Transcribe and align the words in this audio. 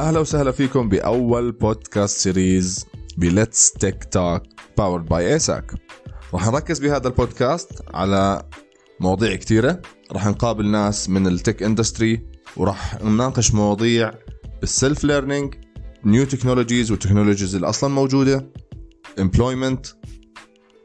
أهلا 0.00 0.20
وسهلا 0.20 0.50
فيكم 0.50 0.88
بأول 0.88 1.52
بودكاست 1.52 2.18
series 2.18 2.86
ب 3.16 3.25
Let's 3.25 3.72
Tech 3.72 4.04
Talk 4.04 4.42
powered 4.78 5.06
by 5.06 5.32
ASAC 5.32 5.74
راح 6.34 6.46
نركز 6.46 6.78
بهذا 6.78 7.08
البودكاست 7.08 7.68
على 7.94 8.48
مواضيع 9.00 9.34
كثيرة 9.34 9.82
راح 10.12 10.26
نقابل 10.26 10.66
ناس 10.66 11.08
من 11.08 11.26
ال 11.26 11.33
tech 11.33 11.62
industry 11.62 12.26
وراح 12.56 13.02
نناقش 13.02 13.54
مواضيع 13.54 14.12
بال 14.60 14.75
self 14.75 15.04
learning 15.04 15.54
new 16.04 16.24
technologies 16.24 16.90
وال 16.90 16.99
technologies 16.99 17.54
اللي 17.54 17.68
أصلا 17.68 17.90
موجودة 17.90 18.52
employment 19.18 19.86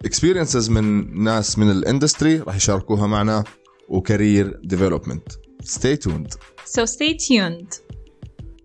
experiences 0.06 0.70
من 0.70 1.18
ناس 1.24 1.60
من 1.60 1.72
ال 1.72 1.79
industry 1.79 2.38
راح 2.38 2.56
يشاركوها 2.56 3.08
معنا 3.08 3.44
و 3.90 4.00
career 4.00 4.60
development 4.64 5.28
Stay 5.64 5.96
tuned 5.96 6.34
So 6.66 6.86
stay 6.86 7.14
tuned. 7.14 7.85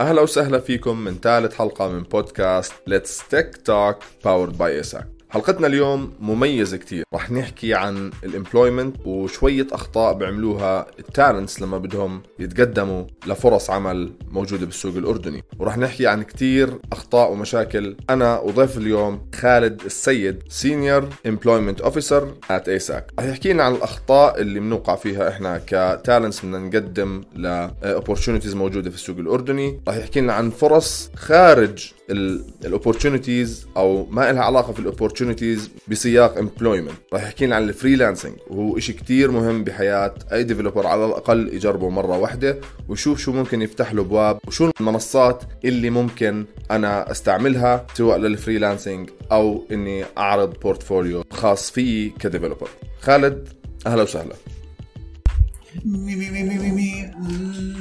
أهلا 0.00 0.22
وسهلا 0.22 0.58
فيكم 0.58 0.98
من 1.00 1.14
ثالث 1.14 1.54
حلقة 1.54 1.88
من 1.88 2.02
بودكاست 2.02 2.72
Let's 2.86 3.28
Tech 3.28 3.56
Talk 3.64 3.96
powered 4.24 4.58
by 4.58 4.80
ASAC 4.80 5.19
حلقتنا 5.30 5.66
اليوم 5.66 6.12
مميزة 6.20 6.76
كتير. 6.76 7.04
رح 7.14 7.30
نحكي 7.30 7.74
عن 7.74 8.10
ال 8.24 8.31
employment 8.31 8.96
وشوية 9.06 9.66
أخطاء 9.72 10.14
بيعملوها 10.14 10.86
ال 10.98 11.06
talents 11.06 11.62
لما 11.62 11.78
بدهم 11.78 12.22
يتقدموا 12.38 13.04
لفرص 13.26 13.70
عمل 13.70 14.12
موجودة 14.30 14.66
بالسوق 14.66 14.96
الأردني. 14.96 15.44
ورح 15.58 15.78
نحكي 15.78 16.06
عن 16.06 16.22
كتير 16.22 16.78
أخطاء 16.92 17.32
ومشاكل. 17.32 17.96
أنا 18.10 18.38
وضيف 18.38 18.78
اليوم 18.78 19.20
خالد 19.34 19.82
السيد 19.84 20.42
senior 20.48 21.08
employment 21.26 21.80
officer 21.80 22.34
at 22.50 22.68
ASAC 22.68 23.12
رح 23.18 23.24
يحكي 23.24 23.52
لنا 23.52 23.62
عن 23.62 23.74
الأخطاء 23.74 24.40
اللي 24.40 24.60
بنوقع 24.60 24.96
فيها 24.96 25.28
إحنا 25.28 25.60
ك 25.66 25.76
talents 25.76 26.44
بدنا 26.44 26.58
نقدم 26.58 27.22
ل 27.34 27.43
opportunities 27.43 28.54
موجودة 28.54 28.90
في 28.90 28.96
السوق 28.96 29.18
الأردني. 29.18 29.80
رح 29.88 29.96
يحكي 29.96 30.20
لنا 30.20 30.32
عن 30.32 30.50
فرص 30.50 31.10
خارج 31.16 31.92
ال 32.10 32.21
opportunities 32.21 33.66
أو 33.76 34.06
ما 34.10 34.32
لها 34.32 34.42
علاقة 34.42 34.72
في 34.72 34.78
ال 34.80 34.86
opportunities 34.86 35.70
بسياق 35.88 36.38
employment 36.38 36.92
راح 37.12 37.22
يحكي 37.22 37.46
لنا 37.46 37.56
عن 37.56 37.62
ال 37.62 37.68
freelancing 37.68 38.34
وهو 38.50 38.78
شيء 38.78 38.96
كتير 38.96 39.30
مهم 39.30 39.64
بحياة 39.64 40.14
أي 40.32 40.44
developer 40.44 40.86
على 40.86 41.06
الأقل 41.06 41.48
يجربه 41.54 41.88
مرة 41.88 42.18
واحدة 42.18 42.58
ويشوف 42.88 43.18
شو 43.18 43.32
ممكن 43.32 43.62
يفتح 43.62 43.92
له 43.92 44.02
ابواب 44.02 44.38
وشو 44.46 44.70
المنصات 44.80 45.42
اللي 45.64 45.90
ممكن 45.90 46.44
أنا 46.70 47.10
أستعملها 47.10 47.86
سواء 47.94 48.18
لل 48.18 48.32
freelancing 48.32 49.10
أو 49.32 49.64
إني 49.72 50.04
أعرض 50.18 50.60
portfolio 50.60 51.24
خاص 51.30 51.70
فيي 51.70 52.08
ك 52.20 52.25
developer 52.25 52.68
خالد 53.00 53.48
أهلا 53.86 54.02
وسهلا. 54.02 54.34
مي 55.84 56.16
مي 56.16 56.30
مي 56.30 56.42
مي 56.42 56.58
مي 56.58 56.70
مي. 56.70 57.10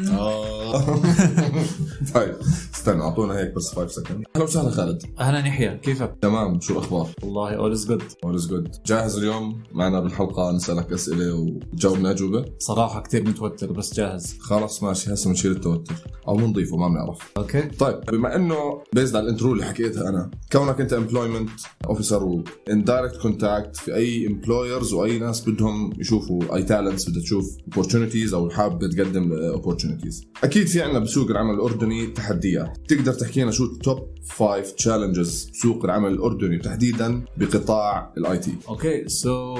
طيب. 2.14 2.36
استنى 2.80 3.02
أعطونا 3.02 3.40
هيك 3.40 3.56
بس 3.56 3.74
5 3.76 3.88
second 3.88 4.24
أهلا 4.36 4.44
وسهلا 4.44 4.70
خالد. 4.70 5.04
أهلا 5.20 5.40
يحيى 5.40 5.78
كيفك؟ 5.78 6.16
تمام 6.22 6.60
شو 6.60 6.74
الأخبار؟ 6.74 7.10
والله 7.24 7.54
all 7.54 7.72
is 7.72 7.88
good 7.88 8.02
All 8.02 8.42
is 8.42 8.46
good. 8.46 8.80
جاهز 8.86 9.18
اليوم؟ 9.18 9.64
معنا 9.74 10.00
بالحلقة 10.00 10.52
نسألك 10.52 10.94
أسئلة 10.94 11.34
وتجاوبنا 11.34 12.12
أجوبة. 12.12 12.46
صراحة 12.60 13.02
كثير 13.02 13.30
متوتر 13.30 13.72
بس 13.72 13.94
جاهز. 13.94 14.38
خلاص 14.40 14.84
ماشي. 14.84 15.14
هسه 15.14 15.30
بنشيل 15.30 15.52
التوتر. 15.52 15.96
أو 16.28 16.36
بنضيفه 16.38 16.78
ما 16.78 16.88
بنعرف. 16.88 17.18
أوكي. 17.38 17.62
طيب 17.62 18.00
بما 18.12 18.36
إنه 18.36 18.82
based 18.94 19.16
على 19.16 19.26
ال 19.26 19.31
intro 19.31 19.54
اللي 19.54 19.66
حكيتها 19.66 20.10
أنا 20.10 20.32
كونك 20.52 20.82
أنت 20.82 20.94
employment 20.94 21.50
officer 21.90 22.24
و 22.24 22.44
in 22.44 22.84
direct 22.84 23.18
contact 23.22 23.76
في 23.76 23.96
أي 23.96 24.28
employers 24.28 24.94
وأي 24.94 25.20
ناس 25.20 25.50
بدهم 25.50 25.94
يشوفوا 26.00 26.56
أي 26.56 26.64
talents 26.64 27.10
بدها 27.10 27.22
تشوف 27.22 27.58
opportunities 27.76 28.34
أو 28.34 28.50
حابة 28.50 28.88
تقدم 28.88 29.54
opportunities. 29.62 30.26
أكيد 30.44 30.68
في 30.68 30.82
عندنا 30.82 31.00
بسوق 31.00 31.30
العمل 31.30 31.54
الأردني 31.54 32.08
تحديات. 32.08 32.69
تقدر 32.88 33.14
تحكي 33.14 33.42
لنا 33.42 33.52
شو 33.52 33.64
ال 33.66 33.76
top 33.76 34.08
5 34.30 34.76
challenges 34.76 35.50
بسوق 35.54 35.86
العمل 35.86 36.12
الأردني 36.12 36.58
تحديدا 36.58 37.22
بقطاع 37.38 38.14
ال 38.18 38.38
IT 38.38 38.54
أوكي 38.70 39.10
so 39.10 39.56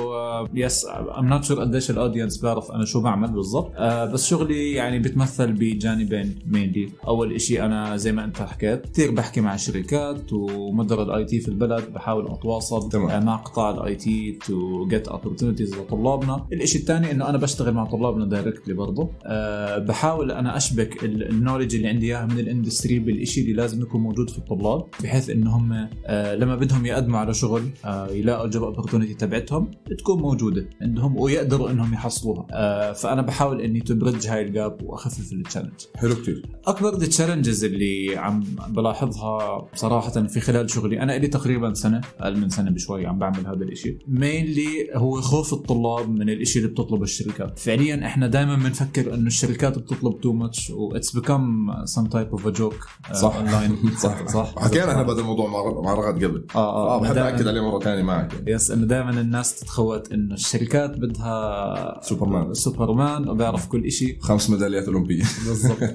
yes 0.54 0.86
I'm 1.18 1.28
not 1.28 1.44
sure 1.44 1.60
قديش 1.60 1.92
ال 1.92 1.97
audience 1.97 2.38
بيعرف 2.38 2.72
أنا 2.72 2.86
شو 2.86 3.02
بعمل 3.02 3.32
بالضبط. 3.32 3.72
Uh, 3.76 3.80
بس 4.14 4.28
شغلي 4.28 4.72
يعني 4.72 5.00
بتمثل 5.00 5.54
بجانبين 5.54 6.40
mainly 6.48 6.90
أول 7.08 7.42
شيء 7.42 7.66
أنا 7.66 7.98
زي 7.98 8.12
ما 8.12 8.24
أنت 8.24 8.38
حكيت 8.38 8.86
كثير 8.86 9.12
بحكي 9.12 9.42
مع 9.42 9.56
شركات 9.56 10.34
ومدراء 10.34 11.04
ال 11.04 11.26
IT 11.26 11.40
في 11.40 11.48
البلد 11.48 11.94
بحاول 11.94 12.28
أتواصل 12.28 12.90
تمام. 12.90 13.10
آه، 13.10 13.20
مع 13.20 13.36
قطاع 13.36 13.70
ال 13.70 13.96
IT 13.96 14.40
to 14.48 14.88
get 14.88 15.08
opportunities 15.08 15.76
لطلابنا. 15.76 16.46
الشيء 16.54 16.82
الثاني 16.82 17.12
إنه 17.12 17.30
أنا 17.30 17.38
بشتغل 17.38 17.74
مع 17.74 17.86
طلابنا 17.86 18.26
directly 18.26 18.74
برضه 18.74 19.10
أه 19.26 19.78
بحاول 19.78 20.32
أنا 20.32 20.58
أشبك 20.58 21.04
ال 21.04 21.11
knowledge 21.11 21.76
اللي 21.76 21.88
عندي 21.88 22.06
إياها 22.06 22.26
من 22.26 22.40
ال 22.40 22.47
industry 22.47 22.99
بالشيء 23.00 23.44
اللي 23.44 23.56
لازم 23.56 23.82
يكون 23.82 24.02
موجود 24.02 24.30
في 24.30 24.38
الطلاب 24.38 24.86
بحيث 25.04 25.30
انه 25.30 25.58
هم 25.58 25.90
أه 26.06 26.36
لما 26.36 26.56
بدهم 26.56 26.86
يقدموا 26.86 27.20
على 27.20 27.34
شغل 27.34 27.70
أه 27.86 28.08
يلاقوا 28.08 28.46
ال 28.46 28.50
job 28.50 28.64
opportunity 28.64 29.14
تبعتهم 29.14 29.72
تكون 30.00 30.22
موجودة 30.22 30.70
عندهم 30.82 31.20
ويقدروا 31.20 31.72
إنهم 31.72 31.94
يحصلوها. 31.94 32.48
أه 32.52 32.94
فأنا 32.94 33.22
بحاول 33.22 33.62
إني 33.62 33.80
to 33.80 33.92
bridge 33.92 34.28
هاي 34.28 34.42
ال 34.42 34.51
gap 34.51 34.78
وأخفف 34.84 35.34
ال 35.34 35.38
challenge 35.38 35.72
حلو 35.96 36.16
كتير. 36.16 36.46
أكبر 36.68 36.94
ال 36.94 37.00
challenges 37.00 37.64
اللي 37.64 38.18
عم 38.18 38.44
بلاحظها 38.70 39.68
صراحة 39.76 40.28
في 40.28 40.40
خلال 40.40 40.72
شغلي 40.72 41.02
أنا 41.02 41.12
لي 41.12 41.28
تقريبا 41.28 41.74
سنة 41.74 42.02
أقل 42.20 42.38
من 42.38 42.50
سنة 42.50 42.72
بشوي 42.72 43.06
عم 43.06 43.20
بعمل 43.20 43.48
هذا 43.48 43.64
الإشي. 43.64 43.98
mainly 44.08 44.88
هو 44.94 45.22
خوف 45.22 45.54
الطلاب 45.54 46.10
من 46.10 46.30
الإشي 46.30 46.60
اللي 46.60 46.70
بتطلبه 46.70 47.04
الشركات. 47.04 47.60
فعليا 47.60 48.06
إحنا 48.06 48.28
دائما 48.28 48.56
بنفكر 48.56 49.14
إنه 49.14 49.28
الشركات 49.28 49.80
بتطلب 49.80 50.22
too 50.22 50.34
much 50.34 50.70
و 50.70 50.79
it's 50.79 51.16
become 51.16 51.72
some 51.86 52.06
type 52.06 52.28
of 52.28 52.48
a 52.48 52.50
joke 52.50 52.88
صح. 53.14 53.36
أونلاين. 53.36 53.78
صح 54.04 54.28
صح. 54.28 54.56
حكينا 54.60 54.92
إحنا 54.92 55.04
بهذا 55.04 55.20
الموضوع 55.22 55.50
مع 55.82 55.94
رغد 55.94 56.24
قبل. 56.24 56.46
آه 56.56 56.96
آه. 56.96 57.02
بحب 57.02 57.18
اكد 57.18 57.48
عليه 57.48 57.62
مرة 57.62 57.80
ثانية 57.80 58.04
معك. 58.04 58.34
yes 58.48 58.72
إنه 58.72 58.86
دائما 58.86 59.10
الناس 59.10 59.60
تتخوت 59.60 60.12
إنه 60.12 60.34
الشركات 60.34 60.98
بدها 60.98 62.00
سوبرمان. 62.04 62.54
سوبرمان 62.54 63.30
وبيعرف 63.30 63.68
كل 63.68 63.86
إشي. 63.86 64.18
خمس 64.22 64.50
ميداليات 64.50 64.86
أولمبية. 64.88 65.24
بالضبط. 65.48 65.78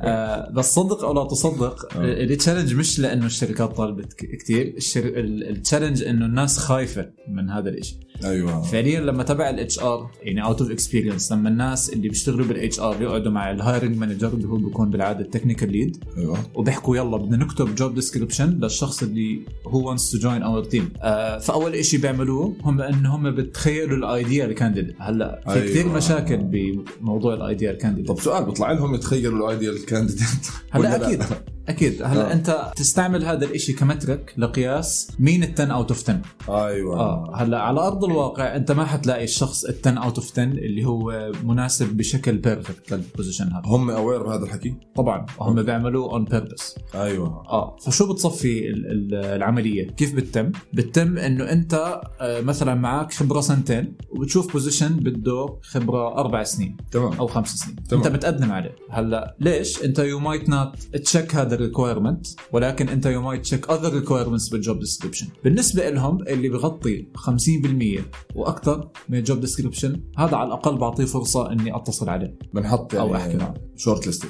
آه 0.00 0.50
بس 0.50 0.74
صدق 0.74 1.04
أو 1.04 1.12
لا 1.14 1.24
تصدق 1.24 1.96
آه. 1.96 2.00
ال 2.24 2.29
challenge 2.29 2.74
مش 2.74 2.98
لأنه 3.00 3.26
الشركات 3.26 3.76
طالبت 3.76 4.12
ك- 4.12 4.36
كتير. 4.38 4.74
الشر... 4.76 5.12
ال 5.16 5.25
challenge 5.25 6.02
إنه 6.02 6.26
الناس 6.26 6.58
خايفة 6.58 7.06
من 7.28 7.50
هذا 7.50 7.68
الإشي. 7.68 8.00
أيوه. 8.24 8.62
فعليا 8.62 9.00
لما 9.00 9.22
تبع 9.22 9.50
ال 9.50 9.78
HR 9.78 10.10
يعني 10.22 10.44
out 10.44 10.60
of 10.60 10.70
experience 10.70 11.32
لما 11.32 11.48
الناس 11.48 11.90
اللي 11.90 12.08
بيشتغلوا 12.08 12.46
بال 12.46 12.80
HR 12.80 13.02
يقعدوا 13.02 13.32
مع 13.32 13.50
ال 13.50 13.57
hiring 13.57 13.96
manager 13.98 14.28
اللي 14.28 14.48
هو 14.48 14.56
بيكون 14.56 14.90
بالعادة 14.90 15.20
ال 15.20 15.25
technical 15.25 15.72
lead 15.72 16.04
أيوه. 16.18 16.38
وبيحكوا 16.54 16.96
يلا 16.96 17.16
بدنا 17.16 17.36
نكتب 17.36 17.74
job 17.74 17.94
description 17.94 18.50
للشخص 18.50 19.02
اللي 19.02 19.40
هو 19.66 19.96
wants 19.96 20.00
to 20.00 20.20
join 20.20 20.42
our 20.42 20.72
team. 20.74 20.82
آه 21.02 21.38
فأول 21.38 21.74
إشي 21.74 21.98
بيعملوه 21.98 22.56
هم 22.62 22.80
انه 22.80 23.16
هم 23.16 23.30
بتخيلوا 23.34 23.96
ال 23.96 24.05
ideal 24.05 24.52
candidate 24.52 24.94
هلأ 24.98 25.40
في 25.44 25.52
أيوة. 25.52 25.66
كثير 25.66 25.88
مشاكل 25.88 26.36
بموضوع 26.36 27.34
ال 27.34 27.41
ideal 27.41 27.78
candidate 27.78 28.08
طب 28.08 28.20
سؤال 28.20 28.44
بيطلع 28.44 28.72
لهم 28.72 28.94
يتخيلوا 28.94 29.46
ال 29.46 29.53
ideal 29.53 29.86
candidate 29.86 30.46
هلأ 30.70 30.96
أكيد. 31.06 31.22
أكيد. 31.68 32.02
هلا 32.02 32.30
آه. 32.30 32.32
أنت 32.32 32.72
تستعمل 32.76 33.24
هذا 33.24 33.44
الإشي 33.44 33.72
ك 33.72 33.81
metric 33.81 34.34
لقياس 34.38 35.10
مين 35.18 35.42
ال 35.44 35.52
10 35.58 35.72
out 35.72 35.88
of 35.90 36.10
10 36.10 36.20
أيوه. 36.66 37.00
آه 37.00 37.32
هلا 37.36 37.60
على 37.60 37.80
أرض 37.80 38.04
الواقع 38.04 38.56
أنت 38.56 38.72
ما 38.72 38.84
حتلاقي 38.84 39.24
الشخص 39.24 39.64
ال 39.64 39.74
10 39.86 39.98
out 40.04 40.16
of 40.18 40.32
10 40.32 40.42
اللي 40.44 40.84
هو 40.84 41.32
مناسب 41.44 41.96
بشكل 41.96 42.36
perfect 42.38 42.92
لل 42.92 43.02
position 43.02 43.44
هذا. 43.46 43.62
هم 43.66 43.90
aware 43.90 44.22
بهذا 44.22 44.44
الحكي؟ 44.44 44.74
طبعا. 44.96 45.26
هم 45.40 45.62
بيعملوه 45.62 46.12
on 46.12 46.24
purpose 46.24 46.78
أيوه. 46.94 47.26
آه 47.48 47.76
فشو 47.86 48.12
بتصفي 48.12 48.68
ال- 48.68 48.86
ال- 48.86 49.14
العملية؟ 49.14 49.86
كيف 49.90 50.14
بتتم؟ 50.14 50.52
بتتم 50.72 51.18
إنه 51.18 51.52
أنت 51.52 52.00
آه، 52.20 52.40
مثلا 52.40 52.74
معك 52.74 53.12
خبرة 53.12 53.40
سنتين 53.40 53.92
وبتشوف 54.10 54.52
position 54.52 54.88
بده 54.96 55.58
خبرة 55.62 56.18
أربع 56.18 56.42
سنين 56.42 56.76
تمام. 56.90 57.12
أو 57.12 57.26
خمس 57.26 57.48
سنين. 57.56 57.76
تمام. 57.88 58.02
أنت 58.04 58.12
بتقدم 58.16 58.52
عليه. 58.52 58.74
هلا 58.90 59.36
ليش؟ 59.40 59.84
أنت 59.84 59.98
you 59.98 60.18
might 60.18 60.48
not 60.48 60.76
check 60.96 61.34
هذا 61.34 61.55
ال 61.56 61.62
requirement 61.62 62.26
ولكن 62.52 62.88
أنت 62.88 63.06
you 63.06 63.22
might 63.22 63.42
check 63.42 63.70
other 63.70 63.92
requirements 63.94 64.48
بال 64.48 64.60
job 64.60 64.78
description 64.78 65.26
بالنسبة 65.44 65.90
لهم 65.90 66.22
اللي 66.22 66.48
بغطي 66.48 67.06
50% 67.18 68.00
وأكثر 68.34 68.88
من 69.08 69.18
ال 69.18 69.23
job 69.23 69.40
description 69.40 70.00
هذا 70.16 70.36
على 70.36 70.46
الأقل 70.46 70.78
بعطيه 70.78 71.04
فرصة 71.04 71.52
إني 71.52 71.76
أتصل 71.76 72.08
عليه. 72.08 72.34
بنحط 72.54 72.94
يعني 72.94 73.08
أو 73.08 73.14
أحكي 73.16 73.36
معه. 73.36 73.54
short 73.76 74.06
list 74.06 74.26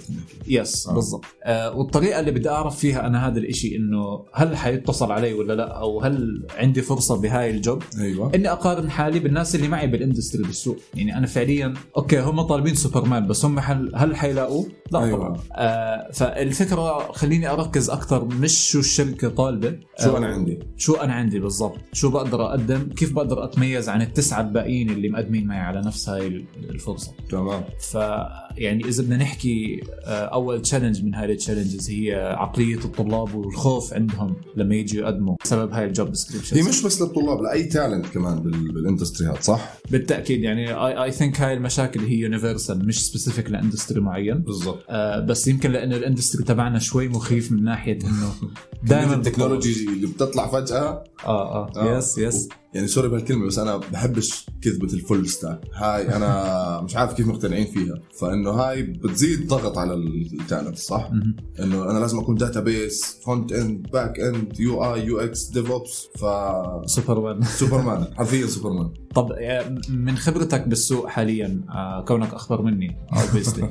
yes 0.48 0.88
آه. 0.88 0.94
بالضبط. 0.94 1.24
آه 1.44 1.76
والطريقة 1.76 2.20
اللي 2.20 2.30
بدي 2.30 2.50
أعرف 2.50 2.76
فيها 2.78 3.06
أنا 3.06 3.28
هذا 3.28 3.38
الإشي 3.38 3.76
إنه 3.76 4.24
هل 4.32 4.56
حيتصل 4.56 5.12
علي 5.12 5.32
ولا 5.32 5.52
لا؟ 5.52 5.78
أو 5.78 6.00
هل 6.00 6.46
عندي 6.56 6.82
فرصة 6.82 7.20
بهاي 7.20 7.50
ال 7.50 7.57
job؟ 7.57 7.82
أيوه. 7.98 8.34
إني 8.34 8.52
أقارن 8.52 8.90
حالي 8.90 9.18
بالناس 9.18 9.54
اللي 9.54 9.68
معي 9.68 9.86
بال 9.86 9.98
industry 9.98 10.42
بالسوق. 10.42 10.76
يعني 10.94 11.18
أنا 11.18 11.26
فعليا 11.26 11.74
أوكي 11.96 12.20
هم 12.20 12.42
طالبين 12.42 12.74
سوبرمان 12.74 13.26
بس 13.26 13.44
هم 13.44 13.58
هل 13.58 13.92
هل 13.94 14.16
حيلاقوه؟ 14.16 14.66
لا 14.90 15.04
أيوة. 15.04 15.16
طبعا. 15.18 15.36
آه 15.52 16.10
فالفكرة 16.12 17.12
خليني 17.12 17.50
أركز 17.50 17.90
أكثر 17.90 18.24
مش 18.24 18.70
شو 18.70 18.78
الشركة 18.78 19.28
طالبة 19.28 19.78
شو 20.04 20.10
آه، 20.14 20.18
أنا 20.18 20.26
عندي؟ 20.26 20.58
شو 20.76 20.94
أنا 20.94 21.12
عندي 21.12 21.38
بالضبط؟ 21.40 21.78
شو 21.92 22.10
بقدر 22.10 22.42
أقدم؟ 22.46 22.88
كيف 22.96 23.12
بقدر 23.12 23.44
أتميز 23.44 23.88
عن 23.88 24.02
التسعة 24.02 24.40
الباقيين 24.40 24.90
اللي 24.90 25.08
مقدمين 25.08 25.46
معي 25.46 25.60
على 25.60 25.80
نفس 25.80 26.08
هاي 26.08 26.44
الفرصة؟ 26.70 27.12
تمام. 27.30 27.62
ف 27.80 27.94
يعني 28.56 28.84
إذا 28.88 29.02
بدنا 29.02 29.16
نحكي 29.16 29.80
آه، 30.04 30.24
أول 30.24 30.62
challenge 30.62 31.04
من 31.04 31.14
هاي 31.14 31.32
ال 31.32 31.38
challenges 31.38 31.90
هي 31.90 32.14
عقلية 32.38 32.78
الطلاب 32.84 33.34
والخوف 33.34 33.94
عندهم 33.94 34.36
لما 34.56 34.74
يجوا 34.74 35.00
يقدموا 35.02 35.36
بسبب 35.44 35.72
هاي 35.72 35.84
ال 35.84 35.90
job 35.90 36.06
هي 36.06 36.12
description 36.12 36.68
مش 36.68 36.82
بس 36.82 37.02
للطلاب 37.02 37.42
لأي 37.42 37.62
talent 37.64 38.06
كمان 38.06 38.40
بال- 38.40 38.72
بال 38.72 38.84
industry 38.84 39.28
هذا 39.28 39.40
صح؟ 39.40 39.74
بالتأكيد 39.90 40.42
يعني 40.42 40.70
I 40.74 41.04
I 41.04 41.12
think 41.12 41.40
هاي 41.40 41.54
المشاكل 41.54 42.00
هي 42.00 42.14
universal 42.14 42.86
مش 42.86 43.06
specific 43.06 43.50
ل 43.50 43.56
industry 43.56 44.00
معين. 44.00 44.38
بالضبط. 44.38 44.75
آه 44.88 45.20
بس 45.20 45.48
يمكن 45.48 45.72
لأنه 45.72 45.96
ال 45.96 46.02
industry 46.02 46.44
تبعنا 46.44 46.78
شوي 46.78 47.08
مخيف 47.08 47.52
من 47.52 47.64
ناحية 47.64 47.98
إنه 48.04 48.34
دائما 48.82 49.14
ال 49.14 49.21
technology 49.21 49.88
اللي 49.88 50.06
بتطلع 50.06 50.46
فجأة. 50.46 50.78
آه 50.78 51.04
آه. 51.26 51.70
آه. 51.76 51.98
yes 51.98 52.18
yes 52.18 52.48
يعني 52.76 52.88
sorry 52.88 53.08
بهالكلمه 53.08 53.46
بس 53.46 53.58
أنا 53.58 53.76
بحبش 53.76 54.46
كذبة 54.62 54.92
ال 54.92 55.00
full 55.00 55.28
stack 55.28 55.60
هاي 55.74 56.16
أنا 56.16 56.30
مش 56.84 56.96
عارف 56.96 57.12
كيف 57.14 57.26
مقتنعين 57.26 57.66
فيها. 57.66 57.94
فإنه 58.20 58.50
هاي 58.50 58.82
بتزيد 58.82 59.48
ضغط 59.48 59.78
على 59.78 59.94
ال 59.94 60.06
talent 60.06 60.76
صح. 60.78 61.10
إنه 61.60 61.90
أنا 61.90 61.98
لازم 61.98 62.18
أكون 62.18 62.34
database 62.34 63.16
front 63.24 63.52
end 63.52 63.90
back 63.92 64.20
end 64.20 64.60
UI 64.60 64.84
UX 64.84 65.44
DevOps 65.44 66.06
ف 66.18 66.24
superman. 66.90 67.42
superman 67.60 68.06
حرفيا 68.16 68.46
سوبرمان. 68.46 68.90
طب 69.14 69.32
آه، 69.32 69.78
من 69.88 70.16
خبرتك 70.16 70.68
بالسوق 70.68 71.08
حاليا 71.08 71.60
آه، 71.70 72.04
كونك 72.04 72.34
أخبر 72.34 72.62
مني 72.62 72.96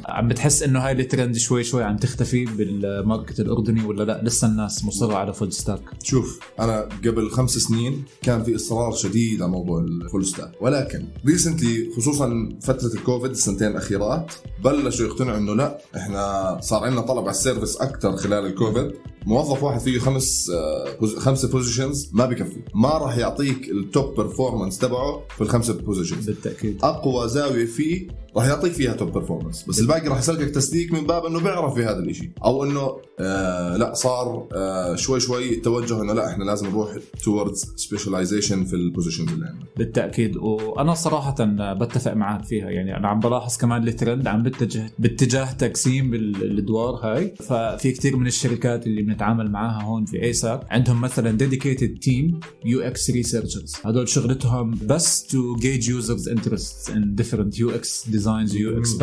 عم 0.06 0.28
بتحس 0.28 0.64
إنه 0.64 0.80
هاي 0.80 0.92
الترند 0.92 1.38
شوي 1.38 1.64
شوي 1.64 1.84
عم 1.84 1.98
تختفي 1.98 2.46
بال 2.46 2.69
market 2.69 3.40
الأردني 3.40 3.86
ولا 3.86 4.04
لا؟ 4.04 4.22
لسه 4.24 4.48
الناس 4.48 4.86
مصرة 4.86 5.16
على 5.16 5.34
full 5.34 5.54
stack 5.54 5.82
شوف 6.04 6.40
أنا 6.60 6.82
قبل 6.82 7.30
خمس 7.30 7.52
سنين 7.58 8.04
كان 8.22 8.44
في 8.44 8.56
إصرار 8.56 8.92
شديد 8.96 9.42
على 9.42 9.52
موضوع 9.52 9.80
ال 9.80 9.89
full 9.89 10.26
stack 10.26 10.52
ولكن 10.62 11.08
recently 11.26 11.92
خصوصا 11.98 12.50
فترة 12.62 12.94
الكوفيد 12.94 13.32
السنتين 13.32 13.68
الاخيرات 13.68 14.34
بلشوا 14.64 15.06
يقتنعوا 15.06 15.38
إنه 15.38 15.54
لا 15.56 15.78
إحنا 15.96 16.58
صار 16.62 16.84
عندنا 16.84 17.02
طلب 17.02 17.20
على 17.20 17.30
ال 17.30 17.36
service 17.36 17.78
أكثر 17.78 18.16
خلال 18.18 18.46
الكوفيد. 18.46 18.92
موظف 19.26 19.64
واحد 19.64 19.80
فيه 19.80 20.00
خمس 20.00 20.50
آه، 20.50 21.08
خمسه 21.18 21.48
positions 21.48 22.10
ما 22.14 22.26
بكفي. 22.26 22.62
ما 22.76 22.90
راح 22.90 23.18
يعطيك 23.18 23.70
ال 23.70 23.81
top 23.81 24.16
performance 24.16 24.78
تبعه 24.78 25.24
في 25.36 25.42
الخمسه 25.42 25.74
positions 25.74 26.26
بالتأكيد. 26.26 26.78
أقوى 26.84 27.30
زاوية 27.30 27.66
فيه 27.66 28.08
راح 28.38 28.46
يعطيك 28.46 28.72
فيها 28.74 28.94
top 28.94 29.12
performance 29.14 29.64
بس 29.68 29.80
الباقي 29.80 30.08
راح 30.08 30.20
يسلكك 30.20 30.50
تسليك 30.50 30.92
من 30.92 31.08
باب 31.08 31.26
إنه 31.26 31.40
بيعرف 31.40 31.74
في 31.74 31.84
هذا 31.86 32.00
الشيء 32.00 32.30
أو 32.46 32.64
إنه 32.64 32.98
آه 33.20 33.78
لا 33.78 33.94
صار 33.94 34.48
آه 34.54 34.96
شوي 34.96 35.20
شوي 35.20 35.56
توجه 35.56 36.02
إنه 36.02 36.14
لا 36.14 36.30
إحنا 36.32 36.44
لازم 36.44 36.68
نروح 36.68 36.96
towards 37.24 37.74
specialization 37.76 38.66
في 38.66 38.74
ال 38.76 38.81
positions 38.81 39.30
اللي 39.32 39.46
عندنا. 39.46 39.66
بالتأكيد. 39.78 40.38
وأنا 40.38 40.94
صراحة 40.94 41.36
بتفق 41.74 42.14
معك 42.14 42.44
فيها. 42.44 42.70
يعني 42.70 42.98
أنا 42.98 43.08
عم 43.08 43.20
بلاحظ 43.20 43.58
كمان 43.58 43.88
الترند 43.88 44.28
عم 44.28 44.44
بتجه 44.44 44.92
باتجاه 45.00 45.52
تقسيم 45.52 46.14
ال- 46.14 46.44
الادوار 46.44 46.94
هاي. 46.96 47.34
ففي 47.36 47.92
كثير 47.92 48.18
من 48.18 48.28
الشركات 48.28 48.88
اللي 48.88 49.02
بنتعامل 49.02 49.52
معاها 49.52 49.84
هون 49.84 50.06
في 50.06 50.24
ASAC 50.24 50.62
عندهم 50.70 51.02
مثلا 51.02 51.32
dedicated 51.32 52.00
team 52.00 52.40
UX 52.66 53.10
researchers 53.12 53.76
هدول 53.86 54.10
شغلتهم 54.10 54.80
بس 54.86 55.24
to 55.28 55.56
gauge 55.56 55.90
users 55.90 56.30
interest 56.30 56.90
in 56.90 57.16
different 57.16 57.60
UX 57.60 58.10
designs 58.26 58.56
UX 58.56 58.98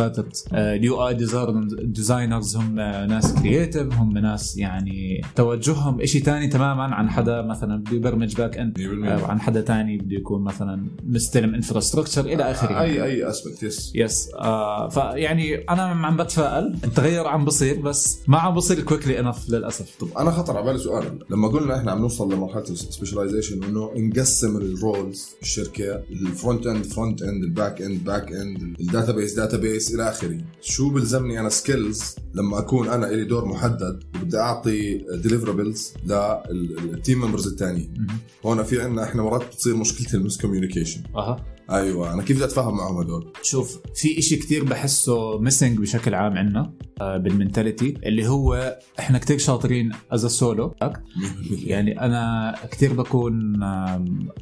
ال 0.53 1.09
UI 1.09 1.14
designers 1.82 2.56
هم 2.57 2.75
ناس 2.75 3.35
creative 3.35 3.94
هم 3.95 4.19
ناس 4.19 4.57
يعني 4.57 5.23
توجههم 5.37 6.05
شيء 6.05 6.23
ثاني 6.23 6.49
تماما 6.49 6.83
عن 6.83 7.11
حدا 7.11 7.43
مثلا 7.43 7.77
بده 7.77 7.97
يبرمج 7.97 8.37
back 8.37 8.59
end 8.59 8.79
100% 8.79 8.83
أو 9.09 9.25
عن 9.25 9.41
حدا 9.41 9.61
تاني 9.61 9.99
بده 9.99 10.17
يكون 10.17 10.43
مثلا 10.45 10.87
مستلم 11.07 11.55
infrastructure 11.55 12.25
إلى 12.25 12.51
اخره 12.51 12.81
any 12.81 13.05
aspect 13.05 13.62
yes 13.62 13.93
yes 13.94 14.31
آه 14.35 14.89
فيعني 14.89 15.55
أنا 15.55 15.83
عم 15.83 16.17
بتفائل 16.17 16.77
التغير 16.85 17.27
عم 17.27 17.45
بصير 17.45 17.81
بس 17.81 18.19
ما 18.29 18.39
عم 18.39 18.55
بصير 18.55 18.81
quickly 18.82 19.20
enough 19.20 19.50
للاسف 19.51 19.97
طب 20.01 20.09
أنا 20.19 20.31
خطر 20.31 20.57
على 20.57 20.67
بالي 20.67 20.79
سؤال 20.79 21.19
لما 21.31 21.49
قلنا 21.49 21.79
إحنا 21.79 21.93
عم 21.93 21.99
نوصل 21.99 22.33
لمرحله 22.33 22.63
ال 22.62 22.69
specialization 22.69 23.64
انه 23.65 23.91
نقسم 23.97 24.57
ال 24.56 24.69
roles 24.69 25.31
الشركة 25.43 26.03
ال 26.11 26.20
front 26.20 26.67
end 26.67 26.85
front 26.85 27.23
end 27.23 27.44
ال 27.44 27.52
back 27.52 27.82
end 27.82 28.05
back 28.05 28.32
end 28.32 28.76
ال 28.81 29.12
database 29.12 29.35
database 29.35 29.94
إلى 29.94 30.09
آخره. 30.09 30.38
شو 30.61 30.91
بلزمني 30.91 31.41
أنا 31.41 31.49
skills 31.49 32.17
لما 32.35 32.59
أكون 32.59 32.88
أنا 32.88 33.06
لي 33.06 33.25
دور 33.25 33.44
محدد 33.44 34.03
وبدي 34.14 34.38
أعطي 34.38 35.05
deliverables 35.23 35.94
لل 36.50 36.74
team 36.74 37.20
members 37.20 37.47
الثانيين. 37.47 38.06
هون 38.47 38.62
في 38.62 38.82
عندنا 38.82 39.05
إحنا 39.05 39.23
مرات 39.23 39.47
بتصير 39.47 39.76
مشكلة 39.76 40.20
ال 40.20 40.41
miscommunication 40.41 41.00
أها. 41.17 41.44
أيوه 41.73 42.15
أنا 42.15 42.23
كيف 42.23 42.37
بدي 42.37 42.45
أتفاهم 42.45 42.77
معهم 42.77 42.97
هدول؟ 42.97 43.33
شوف 43.43 43.79
في 43.95 44.19
إشي 44.19 44.37
كتير 44.37 44.65
بحسه 44.65 45.39
missing 45.38 45.79
بشكل 45.79 46.15
عام 46.15 46.39
عنا 46.39 46.73
آه 47.01 47.17
بال 47.17 47.31
mentality 47.31 47.94
اللي 48.07 48.29
هو 48.29 48.79
إحنا 48.99 49.19
كتير 49.19 49.39
شاطرين 49.39 49.93
as 50.12 50.26
solo 50.26 50.75
يعني 51.65 52.01
أنا 52.01 52.55
كثير 52.71 52.93
بكون 52.93 53.61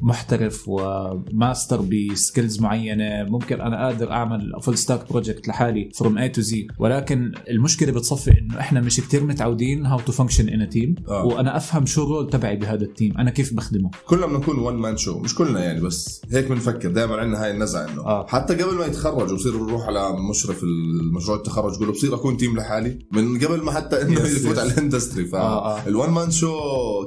محترف 0.01 0.63
و 0.67 0.83
master 0.83 1.81
ب 1.81 1.92
skills 1.92 2.59
معينة 2.59 3.23
ممكن 3.23 3.61
أنا 3.61 3.85
قادر 3.85 4.11
أعمل 4.11 4.51
full 4.61 4.77
stack 4.77 5.09
project 5.09 5.47
لحالي 5.47 5.89
from 5.95 6.17
A 6.17 6.29
to 6.29 6.41
Z 6.41 6.67
ولكن 6.79 7.31
المشكلة 7.49 7.91
بتصفي 7.91 8.31
إنه 8.39 8.59
إحنا 8.59 8.81
مش 8.81 9.01
كثير 9.01 9.23
متعودين 9.23 9.85
how 9.85 9.99
to 9.99 10.11
function 10.11 10.49
in 10.49 10.69
team. 10.69 10.95
وأنا 11.07 11.57
أفهم 11.57 11.85
شو 11.85 12.03
ال 12.03 12.08
role 12.08 12.29
تبعي 12.29 12.55
بهذا 12.55 12.83
ال 12.83 12.90
team 12.90 13.17
أنا 13.17 13.31
كيف 13.31 13.53
بخدمه. 13.53 13.91
كلنا 14.05 14.25
بنكون 14.25 14.59
one 14.59 14.75
man 14.75 14.97
show 14.97 15.19
مش 15.19 15.35
كلنا 15.35 15.63
يعني 15.63 15.81
بس 15.81 16.21
هيك 16.31 16.47
بنفكر. 16.47 16.91
دائما 16.91 17.20
عندنا 17.21 17.43
هاي 17.43 17.51
النزعة 17.51 17.83
إنه. 17.83 18.01
آه. 18.01 18.25
حتى 18.27 18.55
قبل 18.55 18.75
ما 18.75 18.85
يتخرج 18.85 19.31
ويصير 19.31 19.53
يروح 19.53 19.87
على 19.87 20.13
مشرف 20.29 20.63
المشروع 20.63 21.37
التخرج 21.37 21.73
يقول 21.73 21.87
له 21.87 21.93
بصير 21.93 22.15
أكون 22.15 22.37
team 22.37 22.57
لحالي. 22.57 22.99
من 23.11 23.39
قبل 23.45 23.63
ما 23.63 23.71
حتى 23.71 24.01
إنه 24.01 24.21
يفوت. 24.21 24.57
على 24.57 24.71
ال 24.71 24.77
industry. 24.77 25.29
آه، 25.33 25.37
آه. 25.37 25.81
فال 25.81 25.92
one 25.92 26.09
man 26.09 26.31
show 26.31 26.51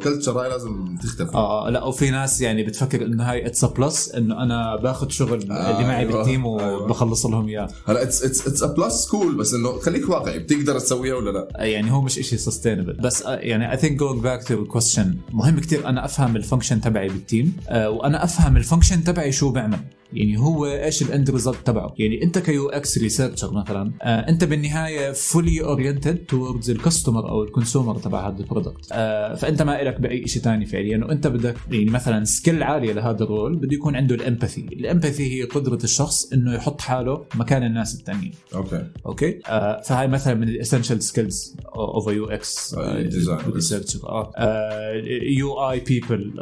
culture 0.02 0.40
هاي 0.40 0.48
لازم 0.48 0.96
تختفي. 1.02 1.34
آه 1.34 1.66
آه، 1.66 1.70
لا 1.70 1.84
وفي 1.84 2.10
ناس 2.10 2.40
يعني 2.40 2.62
بتفكر 2.62 3.06
انه 3.06 3.30
هاي 3.30 3.46
it's 3.46 3.64
plus 3.64 4.10
إنه 4.10 4.42
أنا 4.42 4.76
باخذ 4.76 5.08
شغل 5.08 5.50
آه، 5.52 5.76
اللي 5.76 5.88
معي 5.88 5.98
أيوة، 5.98 6.16
بال 6.16 6.26
team 6.26 6.46
أيوة. 6.46 6.82
وبخلص 6.82 7.26
لهم 7.26 7.48
إياه. 7.48 7.68
هلا 7.86 8.02
it's 8.02 8.22
it's 8.24 8.46
it's 8.46 8.64
plus 8.64 9.08
cool 9.08 9.34
بس 9.36 9.54
إنه 9.54 9.78
خليك 9.78 10.08
واقعي 10.08 10.38
بتقدر 10.38 10.78
تسويها 10.78 11.14
ولا 11.14 11.30
لا؟ 11.30 11.64
يعني 11.64 11.92
هو 11.92 12.00
مش 12.00 12.18
إشي 12.18 12.36
sustainable 12.36 12.92
بس 12.92 13.22
آه، 13.22 13.36
يعني 13.36 13.72
I 13.72 13.76
think 13.76 13.96
going 13.98 14.22
back 14.22 14.44
to 14.44 14.64
question 14.64 15.14
مهم 15.32 15.60
كتير 15.60 15.88
أنا 15.88 16.04
أفهم 16.04 16.36
ال 16.36 16.41
function 16.41 16.80
تبعي 16.80 17.08
بال 17.08 17.24
team 17.24 17.56
آه، 17.68 17.90
وأنا 17.90 18.24
أفهم 18.24 18.56
ال 18.56 18.61
function 18.61 19.04
تبعي 19.04 19.32
شو 19.32 19.50
بيعمل. 19.50 19.78
يعني 20.14 20.38
هو 20.38 20.66
إيش 20.66 21.02
ال 21.02 21.09
end 21.09 21.30
result 21.30 21.56
تبعه؟ 21.64 21.94
يعني 21.98 22.22
أنت 22.22 22.38
ك 22.38 22.68
UX 22.68 22.98
researcher 22.98 23.52
مثلا 23.52 23.92
آه 24.02 24.28
أنت 24.28 24.44
بالنهاية 24.44 25.12
fully 25.12 25.62
oriented 25.62 26.16
towards 26.16 26.70
ال 26.70 26.76
customer 26.76 27.28
أو 27.28 27.42
ال 27.44 27.50
consumer 27.50 27.98
تبع 27.98 28.28
هذا 28.28 28.38
ال 28.38 28.44
product 28.44 28.88
آه 28.92 29.34
فأنت 29.34 29.62
ما 29.62 29.82
لك 29.82 30.00
بأي 30.00 30.26
شيء 30.28 30.42
ثاني 30.42 30.66
فعليا. 30.66 31.04
وانت 31.04 31.26
بدك 31.26 31.56
يعني 31.70 31.84
مثلا 31.84 32.24
skill 32.24 32.62
عالية 32.62 32.92
لهذا 32.92 33.24
ال 33.24 33.30
role 33.30 33.56
بده 33.56 33.74
يكون 33.74 33.96
عنده 33.96 34.14
ال 34.14 34.20
empathy 34.20 34.60
ال 34.60 34.69
empathy 34.69 35.32
هي 35.32 35.42
قدرة 35.42 35.78
الشخص 35.84 36.32
إنه 36.32 36.54
يحط 36.54 36.80
حاله 36.80 37.24
مكان 37.34 37.62
الناس 37.62 37.94
الثانيين 37.94 38.32
أوكي. 38.54 38.86
أوكي؟ 39.06 39.40
آه 39.48 39.80
فهاي 39.80 40.08
مثلا 40.08 40.34
من 40.34 40.48
ال 40.48 41.02
essential 41.02 41.56
skills 41.74 42.06
of 42.06 42.26
UX. 42.26 42.74
researcher 43.54 43.98
آه 44.36 44.92
UI 45.38 45.70
people 45.70 46.40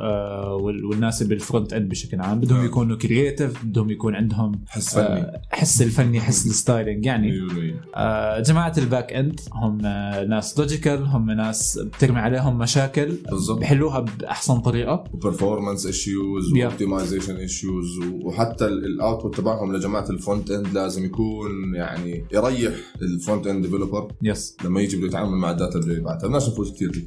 والناس 0.61 1.23
اللي 1.23 1.35
بال 1.35 1.46
front 1.46 1.73
end 1.73 1.89
بشكل 1.89 2.21
عام. 2.21 2.41
بدهم 2.41 2.61
آه. 2.61 2.65
يكونوا 2.65 2.97
creative 2.97 3.62
بدهم 3.63 3.91
يكون 3.91 4.15
عندهم 4.15 4.65
حس 4.69 4.95
فني. 4.95 5.05
آه، 5.05 5.43
حس 5.51 5.83
الفني 5.83 6.21
حس 6.21 6.47
ال 6.47 6.54
styling. 6.54 7.07
يعني 7.07 7.33
100%. 7.49 7.81
آه، 7.97 8.41
جماعة 8.41 8.73
ال 8.79 8.86
back 8.86 9.13
end 9.13 9.41
هم 9.53 9.87
آه، 9.87 10.25
ناس 10.25 10.59
logical 10.59 11.07
هم 11.07 11.31
ناس 11.31 11.79
بترمي 11.79 12.19
عليهم 12.19 12.59
مشاكل 12.59 13.17
بالضبط. 13.31 13.61
بحلوها 13.61 14.01
بأحسن 14.01 14.61
طريقة. 14.61 15.05
و 15.13 15.19
performance 15.19 15.87
issues. 15.87 16.53
و 16.53 16.59
optimization 16.59 17.37
issues 17.37 17.99
وحتى 18.23 18.67
ال 18.67 18.77
output 18.77 19.37
تبعهم 19.37 19.77
لجماعة 19.77 20.11
ال 20.11 20.18
front 20.18 20.51
end 20.51 20.67
لازم 20.69 21.05
يكون 21.05 21.75
يعني 21.75 22.25
يريح 22.33 22.75
ال 23.03 23.47
front-end 23.47 23.63
developer 23.67 24.13
yes 24.23 24.57
لما 24.65 24.81
يجي 24.81 24.97
بده 24.97 25.07
يتعامل 25.07 25.37
مع 25.37 25.51
ال 25.51 25.57
data 25.57 25.79
اللي 25.79 25.95
يبعثها 25.95 26.27
بدناش 26.29 26.49
نفوت 26.49 26.75
كثير. 26.75 27.05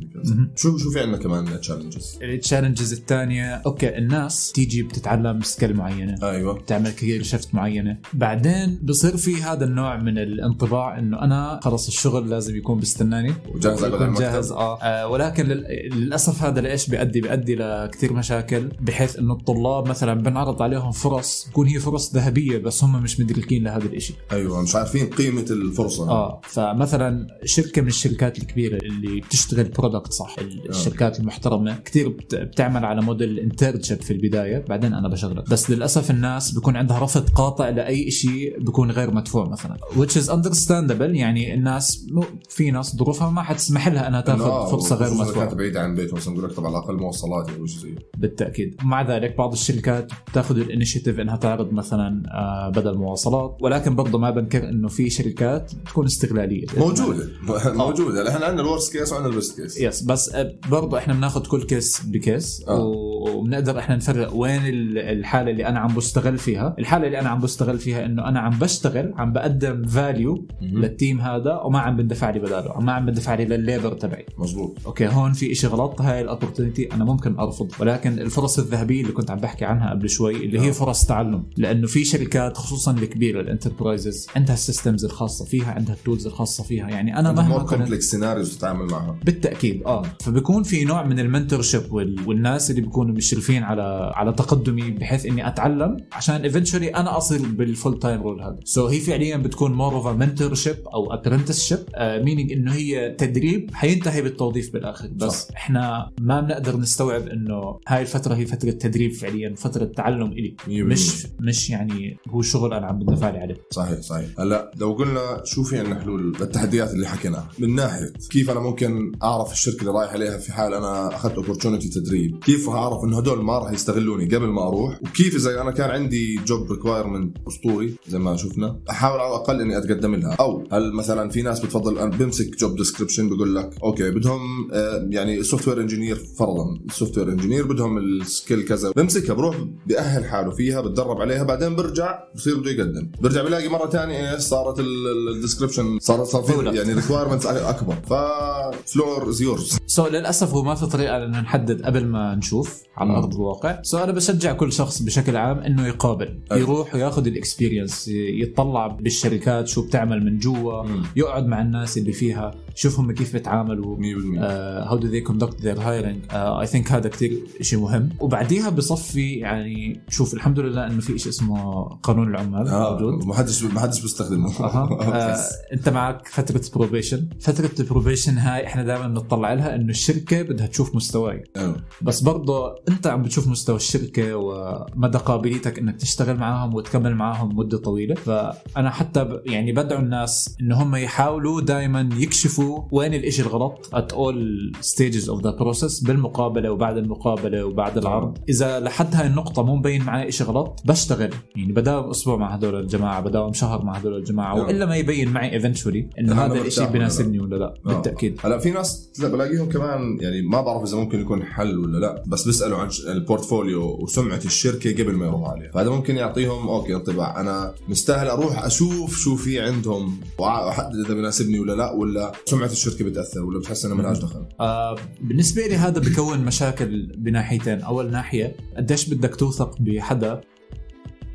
شو 0.56 0.78
شو 0.78 0.92
في 0.92 1.00
عندنا 1.00 1.18
كمان 1.18 1.60
تشالنجز 1.60 2.20
التشالنجز 2.22 2.94
الثانية 2.94 3.56
okay 3.56 3.98
الناس 3.98 4.52
تيجي 4.52 4.84
بتتعلم 4.84 5.42
skill 5.42 5.76
معينة. 5.76 6.16
أيوه 6.24 6.35
أيوه. 6.36 6.60
تعمل 6.68 6.90
career 6.90 7.24
shift 7.24 7.56
معينة. 7.56 7.98
بعدين 8.14 8.80
بصير 8.84 9.18
في 9.18 9.44
هذا 9.44 9.66
النوع 9.66 9.98
من 9.98 10.18
الانطباع 10.18 11.00
إنه 11.00 11.22
أنا 11.22 11.60
خلص 11.64 11.88
الشغل 11.88 12.30
لازم 12.30 12.56
يكون 12.56 12.80
بيستناني 12.80 13.34
وجاهز 13.56 13.84
يكون. 13.84 14.14
جاهز 14.14 14.52
آه. 14.52 14.80
آه 14.82 15.08
ولكن 15.08 15.46
لل- 15.46 15.66
للأسف 15.94 16.44
هذا 16.44 16.62
لايش 16.62 16.90
بيؤدي 16.90 17.22
بيؤدي 17.22 17.56
لكثير 17.56 18.14
مشاكل 18.14 18.68
بحيث 18.82 19.20
إنه 19.20 19.34
الطلاب 19.34 19.88
مثلا 19.88 20.14
بنعرض 20.14 20.62
عليهم 20.62 20.92
فرص 20.92 21.48
تكون 21.52 21.68
هي 21.68 21.80
فرص 21.80 22.16
ذهبية 22.16 22.58
بس 22.58 22.84
هم 22.84 23.04
مش 23.04 23.20
مدركين 23.20 23.64
لهذا 23.64 23.86
الإشي. 23.86 24.14
أيوه 24.32 24.62
مش 24.62 24.76
عارفين 24.76 25.06
قيمة 25.08 25.46
الفرصة. 25.50 26.10
آه 26.10 26.42
فمثلا 26.44 27.28
شركة 27.46 27.82
من 27.82 27.88
الشركات 27.88 28.38
الكبيرة 28.40 28.78
اللي 28.78 29.22
بتشتغل 29.22 29.64
product 29.64 30.12
صح 30.12 30.36
ال- 30.40 30.70
الشركات 30.70 31.20
المحترمة 31.20 31.76
كثير 31.86 32.10
بت- 32.10 32.36
بتعمل 32.36 32.86
على 32.86 33.02
model 33.02 33.40
internship 33.40 34.02
في 34.02 34.12
البداية 34.14 34.66
بعدين 34.70 34.94
أنا 34.94 35.08
بشغلك. 35.10 35.50
بس 35.50 35.70
للأسف 35.72 36.12
الناس 36.12 36.25
بيكون 36.54 36.76
عندها 36.78 37.00
رفض 37.00 37.30
قاطع 37.30 37.70
لأي 37.70 38.12
شيء 38.12 38.60
بيكون 38.60 38.92
غير 38.92 39.12
مدفوع 39.14 39.50
مثلا. 39.50 39.78
Which 39.98 40.12
is 40.22 40.30
understandable 40.30 41.02
يعني 41.16 41.54
الناس 41.54 42.06
مو 42.12 42.24
في 42.50 42.72
ناس 42.72 42.96
ظروفها 42.96 43.30
ما 43.30 43.42
حتسمح 43.42 43.88
لها 43.88 44.08
إنها 44.08 44.22
تأخذ 44.22 44.42
آه، 44.42 44.66
فرصة 44.72 44.96
غير 44.96 45.14
مدفوعة. 45.14 45.46
كانت 45.46 45.54
بعيده 45.60 45.82
عن 45.82 45.96
بيتهم 45.96 46.16
مثلا 46.18 46.34
بقول 46.34 46.50
لك 46.50 46.56
طبعا 46.56 46.68
على 46.70 46.78
الأقل 46.80 46.96
مواصلات 46.98 47.50
أو 47.50 47.66
شيء 47.66 47.80
زي 47.80 47.96
بالتأكيد. 48.18 48.76
مع 48.84 49.02
ذلك 49.02 49.38
بعض 49.38 49.52
الشركات 49.52 50.12
بتأخذ 50.32 50.58
ال 50.58 50.63
initiative 50.63 51.20
إنها 51.20 51.36
تعرض 51.36 51.72
مثلا 51.74 52.24
آه، 52.34 52.70
بدل 52.70 52.98
مواصلات. 52.98 53.58
ولكن 53.62 53.96
برضه 53.96 54.18
ما 54.20 54.32
بنكر 54.32 54.70
إنه 54.70 54.88
في 54.88 55.10
شركات 55.10 55.72
بتكون 55.86 56.06
استغلالية. 56.06 56.66
موجودة. 56.78 57.28
موجودة. 57.66 58.30
إحنا 58.30 58.46
عندنا 58.46 58.62
ال 58.62 58.68
worst 58.68 58.98
case 58.98 59.12
وعندنا 59.12 59.32
ال 59.32 59.38
best 59.38 59.62
case. 59.62 59.78
Yes 59.82 60.02
بس 60.04 60.36
برضه 60.72 60.98
إحنا 60.98 61.14
بناخذ 61.14 61.46
كل 61.46 61.64
case 61.64 62.02
ب 62.06 62.15
case. 62.15 62.64
آه. 62.68 62.80
وبنقدر 63.26 63.80
إحنا 63.80 63.96
نفرق 63.96 64.34
وين 64.36 64.66
ال- 64.66 64.98
الحالة 64.98 65.52
اللي 65.52 65.68
أنا 65.68 65.80
عم 65.80 65.96
بستغل 66.16 66.38
فيها، 66.38 66.76
الحالة 66.80 67.08
اللي 67.08 67.20
أنا 67.20 67.30
عم 67.30 67.40
بستغل 67.40 67.80
فيها 67.80 68.06
إنه 68.06 68.28
أنا 68.28 68.40
عم 68.40 68.60
بشتغل 68.60 69.14
عم 69.18 69.34
بقدم 69.34 69.86
value 69.86 70.48
لل 70.62 70.82
team 70.82 71.22
هذا 71.22 71.54
وما 71.54 71.80
عم 71.80 71.98
بندفع 71.98 72.30
لي 72.30 72.40
بداله، 72.40 72.80
ما 72.80 72.92
عم 72.92 73.06
بندفع 73.06 73.36
لي 73.36 73.46
للل 73.46 73.64
labor 73.64 73.94
تبعي، 73.94 74.26
مزبوط 74.38 74.78
okay 74.86 75.08
هون 75.08 75.34
في 75.34 75.52
إشي 75.52 75.68
غلط 75.68 76.02
هاي 76.02 76.22
ال 76.22 76.28
opportunity 76.28 76.94
أنا 76.94 77.06
ممكن 77.06 77.40
أرفض. 77.40 77.72
ولكن 77.80 78.20
الفرص 78.20 78.60
الذهبية 78.60 79.02
اللي 79.02 79.12
كنت 79.12 79.32
عم 79.32 79.38
بحكي 79.38 79.66
عنها 79.66 79.90
قبل 79.90 80.10
شوي 80.10 80.46
اللي 80.46 80.60
هي 80.60 80.70
آه. 80.70 80.72
فرص 80.72 81.06
تعلم. 81.06 81.44
لأنه 81.58 81.88
في 81.88 82.06
شركات 82.06 82.58
خصوصا 82.58 82.92
الكبيرة 82.92 83.42
ال 83.42 83.49
enterprises 83.49 84.28
عندها 84.36 84.54
ال 84.54 84.60
systems 84.60 85.06
الخاصة 85.06 85.46
فيها 85.46 85.72
عندها 85.72 85.96
ال 85.96 86.01
tools 86.01 86.28
الخاصة 86.28 86.64
فيها. 86.64 86.90
يعني 86.90 87.20
أنا 87.20 87.32
مهما 87.32 87.64
كومبلكس 87.64 88.06
سيناريوز 88.06 88.58
تتعامل 88.58 88.86
معها. 88.86 89.20
بالتأكيد 89.26 89.84
آه. 89.86 90.04
فبكون 90.20 90.64
في 90.64 90.86
نوع 90.86 91.04
من 91.04 91.20
ال 91.20 91.26
mentorship 91.26 91.94
وال... 91.94 92.16
والناس 92.28 92.70
اللي 92.72 92.82
بيكونوا 92.82 93.16
مشرفين 93.16 93.64
على 93.64 94.12
على 94.16 94.34
تقدمي 94.34 94.92
بحيث 94.92 95.26
إني 95.26 95.48
أتعلم 95.48 95.98
عشان 96.12 96.36
eventually 96.42 96.88
أنا 96.88 97.18
أصل 97.18 97.46
بال 97.46 98.00
full-time 98.00 98.22
role 98.22 98.42
هذا. 98.42 98.60
so 98.64 98.92
هي 98.92 99.00
فعليا 99.00 99.38
بتكون 99.38 99.74
more 99.74 99.94
of 99.96 100.08
mentorship 100.08 100.76
أو 100.94 101.14
apprenticeship 101.14 101.80
meaning 102.00 102.52
إنه 102.52 102.74
هي 102.74 103.16
تدريب 103.18 103.70
حينتهي 103.74 104.22
بالتوظيف 104.22 104.74
بالآخر. 104.74 105.08
بس 105.16 105.48
صح. 105.48 105.56
إحنا 105.56 106.12
ما 106.22 106.42
بنقدر 106.42 106.78
نستوعب 106.78 107.28
إنه 107.28 107.80
هاي 107.88 108.02
الفترة 108.02 108.36
هي 108.36 108.46
فترة 108.46 108.72
تدريب 108.72 109.14
فعليا 109.14 109.56
فترة 109.58 109.86
تعلم 109.86 110.32
إلي. 110.32 110.56
مش 110.68 111.28
مش 111.40 111.70
يعني 111.70 112.18
هو 112.30 112.42
شغل 112.42 112.74
أنا 112.74 112.88
عم 112.88 113.00
بدفع 113.00 113.30
لي 113.30 113.38
عليه. 113.38 113.58
صحيح 113.72 114.00
صحيح. 114.00 114.30
هلا 114.40 114.72
لو 114.78 114.94
قلنا 114.94 115.42
شو 115.44 115.64
في 115.64 115.78
عندنا 115.80 116.00
حلول 116.02 116.36
للتحديات 116.40 116.94
اللي 116.94 117.08
حكيناها 117.08 117.50
من 117.60 117.76
ناحية 117.76 118.14
كيف 118.30 118.50
أنا 118.50 118.60
ممكن 118.60 119.12
أعرف 119.24 119.52
الشركة 119.52 119.80
اللي 119.80 119.92
رايح 119.92 120.12
عليها 120.14 120.38
في 120.38 120.54
حال 120.54 120.74
أنا 120.74 121.16
أخذت 121.16 121.36
opportunity 121.36 121.90
تدريب 121.90 122.44
كيف 122.44 122.70
أعرف 122.70 123.04
إنه 123.04 123.18
هدول 123.18 123.44
ما 123.44 123.60
راح 123.60 123.72
يستغلوني 123.72 124.26
قبل 124.26 124.48
ما 124.48 124.68
أروح 124.68 125.00
وكيف 125.02 125.36
إذا 125.36 125.62
أنا 125.62 125.72
كان 125.72 125.90
عندي 125.96 126.36
job 126.46 126.72
requirement 126.72 127.38
أسطوري 127.48 127.96
زي 128.08 128.20
ما 128.20 128.36
شفنا. 128.38 128.80
أحاول 128.90 129.20
على 129.20 129.30
الأقل 129.30 129.62
إني 129.62 129.78
أتقدم 129.78 130.16
لها. 130.16 130.36
أو 130.40 130.64
هل 130.72 130.94
مثلا 130.94 131.30
في 131.30 131.42
ناس 131.42 131.60
بتفضل 131.60 131.98
أنا 131.98 132.18
بمسك 132.18 132.58
job 132.58 132.76
description 132.76 133.30
بقول 133.30 133.56
لك 133.56 133.70
okay 133.84 134.12
بدهم 134.12 134.72
آه، 134.74 135.08
يعني 135.10 135.44
software 135.44 135.82
engineer 135.82 136.16
فرضا. 136.16 136.80
ال 136.90 137.18
software 137.18 137.30
engineer 137.30 137.68
بدهم 137.68 137.98
ال 137.98 138.09
skill 138.09 138.66
كذا. 138.66 138.92
بمسكها 138.92 139.34
بروح 139.34 139.56
بأهل 139.88 140.26
حالي 140.26 140.52
فيها 140.52 140.82
بتدرب 140.82 141.22
عليها 141.22 141.44
بعدين 141.44 141.76
برجع 141.76 142.20
بصير 142.36 142.60
بده 142.60 142.72
يقدم. 142.72 143.12
برجع 143.22 143.44
بلاقي 143.44 143.68
مرة 143.68 143.90
ثانية 143.90 144.34
إيش 144.34 144.42
صارت 144.42 144.80
ال 144.80 144.90
description 144.90 146.00
صار 146.00 146.24
صار 146.24 146.44
في. 146.44 146.78
يعني 146.78 146.94
requirements 146.94 147.46
أكبر. 147.46 147.96
ف 147.96 148.18
floor 148.18 149.30
is 149.30 149.42
yours. 149.42 149.78
So 149.88 150.08
للأسف 150.08 150.54
هو 150.54 150.64
ما 150.64 150.76
في 150.76 150.86
طريقة 150.86 151.18
لأنه 151.18 151.42
نحدد 151.42 151.82
قبل 151.82 152.06
ما 152.06 152.36
نشوف 152.36 152.82
على 152.98 153.10
مم. 153.10 153.16
أرض 153.16 153.34
الواقع. 153.36 153.82
so 153.82 153.98
أنا 153.98 154.12
بشجع 154.12 154.54
كل 154.54 154.72
شخص 154.74 155.02
بشكل 155.02 155.36
عام 155.38 155.58
إنه 155.60 155.85
يقابل 155.88 156.40
أيوة. 156.52 156.64
يروح 156.64 156.96
وياخذ 156.96 157.28
ال 157.28 157.35
experience 157.35 158.08
يطلع 158.08 158.88
بالشركات 158.88 159.68
شو 159.68 159.88
بتعمل 159.88 160.26
من 160.26 160.40
جوا. 160.40 160.84
يقعد 161.16 161.48
مع 161.48 161.62
الناس 161.62 161.98
اللي 161.98 162.12
فيها 162.14 162.52
يشوف 162.78 163.00
هم 163.00 163.12
كيف 163.12 163.34
بيتعاملوا 163.34 163.98
100% 163.98 164.00
how 164.40 164.98
do 164.98 165.08
they 165.08 165.22
conduct 165.22 165.62
their 165.62 165.80
hiring 165.80 166.18
I 166.32 166.68
think 166.68 166.92
هذا 166.92 167.10
كثير 167.10 167.40
شيء 167.62 167.80
مهم. 167.80 168.10
وبعديها 168.20 168.70
بصفي 168.70 169.34
يعني 169.34 170.02
شوف 170.10 170.34
الحمد 170.34 170.60
لله 170.60 170.88
إنه 170.88 171.02
في 171.02 171.18
شيء 171.18 171.32
اسمه 171.32 171.84
قانون 171.84 172.30
العمال 172.30 172.68
آه 172.68 172.92
موجود. 172.92 173.26
ما 173.26 173.34
حدش 173.36 173.64
ما 173.64 173.80
حدش 173.80 174.02
بيستخدمه. 174.02 174.60
أها. 174.60 174.90
آه، 175.02 175.38
أنت 175.74 175.90
معك 175.90 176.28
فترة 176.28 176.62
probation 176.76 177.30
فترة 177.40 177.72
ال 177.80 177.85
probation 177.85 178.38
هاي 178.38 178.66
إحنا 178.66 178.84
دائما 178.84 179.08
بنطلع 179.08 179.54
لها 179.54 179.76
إنه 179.76 179.90
الشركة 179.90 180.42
بدها 180.42 180.68
تشوف 180.68 180.96
مستواي. 180.96 181.44
أيوة. 181.58 181.78
بس 182.02 182.22
برضه 182.22 182.76
أنت 182.90 183.08
عم 183.08 183.24
بتشوف 183.24 183.48
مستوى 183.48 183.76
الشركة 183.76 184.36
ومدى 184.36 185.18
قابليتك 185.18 185.75
إنك 185.80 185.96
تشتغل 185.96 186.38
معاهم 186.38 186.76
وتكمل 186.76 187.16
معاهم 187.16 187.58
مدة 187.58 187.78
طويلة 187.78 188.16
فأنا 188.16 188.90
حتى 188.90 189.24
ب 189.24 189.42
يعني 189.46 189.72
بدعو 189.72 190.00
الناس 190.00 190.56
إن 190.62 190.72
هم 190.72 190.96
يحاولوا 190.96 191.62
دائما 191.62 192.10
يكشفوا 192.18 192.82
وين 192.92 193.14
الإشي 193.14 193.42
الغلط 193.42 193.90
at 193.96 194.14
all 194.14 194.38
stages 194.82 195.30
of 195.30 195.42
the 195.42 195.52
process 195.62 196.06
بالمقابلة 196.06 196.72
وبعد 196.72 196.98
المقابلة 196.98 197.66
وبعد 197.66 197.98
العرض 197.98 198.38
إذا 198.50 198.80
لحد 198.80 199.16
هاي 199.16 199.28
النقطة 199.28 199.64
مو 199.64 199.76
مبين 199.76 200.04
معي 200.04 200.28
إشي 200.28 200.44
غلط 200.44 200.82
بشتغل 200.86 201.30
يعني 201.56 201.74
بداوم 201.74 202.10
أسبوع 202.10 202.38
مع 202.38 202.56
هدول 202.56 202.80
الجماعة 202.80 203.22
بداوم 203.22 203.54
شهر 203.54 203.86
مع 203.86 203.98
هدول 203.98 204.16
الجماعة 204.16 204.56
نعم. 204.56 204.66
وإلا 204.66 204.86
ما 204.86 204.96
يبين 204.96 205.30
معي 205.30 205.54
eventually 205.54 206.10
انه 206.20 206.34
هذا 206.34 206.54
لا. 206.54 206.90
بيناسبني 206.90 207.40
ولا 207.40 207.56
لا 207.56 207.66
آه. 207.66 207.94
بالتأكيد 207.94 208.40
هلا 208.44 208.58
في 208.58 208.72
ناس 208.72 209.12
لا 209.20 209.28
بلاقيهم 209.28 209.70
كمان 209.70 210.18
يعني 210.22 210.42
ما 210.42 210.62
بعرف 210.62 210.84
إذا 210.84 210.98
ممكن 210.98 211.20
يكون 211.20 211.44
حل 211.44 211.78
ولا 211.78 211.98
لا 211.98 212.24
بس 212.28 212.46
بيسألوا 212.46 212.78
عن 212.78 212.90
ال 213.08 213.17
portfolio 213.17 214.00
وسمعة 214.02 214.42
الشركة 214.46 215.04
قبل 215.04 215.14
ما 215.14 215.26
يروحوا 215.26 215.48
عليها 215.66 215.72
فهذا 215.72 215.90
ممكن 215.90 216.16
يعطيهم 216.16 216.68
okay 216.68 216.96
انطباع 216.96 217.42
أنا 217.42 217.76
مستاهل 217.88 218.28
أروح 218.28 218.66
أشوف 218.66 219.18
شو 219.18 219.36
في 219.36 219.60
عندهم 219.60 220.20
وأحدد 220.40 220.96
إذا 221.06 221.14
بيناسبني 221.14 221.60
ولا 221.60 221.74
لا 221.74 221.92
ولا 221.92 222.32
سمعة 222.46 222.72
الشركة 222.72 223.06
بتأثر 223.06 223.44
ولا 223.44 223.60
بتحس 223.60 223.86
انها 223.86 223.98
ملهاش 223.98 224.20
دخل. 224.20 224.46
آه 224.60 224.96
بالنسبة 225.22 225.68
لي 225.68 225.76
هذا 225.76 226.00
بكون 226.00 226.40
مشاكل 226.40 227.12
بناحيتين. 227.18 227.82
أول 227.82 228.12
ناحية 228.12 228.56
قديش 228.78 229.10
بدك 229.10 229.36
توثق 229.36 229.76
بحدا؟ 229.80 230.42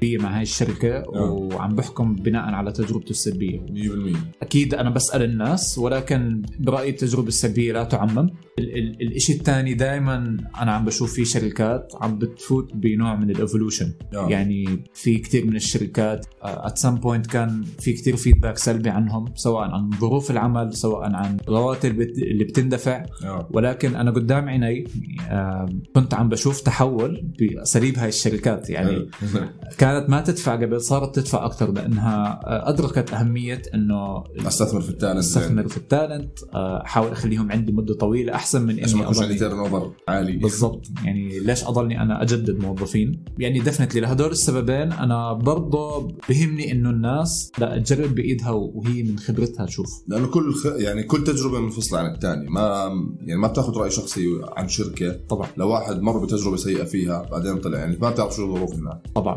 مع 0.02 0.36
هاي 0.36 0.42
الشركة 0.42 1.04
وعم 1.08 1.74
بحكم 1.74 2.14
بناء 2.14 2.42
على 2.42 2.72
تجربته 2.72 3.10
السلبية 3.10 3.58
100% 3.58 4.16
أكيد 4.42 4.74
أنا 4.74 4.90
بسأل 4.90 5.22
الناس 5.22 5.78
ولكن 5.78 6.42
برأيي 6.58 6.90
التجربة 6.90 7.28
السلبية 7.28 7.72
لا 7.72 7.84
تعمم. 7.84 8.18
ال- 8.58 8.78
ال- 8.78 9.02
الإشي 9.02 9.32
الثاني 9.32 9.74
دائما 9.74 10.36
أنا 10.60 10.72
عم 10.72 10.84
بشوف 10.84 11.12
في 11.14 11.24
شركات 11.24 11.92
عم 12.00 12.18
بتفوت 12.18 12.74
بنوع 12.74 13.16
من 13.16 13.30
ال 13.30 13.36
evolution 13.36 13.92
آه. 14.14 14.28
يعني 14.28 14.64
في 14.94 15.18
كثير 15.18 15.46
من 15.46 15.56
الشركات 15.56 16.26
at 16.42 16.78
some 16.78 16.94
point 16.94 17.26
كان 17.26 17.62
في 17.78 17.92
كثير 17.92 18.16
feedback 18.16 18.58
سلبي 18.58 18.90
عنهم 18.90 19.24
سواء 19.34 19.70
عن 19.70 19.90
ظروف 20.00 20.30
العمل 20.30 20.74
سواء 20.76 21.12
عن 21.14 21.36
رواتب 21.48 21.96
بت- 21.96 22.18
اللي 22.18 22.44
بتندفع. 22.44 23.04
آه. 23.24 23.48
ولكن 23.52 23.94
أنا 23.96 24.10
قدام 24.10 24.48
عيني 24.48 24.84
كنت 25.94 26.14
عم 26.14 26.28
بشوف 26.28 26.60
تحول 26.60 27.22
بأساليب 27.38 27.98
هاي 27.98 28.08
الشركات. 28.08 28.70
يعني 28.70 28.90
حلو. 29.20 29.48
كانت 29.90 30.10
ما 30.10 30.20
تدفع 30.20 30.54
قبل 30.54 30.80
صارت 30.80 31.14
تدفع 31.14 31.46
أكثر 31.46 31.72
لأنها 31.72 32.40
آه، 32.44 32.68
أدركت 32.68 33.12
أهمية 33.12 33.62
إنه 33.74 34.24
أستثمر 34.46 34.80
في 34.80 34.90
ال 34.90 34.94
talent. 34.94 35.18
أستثمر 35.18 35.68
في 35.68 35.76
التالنت 35.76 36.38
آه، 36.54 36.82
أحاول 36.84 37.12
أخليهم 37.12 37.52
عندي 37.52 37.72
مدة 37.72 37.94
طويلة 37.94 38.34
أحسن 38.34 38.62
من 38.62 38.76
ما 38.76 38.82
اني 38.82 39.00
يكونش 39.00 39.18
عندي 39.18 39.34
turnover 39.34 39.92
عالي. 40.08 40.36
بالضبط. 40.36 40.86
يعني 41.04 41.38
ليش 41.38 41.64
أضلني 41.64 42.02
أنا 42.02 42.22
أجدد 42.22 42.58
موظفين؟ 42.58 43.24
يعني 43.38 43.60
definitely 43.60 44.00
لهدول 44.00 44.30
السببين 44.30 44.92
أنا 44.92 45.32
برضه 45.32 46.08
بهمني 46.28 46.72
إنه 46.72 46.90
الناس 46.90 47.52
لا 47.58 47.78
تجرب 47.78 48.14
بإيدها 48.14 48.50
وهي 48.50 49.02
من 49.02 49.18
خبرتها 49.18 49.66
تشوف 49.66 50.04
لأنه 50.08 50.26
كل 50.26 50.54
خ... 50.54 50.66
يعني 50.66 51.02
كل 51.02 51.24
تجربة 51.24 51.60
منفصله 51.60 51.98
عن 51.98 52.14
الثانية 52.14 52.48
ما 52.48 52.90
يعني 53.20 53.40
ما 53.40 53.48
بتاخذ 53.48 53.76
رأي 53.76 53.90
شخصي 53.90 54.26
عن 54.56 54.68
شركة. 54.68 55.20
طبعا. 55.28 55.48
لو 55.56 55.68
واحد 55.68 56.02
مر 56.02 56.24
بتجربة 56.24 56.56
سيئة 56.56 56.84
فيها 56.84 57.22
بعدين 57.30 57.56
طلع. 57.58 57.78
يعني 57.78 57.96
ما 58.00 58.10
بتعرف 58.10 58.36
شو 58.36 58.44
الظروف 58.44 58.74
هناك. 58.74 59.00
طبعا. 59.14 59.36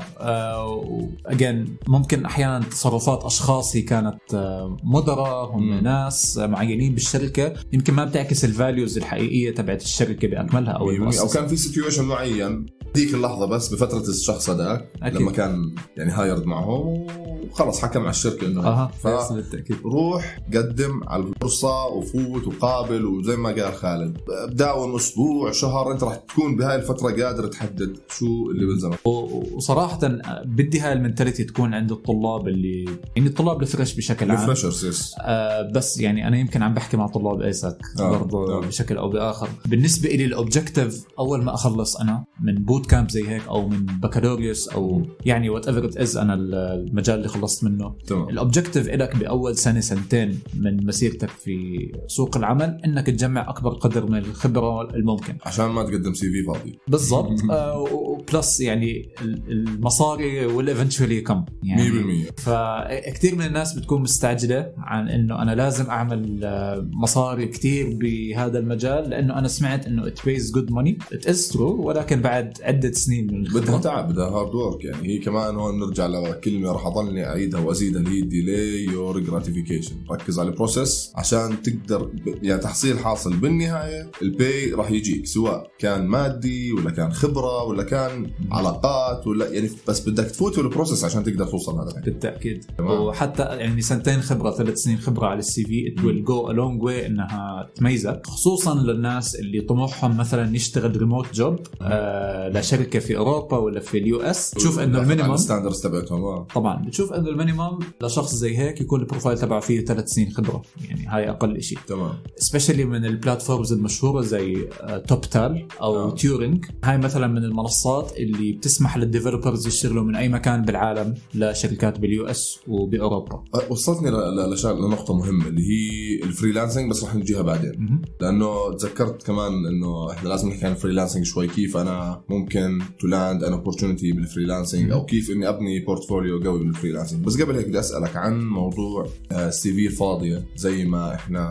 again 1.25 1.77
ممكن 1.87 2.25
أحيانا 2.25 2.59
تصرفات 2.65 3.23
أشخاص 3.23 3.75
هي 3.75 3.81
كانت 3.81 4.19
آه، 4.33 4.77
مدراء 4.83 5.45
هم. 5.51 5.73
ناس 5.73 6.37
آه، 6.37 6.47
معينين 6.47 6.93
بالشركة. 6.93 7.53
يمكن 7.73 7.93
ما 7.93 8.05
بتعكس 8.05 8.45
ال 8.45 8.53
values 8.53 8.97
الحقيقية 8.97 9.55
تبعت 9.55 9.81
الشركة 9.81 10.27
بأكملها 10.27 10.73
أو 10.73 10.85
أو 10.85 10.89
المؤسسة. 10.89 11.33
كان 11.39 11.47
في 11.47 11.55
situation 11.55 12.03
معين. 12.05 12.65
ديك 12.95 13.13
اللحظة 13.13 13.45
بس 13.45 13.73
بفترة 13.73 14.09
الشخص 14.09 14.49
هذاك. 14.49 14.91
لما 15.03 15.31
كان 15.31 15.75
يعني 15.97 16.11
hired 16.11 16.45
معهم 16.45 17.07
وخلص 17.51 17.81
حكم 17.81 17.99
على 18.01 18.09
الشركة 18.09 18.47
إنه 18.47 18.67
أها 18.67 18.91
بالتأكيد. 19.31 19.77
روح 19.85 20.39
قدم 20.53 21.01
على 21.07 21.23
الفرصة 21.23 21.85
وفوت 21.85 22.47
وقابل 22.47 23.05
وزي 23.05 23.35
ما 23.35 23.49
قال 23.49 23.73
خالد. 23.73 24.17
داوم 24.49 24.95
أسبوع 24.95 25.51
شهر 25.51 25.91
أنت 25.91 26.03
راح 26.03 26.15
تكون 26.15 26.55
بهاي 26.55 26.75
الفترة 26.75 27.23
قادر 27.23 27.47
تحدد 27.47 27.97
شو 28.09 28.25
اللي 28.51 28.65
بلزمك 28.65 28.99
و- 29.07 29.43
وصراحه 29.55 29.99
بدي 30.45 30.79
هاي 30.79 30.93
ال 30.93 30.98
mentality 30.98 31.43
تكون 31.43 31.73
عند 31.73 31.91
الطلاب 31.91 32.47
اللي 32.47 32.85
يعني 33.15 33.29
الطلاب 33.29 33.61
ال 33.61 33.67
fresh 33.67 33.95
بشكل 33.95 34.31
عام. 34.31 34.39
ال 34.39 34.44
freshers 34.44 34.85
yes 34.85 35.15
آه 35.21 35.71
بس 35.71 35.99
يعني 35.99 36.27
أنا 36.27 36.37
يمكن 36.37 36.63
عم 36.63 36.73
بحكي 36.73 36.97
مع 36.97 37.07
طلاب 37.07 37.41
ASAC 37.41 37.77
آه، 37.99 38.09
برضه 38.19 38.57
آه. 38.57 38.59
بشكل 38.61 38.97
أو 38.97 39.09
بآخر. 39.09 39.49
بالنسبة 39.65 40.09
لي 40.09 40.25
ال 40.25 40.33
objective 40.33 41.03
أول 41.19 41.43
ما 41.43 41.53
أخلص 41.53 41.95
أنا 41.95 42.23
من 42.41 42.55
boot 42.55 42.85
camp 42.85 43.09
زي 43.09 43.27
هيك 43.29 43.47
أو 43.47 43.67
من 43.69 43.85
بكالوريوس 43.85 44.67
أو 44.69 45.01
يعني 45.25 45.49
whatever 45.49 45.85
it 45.85 45.97
is 45.97 46.17
أنا 46.17 46.33
المجال 46.33 47.15
اللي 47.17 47.27
خلصت 47.27 47.63
منه. 47.63 47.95
تمام. 48.07 48.29
ال 48.29 48.35
objective 48.35 48.87
لك 48.89 49.15
بأول 49.17 49.57
سنة 49.57 49.79
سنتين 49.79 50.39
من 50.57 50.85
مسيرتك 50.87 51.29
في 51.29 51.77
سوق 52.07 52.37
العمل 52.37 52.81
إنك 52.85 53.05
تجمع 53.07 53.49
أكبر 53.49 53.73
قدر 53.73 54.05
من 54.09 54.17
الخبرة 54.17 54.81
الممكن. 54.95 55.37
عشان 55.45 55.65
ما 55.65 55.83
تقدم 55.83 56.13
CV 56.13 56.43
فاضي. 56.43 56.79
بالضبط. 56.87 57.39
آه 57.51 58.17
plus 58.33 58.61
يعني 58.61 59.09
ال- 59.21 59.81
المصاري 60.23 60.45
و 60.45 60.51
ال 60.51 60.58
eventually 60.58 61.21
كم 61.21 61.45
يعني 61.63 62.27
100% 62.27 62.41
فكثير 62.41 63.35
من 63.35 63.45
الناس 63.45 63.73
بتكون 63.73 64.01
مستعجلة 64.01 64.73
عن 64.77 65.09
إنه 65.09 65.41
أنا 65.41 65.55
لازم 65.55 65.85
أعمل 65.85 66.39
آه، 66.43 66.89
مصاري 66.91 67.47
كثير 67.47 67.97
بهذا 68.01 68.59
المجال 68.59 69.09
لإنه 69.09 69.39
أنا 69.39 69.47
سمعت 69.47 69.87
إنه 69.87 70.07
it 70.07 70.25
pays 70.25 70.51
good 70.51 70.71
money 70.71 70.97
it 71.13 71.27
is 71.27 71.47
true 71.47 71.87
ولكن 71.87 72.21
بعد 72.21 72.57
عدة 72.61 72.91
سنين 72.91 73.33
من 73.33 73.43
بدها 73.43 73.77
تعب 73.79 74.11
بدها 74.11 74.25
hard 74.29 74.55
work 74.55 74.85
يعني 74.85 75.07
هي 75.07 75.17
كمان 75.17 75.55
هون 75.55 75.79
نرجع 75.79 76.07
لكلمة 76.07 76.71
راح 76.71 76.85
أضلني 76.85 77.25
أعيدها 77.25 77.59
وأزيدها 77.59 78.01
اللي 78.01 78.17
هي 78.17 78.21
delay 78.21 78.85
your 78.85 79.19
gratification 79.19 79.95
ركز 80.11 80.39
على 80.39 80.49
ال 80.49 80.57
process 80.57 81.11
عشان 81.15 81.61
تقدر 81.61 82.11
يعني 82.43 82.61
تحصيل 82.61 82.99
حاصل 82.99 83.35
بالنهاية 83.35 84.11
ال 84.21 84.34
pay 84.34 84.71
راح 84.71 84.91
يجيك 84.91 85.25
سواء 85.25 85.71
كان 85.79 86.07
مادي 86.07 86.73
ولا 86.73 86.91
كان 86.91 87.13
خبرة 87.13 87.63
ولا 87.63 87.83
كان 87.83 88.31
علاقات 88.51 89.27
ولا 89.27 89.49
يعني 89.49 89.69
بس 89.87 89.99
بدك 90.09 90.25
تفوت 90.25 90.55
في 90.55 90.61
ال 90.61 90.67
process 90.67 91.05
عشان 91.05 91.23
تقدر 91.23 91.45
توصل 91.45 91.79
هذا 91.79 92.01
بالتأكيد. 92.05 92.65
تمام. 92.77 93.01
وحتى 93.01 93.43
يعني 93.43 93.81
سنتين 93.81 94.21
خبرة 94.21 94.51
ثلاث 94.51 94.77
سنين 94.77 94.97
خبرة 94.97 95.27
على 95.27 95.39
ال 95.39 95.63
CV 95.63 95.87
it 95.87 96.03
will 96.05 96.23
go 96.23 96.49
a 96.49 96.53
long 96.53 96.83
way 96.83 97.07
إنها 97.07 97.69
تميزك 97.75 98.21
خصوصا 98.27 98.75
للناس 98.75 99.35
اللي 99.35 99.61
طموحهم 99.61 100.17
مثلا 100.17 100.55
يشتغل 100.55 100.97
remote 100.97 101.33
job 101.33 101.59
آه 101.81 102.49
لشركه 102.49 102.99
في 102.99 103.17
أوروبا 103.17 103.57
ولا 103.57 103.79
في 103.79 103.97
ال 103.97 104.21
US. 104.21 104.51
تشوف 104.51 104.79
إنه 104.79 105.01
ال 105.01 105.05
minimum 105.05 105.33
ال 105.33 105.38
standards 105.38 105.81
تبعتهم 105.81 106.23
آه. 106.23 106.47
طبعا. 106.55 106.85
بتشوف 106.85 107.13
إنه 107.13 107.29
ال 107.29 107.35
minimum 107.35 107.79
لشخص 108.03 108.35
زي 108.35 108.57
هيك 108.57 108.81
يكون 108.81 108.99
ال 108.99 109.04
profile 109.04 109.37
تبعه 109.37 109.59
فيه 109.59 109.85
ثلاث 109.85 110.09
سنين 110.09 110.31
خبرة. 110.31 110.61
يعني 110.89 111.07
هاي 111.07 111.29
أقل 111.29 111.61
شيء 111.61 111.77
تمام. 111.87 112.13
specially 112.37 112.85
من 112.85 113.05
ال 113.05 113.12
platforms 113.12 113.73
المشهورة 113.73 114.21
زي 114.21 114.69
Toptal 115.07 115.67
أو 115.81 115.95
آه. 115.95 116.15
Turing 116.15 116.65
هاي 116.83 116.97
مثلا 116.97 117.27
من 117.27 117.43
المنصات 117.43 118.13
اللي 118.17 118.51
بتسمح 118.51 118.97
لل 118.97 119.09
developers 119.09 119.67
يشتغلوا 119.67 119.92
من 120.01 120.15
أي 120.15 120.29
مكان 120.29 120.61
بالعالم 120.61 121.13
لشركات 121.35 121.99
بال 121.99 122.25
US 122.25 122.59
وبأوروبا. 122.67 123.43
وصلتني 123.69 124.09
ل- 124.09 124.13
ل- 124.13 124.53
لشغلة 124.53 124.87
لنقطة 124.87 125.13
مهمة 125.13 125.47
اللي 125.47 125.61
هي 125.61 126.23
ال 126.23 126.29
freelancing 126.29 126.89
بس 126.91 127.03
رح 127.03 127.15
نجيها 127.15 127.41
بعدين. 127.41 128.01
لأنه 128.21 128.73
تذكرت 128.77 129.23
كمان 129.23 129.65
إنه 129.65 130.11
إحنا 130.11 130.29
لازم 130.29 130.49
نحكي 130.49 130.65
عن 130.65 130.71
ال 130.71 130.76
freelancing 130.76 131.25
شوي 131.25 131.47
كيف 131.47 131.77
أنا 131.77 132.21
ممكن 132.29 132.79
to 132.99 133.07
land 133.07 133.43
an 133.43 133.53
opportunity 133.53 134.11
بال 134.11 134.23
freelancing 134.23 134.91
أو 134.91 135.05
كيف 135.05 135.31
إني 135.31 135.49
أبني 135.49 135.79
portfolio 135.79 136.39
قوي 136.43 136.59
بال 136.59 136.69
freelancing 136.69 137.23
بس 137.25 137.41
قبل 137.41 137.55
هيك 137.55 137.67
بدي 137.67 137.79
أسألك 137.79 138.15
عن 138.15 138.45
موضوع 138.47 139.07
ال 139.31 139.73
CV 139.73 139.87
الفاضيه 139.87 140.45
زي 140.55 140.85
ما 140.85 141.15
إحنا 141.15 141.43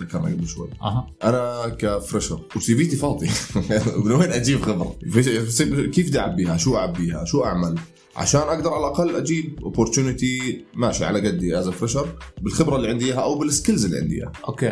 ذكرنا 0.00 0.24
قبل 0.26 0.46
شوي. 0.46 0.68
أها. 0.82 1.06
أنا 1.24 1.68
ك 1.78 1.86
fresher 1.86 2.40
و 2.56 2.74
CV 2.76 2.86
تي 2.86 2.96
فاضي 2.96 3.28
من 4.04 4.12
وين 4.12 4.30
أجيب 4.32 4.62
خبره 4.62 4.96
كيف 5.92 6.08
بدي 6.08 6.18
أعبيها؟ 6.18 6.56
شو 6.56 6.76
أعبيها؟ 6.76 7.24
شو 7.24 7.44
أعمل؟ 7.44 7.71
عشان 8.16 8.40
أقدر 8.40 8.70
على 8.70 8.86
الأقل 8.86 9.16
أجيب 9.16 9.60
opportunity 9.62 10.64
ماشي 10.74 11.04
على 11.04 11.28
قدي 11.28 11.58
as 11.58 11.68
fresher 11.68 12.08
بالخبرة 12.42 12.76
اللي 12.76 12.88
عندي 12.88 13.04
إياها 13.04 13.22
أو 13.22 13.38
بال 13.38 13.49
skills 13.49 13.84
اللي 13.84 13.98
عندي 13.98 14.14
إياها. 14.14 14.32
okay 14.48 14.68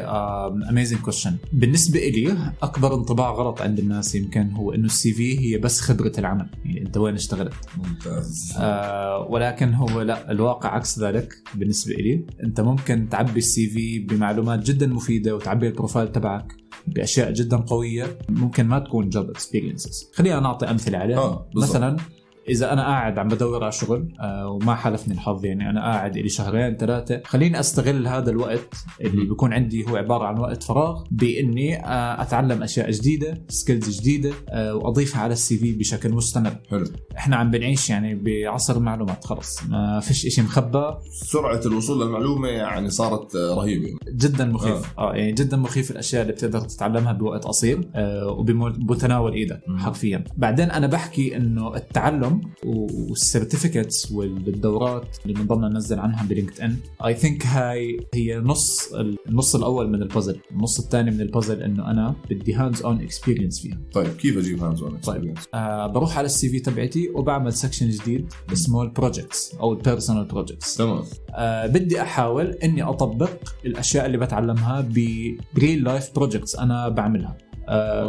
amazing 0.70 1.00
question 1.00 1.36
بالنسبة 1.52 2.00
لي 2.00 2.52
أكبر 2.62 2.94
انطباع 2.94 3.30
غلط 3.30 3.60
عند 3.60 3.78
الناس 3.78 4.14
يمكن 4.14 4.50
هو 4.50 4.72
إنه 4.72 4.86
ال 4.86 5.12
CV 5.12 5.40
هي 5.40 5.58
بس 5.58 5.80
خبرة 5.80 6.12
العمل. 6.18 6.50
يعني 6.64 6.80
أنت 6.86 6.96
وين 6.96 7.14
اشتغلت؟ 7.14 7.54
ممتاز. 7.76 8.52
آه 8.58 9.26
ولكن 9.30 9.74
هو 9.74 10.02
لا 10.02 10.30
الواقع 10.30 10.74
عكس 10.74 10.98
ذلك 10.98 11.34
بالنسبة 11.54 11.94
لي 11.94 12.26
أنت 12.44 12.60
ممكن 12.60 13.08
تعبي 13.08 13.38
ال 13.38 13.66
CV 13.66 13.98
بمعلومات 13.98 14.66
جدا 14.66 14.86
مفيدة 14.86 15.36
وتعبي 15.36 15.68
ال 15.68 15.74
profile 15.74 16.12
تبعك 16.12 16.56
بأشياء 16.86 17.32
جدا 17.32 17.56
قوية. 17.56 18.18
ممكن 18.28 18.66
ما 18.66 18.78
تكون 18.78 19.08
job 19.08 19.30
experiences 19.30 20.10
خلينا 20.14 20.40
نعطي 20.40 20.70
أمثلة 20.70 20.98
عليها. 20.98 21.18
آه،. 21.18 21.50
مثلا 21.56 21.96
إذا 22.48 22.72
أنا 22.72 22.82
قاعد 22.82 23.18
عم 23.18 23.28
بدور 23.28 23.62
على 23.62 23.72
شغل 23.72 24.08
آه 24.20 24.48
وما 24.48 24.74
حالفني 24.74 25.14
الحظ 25.14 25.44
يعني 25.44 25.70
أنا 25.70 25.80
قاعد 25.80 26.18
لي 26.18 26.28
شهرين 26.28 26.76
ثلاثة 26.76 27.22
خليني 27.24 27.60
أستغل 27.60 28.06
هذا 28.06 28.30
الوقت 28.30 28.74
اللي 29.00 29.24
بيكون 29.24 29.52
عندي 29.52 29.84
هو 29.90 29.96
عبارة 29.96 30.24
عن 30.24 30.38
وقت 30.38 30.62
فراغ 30.62 31.04
بإني 31.10 31.84
آه 31.86 32.22
أتعلم 32.22 32.62
أشياء 32.62 32.90
جديدة 32.90 33.42
skills 33.48 34.00
جديدة 34.00 34.32
آه 34.48 34.74
وأضيفها 34.74 35.22
على 35.22 35.32
ال 35.32 35.58
CV 35.58 35.72
بشكل 35.72 36.12
مستمر. 36.12 36.56
حلو. 36.70 36.84
إحنا 37.16 37.36
عم 37.36 37.50
بنعيش 37.50 37.90
يعني 37.90 38.14
بعصر 38.14 38.76
المعلومات 38.76 39.24
خلص 39.24 39.62
ما 39.68 40.00
فيش 40.00 40.26
إشي 40.26 40.42
مخبى 40.42 40.94
سرعة 41.24 41.60
الوصول 41.66 42.02
للمعلومة 42.06 42.48
يعني 42.48 42.90
صارت 42.90 43.34
آه، 43.36 43.54
رهيبة. 43.54 43.88
جدا 44.12 44.44
مخيف. 44.44 44.98
آه, 44.98 45.14
يعني 45.14 45.32
جدا 45.32 45.56
مخيف 45.56 45.90
الأشياء 45.90 46.22
اللي 46.22 46.32
بتقدر 46.32 46.60
تتعلمها 46.60 47.12
بوقت 47.12 47.44
قصير 47.44 47.90
آه 47.94 48.26
وبمتناول 48.26 49.32
إيدك. 49.32 49.60
حرفيا. 49.78 50.24
بعدين 50.36 50.70
أنا 50.70 50.86
بحكي 50.86 51.36
إنه 51.36 51.76
التعلم 51.76 52.29
وال 52.64 52.85
certificates 52.85 54.12
والدورات 54.12 55.16
اللي 55.26 55.34
بنضلنا 55.34 55.68
ننزل 55.68 55.98
عنها 55.98 56.24
ب 56.24 56.60
LinkedIn 56.60 56.76
I 57.06 57.14
think 57.14 57.46
هاي 57.46 58.06
هي 58.14 58.38
نص 58.38 58.92
النص 59.28 59.54
الأول 59.56 59.88
من 59.88 60.02
البازل 60.02 60.40
النص 60.50 60.78
الثاني 60.78 61.10
من 61.10 61.20
البازل 61.20 61.62
إنه 61.62 61.90
أنا 61.90 62.14
بدي 62.30 62.54
hands 62.54 62.82
on 62.82 63.00
experience 63.00 63.60
فيها. 63.60 63.78
طيب 63.92 64.08
كيف 64.08 64.38
أجيب 64.38 64.62
hands 64.62 64.82
on 64.82 64.96
طيب. 64.96 65.34
آه 65.54 65.86
بروح 65.86 66.18
على 66.18 66.26
ال 66.26 66.48
CV 66.48 66.60
تبعتي 66.60 67.08
وبعمل 67.08 67.52
section 67.52 67.90
جديد 67.90 68.32
اسمه 68.52 68.82
ال 68.82 68.90
projects 68.90 69.54
أو 69.54 69.72
ال 69.72 69.78
personal 69.78 70.24
projects 70.24 70.76
تمام. 70.76 71.02
آه 71.30 71.66
بدي 71.66 72.00
أحاول 72.02 72.46
إني 72.46 72.82
أطبق 72.82 73.30
الأشياء 73.64 74.06
اللي 74.06 74.18
بتعلمها 74.18 74.88
ب 75.54 75.60
real 75.60 75.84
life 75.84 76.14
projects 76.14 76.56
أنا 76.56 76.88
بعملها. 76.88 77.49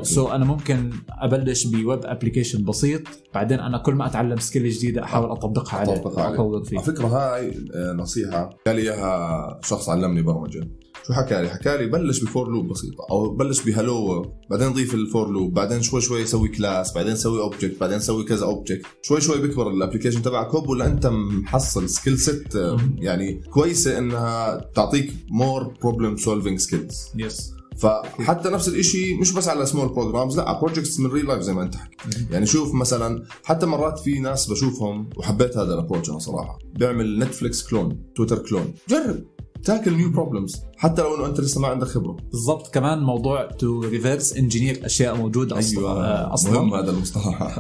so 0.02 0.32
أنا 0.32 0.45
ممكن 0.45 0.89
أبلش 1.10 1.67
ب 1.68 2.06
web 2.06 2.18
application 2.18 2.64
بسيط 2.63 3.02
بعدين 3.34 3.60
أنا 3.60 3.78
كل 3.78 3.93
ما 3.93 4.06
أتعلم 4.06 4.38
skill 4.38 4.70
جديدة 4.69 5.04
أحاول 5.04 5.32
أطبقها 5.32 5.80
عليه 5.80 5.93
أطبقها 5.93 6.24
عليه. 6.24 6.36
اطور 6.36 6.63
فيه. 6.63 6.78
على 6.78 6.86
فكرة 6.86 7.08
هاي 7.08 7.54
آه، 7.76 7.93
نصيحة. 7.93 8.50
قال 8.67 8.76
لي 8.76 8.82
إياها 8.82 9.60
شخص 9.63 9.89
علمني 9.89 10.21
برمجة. 10.21 10.67
شو 11.08 11.13
حكى 11.13 11.41
لي؟ 11.41 11.50
حكى 11.50 11.78
لي 11.78 11.86
بلش 11.88 12.24
ب 12.24 12.30
for 12.30 12.50
loop 12.50 12.68
بسيطة 12.67 13.06
أو 13.12 13.30
بلش 13.36 13.63
ب 13.64 13.74
hello 13.74 14.26
بعدين 14.50 14.74
ضيف 14.74 14.93
ال 14.94 15.03
for 15.03 15.30
loop 15.32 15.54
بعدين 15.54 15.82
شوي 15.82 16.02
شوي 16.02 16.26
سوي 16.26 16.47
class 16.50 16.94
بعدين 16.93 17.15
سوي 17.15 17.41
object 17.42 17.80
بعدين 17.80 18.00
سوي 18.00 18.24
كذا 18.24 18.45
object 18.46 18.86
شوي 19.02 19.21
شوي 19.21 19.41
بيكبر 19.41 19.69
ال 19.70 19.74
application 19.74 20.22
تبعك 20.21 20.47
هوب 20.47 20.69
ولا 20.69 20.86
أنت 20.86 21.08
محصل 21.08 21.89
skill 21.90 22.18
set 22.18 22.54
يعني 22.97 23.41
كويسة 23.50 23.97
إنها 23.97 24.58
تعطيك 24.76 25.13
more 25.30 25.74
problem 25.82 26.18
solving 26.18 26.60
skills 26.60 27.12
yes 27.16 27.54
فحتى 27.78 28.50
نفس 28.50 28.68
الشيء 28.68 29.20
مش 29.20 29.32
بس 29.34 29.48
على 29.48 29.66
small 29.66 29.90
programs 29.90 30.38
لا 30.38 30.60
projects 30.60 31.00
من 31.00 31.12
real 31.12 31.26
life 31.26 31.42
زي 31.42 31.54
ما 31.54 31.64
أنت 31.64 31.76
حكي 31.76 31.96
يعني 32.32 32.46
شوف 32.46 32.74
مثلا 32.74 33.24
حتى 33.44 33.66
مرات 33.66 34.00
في 34.00 34.20
ناس 34.20 34.52
بشوفهم 34.52 35.10
وحبيت 35.18 35.58
هذا 35.58 35.74
ال 35.74 35.78
approach 35.78 36.10
أنا 36.10 36.20
صراحة. 36.20 36.60
بيعمل 36.74 37.20
Netflix 37.20 37.70
clone 37.70 38.04
Twitter 38.16 38.38
clone 38.38 38.74
جرب 38.90 39.24
tackle 39.64 39.94
new 39.94 40.12
problems 40.12 40.62
حتى 40.82 41.02
لو 41.02 41.15
إنه 41.15 41.26
أنت 41.26 41.39
لسه 41.39 41.62
ما 41.62 41.67
عندك 41.67 41.88
خبرة. 41.88 42.17
بالضبط. 42.32 42.74
كمان 42.74 43.00
موضوع 43.00 43.46
to 43.46 43.80
reverse 43.80 44.38
engineer 44.38 44.86
أشياء 44.86 45.17
موجودة 45.17 45.60
أصلا. 45.60 45.88
آه، 45.88 46.34
أصلا. 46.34 46.52
مهم 46.52 46.74
هذا 46.74 46.91
المصطلح. 46.91 47.41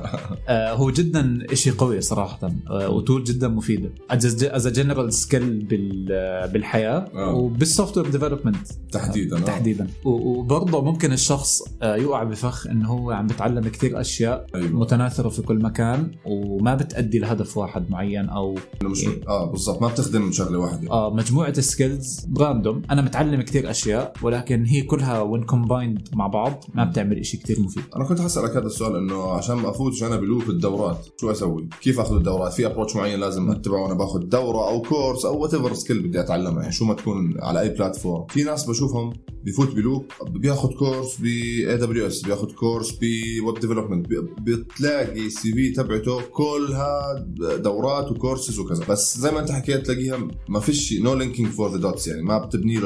آه، 0.49 0.73
هو 0.73 0.91
جدا 0.91 1.45
شيء 1.53 1.73
قوي 1.73 2.01
صراحة. 2.01 2.51
آه، 2.69 2.89
و 2.89 2.96
tool 2.96 3.23
جدا 3.23 3.47
مفيدة 3.47 3.91
as 4.11 4.67
general 4.67 5.13
skill 5.13 5.63
بالحياة. 6.53 7.05
آه. 7.15 7.33
وبال 7.33 7.97
software 7.97 8.09
development 8.09 8.67
تحديدا. 8.91 9.37
آه. 9.37 9.41
تحديدا. 9.41 9.87
وبرضه 10.05 10.81
ممكن 10.81 11.11
الشخص 11.13 11.61
يوقع 11.83 12.23
بفخ 12.23 12.67
انه 12.67 12.87
هو 12.87 13.11
عم 13.11 13.27
بتعلم 13.27 13.67
كثير 13.67 14.01
أشياء 14.01 14.45
أيوه. 14.55 14.69
متناثرة 14.69 15.29
في 15.29 15.41
كل 15.41 15.55
مكان 15.55 16.11
وما 16.25 16.75
بتأدي 16.75 17.19
لهدف 17.19 17.57
واحد 17.57 17.91
معين 17.91 18.29
أو 18.29 18.55
مش 18.83 19.05
آه 19.27 19.51
بالضبط. 19.51 19.81
ما 19.81 19.87
بتخدم 19.87 20.31
شغلة 20.31 20.57
واحدة. 20.59 20.91
آه 20.91 21.13
مجموعة 21.13 21.53
ال 21.57 21.67
skills 21.67 22.25
ب 22.25 22.33
random 22.33 22.81
أنا 22.91 23.10
متعلم 23.11 23.41
كتير 23.41 23.71
أشياء 23.71 24.13
ولكن 24.21 24.65
هي 24.65 24.81
كلها 24.81 25.21
when 25.21 25.43
combined 25.43 26.09
مع 26.13 26.27
بعض 26.27 26.65
ما 26.73 26.83
بتعمل 26.83 27.17
إشي 27.17 27.37
كتير 27.37 27.59
مفيد. 27.59 27.83
أنا 27.95 28.05
كنت 28.05 28.21
حسألك 28.21 28.51
هذا 28.57 28.65
السؤال 28.65 28.95
إنه 28.95 29.31
عشان 29.31 29.55
ما 29.55 29.69
افوتش 29.69 30.03
أنا 30.03 30.15
ب 30.15 30.22
loop 30.22 30.49
الدورات 30.49 31.07
شو 31.21 31.31
أسوي؟ 31.31 31.69
كيف 31.81 31.99
آخذ 31.99 32.15
الدورات؟ 32.15 32.53
في 32.53 32.65
approach 32.65 32.95
معين 32.95 33.19
لازم 33.19 33.51
أتبعه؟ 33.51 33.81
وأنا 33.83 33.93
باخذ 33.93 34.19
دورة 34.19 34.67
أو 34.69 34.81
course 34.81 35.25
أو 35.25 35.41
whatever 35.41 35.73
skill 35.73 36.07
بدي 36.07 36.19
اتعلمها 36.19 36.61
يعني 36.61 36.73
شو 36.73 36.85
ما 36.85 36.93
تكون 36.93 37.35
على 37.39 37.61
أي 37.61 37.69
platform 37.69 38.25
في 38.27 38.43
ناس 38.43 38.65
بشوفهم 38.65 39.13
بفوت 39.43 39.75
ب 39.75 39.81
loop 39.81 40.05
بياخذ 40.29 40.69
course 40.69 41.17
ب 41.19 41.25
AWS 41.25 42.21
بياخذ 42.21 42.51
course 42.51 42.91
ب 42.91 43.08
web 43.08 43.59
development 43.59 44.07
بتلاقي 44.41 45.25
ال 45.25 45.53
CV 45.53 45.69
تبعته 45.69 46.21
كلها 46.21 47.25
دورات 47.57 48.11
وكورسز 48.11 48.59
وكذا. 48.59 48.85
بس 48.85 49.17
زي 49.17 49.31
ما 49.31 49.39
أنت 49.39 49.51
حكيت 49.51 49.85
تلاقيها 49.85 50.27
ما 50.49 50.59
فيش 50.59 50.93
no 50.93 51.13
linking 51.13 51.49
for 51.49 51.71
the 51.71 51.77
dots 51.77 52.07
يعني 52.07 52.23
ما 52.23 52.37
بتبني 52.45 52.75
له 52.75 52.85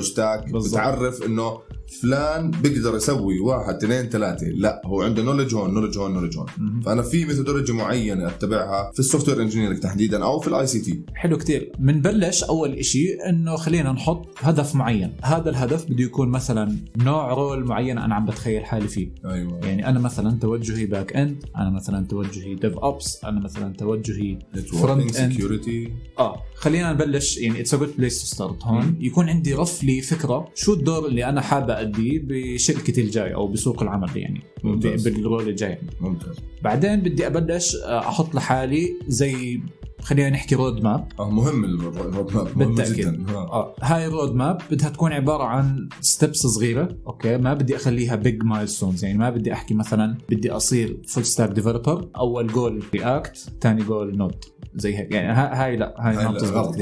بالضبط. 0.52 0.72
بتعرف 0.82 1.24
إنه 1.24 1.60
فلان 2.02 2.52
بيقدر 2.52 2.96
يسوي 2.96 3.40
واحد 3.40 3.76
اثنين 3.76 4.10
ثلاثة. 4.10 4.48
لا 4.48 4.82
هو 4.86 5.02
عنده 5.02 5.24
knowledge 5.24 5.56
هون 5.56 5.74
knowledge 5.74 5.98
هون 5.98 6.14
knowledge 6.14 6.38
هون. 6.38 6.46
فأنا 6.86 7.02
في 7.02 7.26
methodology 7.26 7.74
معينة 7.74 8.28
أتبعها 8.28 8.92
في 8.94 9.00
ال 9.00 9.30
software 9.30 9.42
engineering 9.42 9.80
تحديدا 9.80 10.24
أو 10.24 10.40
في 10.40 10.48
ال 10.48 10.68
ICT 10.68 11.02
حلو 11.14 11.38
كتير. 11.38 11.72
بنبلش 11.80 12.44
أول 12.44 12.74
إشي 12.74 13.14
إنه 13.30 13.56
خلينا 13.56 13.92
نحط 13.92 14.26
هدف 14.38 14.76
معين. 14.76 15.14
هذا 15.22 15.50
الهدف 15.50 15.86
بده 15.86 16.04
يكون 16.04 16.30
مثلا 16.30 16.78
نوع 16.98 17.34
role 17.34 17.66
معين 17.66 17.98
أنا 17.98 18.16
عم 18.16 18.26
بتخيل 18.26 18.66
حالي 18.66 18.88
فيه. 18.88 19.08
أيوه. 19.26 19.60
يعني 19.66 19.90
أنا 19.90 20.00
مثلا 20.00 20.40
توجهي 20.40 20.86
back 20.86 21.16
end 21.16 21.46
أنا 21.56 21.70
مثلا 21.70 22.08
توجهي 22.08 22.56
DevOps 22.56 23.24
أنا 23.24 23.40
مثلا 23.40 23.74
توجهي 23.74 24.40
front 24.56 25.12
end. 25.12 25.12
سكيورتي 25.12 25.94
آه 26.20 26.42
خلينا 26.56 26.94
نبلش. 26.94 27.38
يعني 27.38 27.60
it's 27.60 27.74
a 27.74 27.78
good 27.78 27.94
place 27.98 28.20
to 28.22 28.26
start 28.36 28.64
هون. 28.64 28.86
مم. 28.86 28.98
يكون 29.00 29.30
عندي 29.30 29.54
roughly 29.54 30.02
فكرة 30.02 30.48
شو 30.56 30.74
الدور 30.74 31.08
اللي 31.08 31.26
أنا 31.26 31.42
حابب 31.42 31.75
اديه 31.82 32.22
بشركتي 32.24 33.02
الجاي 33.02 33.34
أو 33.36 33.48
بسوق 33.48 33.84
العمل 33.84 34.10
يعني 34.16 34.42
ممتاز. 34.64 35.08
بال 35.08 35.22
role 35.22 35.50
الجاي 35.50 35.78
ممتاز. 36.02 36.36
بعدين 36.64 37.00
بدي 37.02 37.28
أبلش 37.28 37.76
آه، 37.76 38.00
أحط 38.00 38.36
لحالي 38.36 38.94
زي 39.08 39.62
خلينا 40.02 40.30
نحكي 40.30 40.56
road 40.56 40.84
map 40.84 41.08
آه 41.20 41.30
مهم 41.30 41.64
ال 41.66 41.80
road 41.80 42.36
map 42.36 42.58
مهم 42.58 42.76
بالتأكيد. 42.76 42.96
جدا. 43.08 43.26
آه. 43.36 43.52
آه. 43.54 43.76
هاي 43.82 44.08
ال 44.08 44.13
road 44.13 44.36
map 44.36 44.62
بدها 44.72 44.90
تكون 44.90 45.12
عبارة 45.14 45.44
عن 45.44 45.90
steps 46.02 46.38
صغيرة 46.38 46.98
okay؟ 47.08 47.38
ما 47.38 47.54
بدي 47.54 47.76
أخليها 47.76 48.16
big 48.16 48.44
milestones 48.44 49.06
يعني 49.06 49.18
ما 49.18 49.30
بدي 49.30 49.54
أحكي 49.54 49.74
مثلا 49.74 50.18
بدي 50.30 50.52
أصير 50.52 50.98
full 51.08 51.26
stack 51.26 51.50
developer 51.50 52.08
أول 52.18 52.48
goal 52.48 52.84
React 52.94 53.50
ثاني 53.62 53.84
goal 53.84 54.18
Node 54.18 54.36
زي 54.76 54.98
هيك. 54.98 55.12
يعني 55.12 55.34
ها- 55.34 55.64
هاي 55.66 55.76
لا 55.78 55.96
هاي, 56.00 56.16
هاي 56.16 56.26
ما 56.26 56.32
بتزبط 56.32 56.76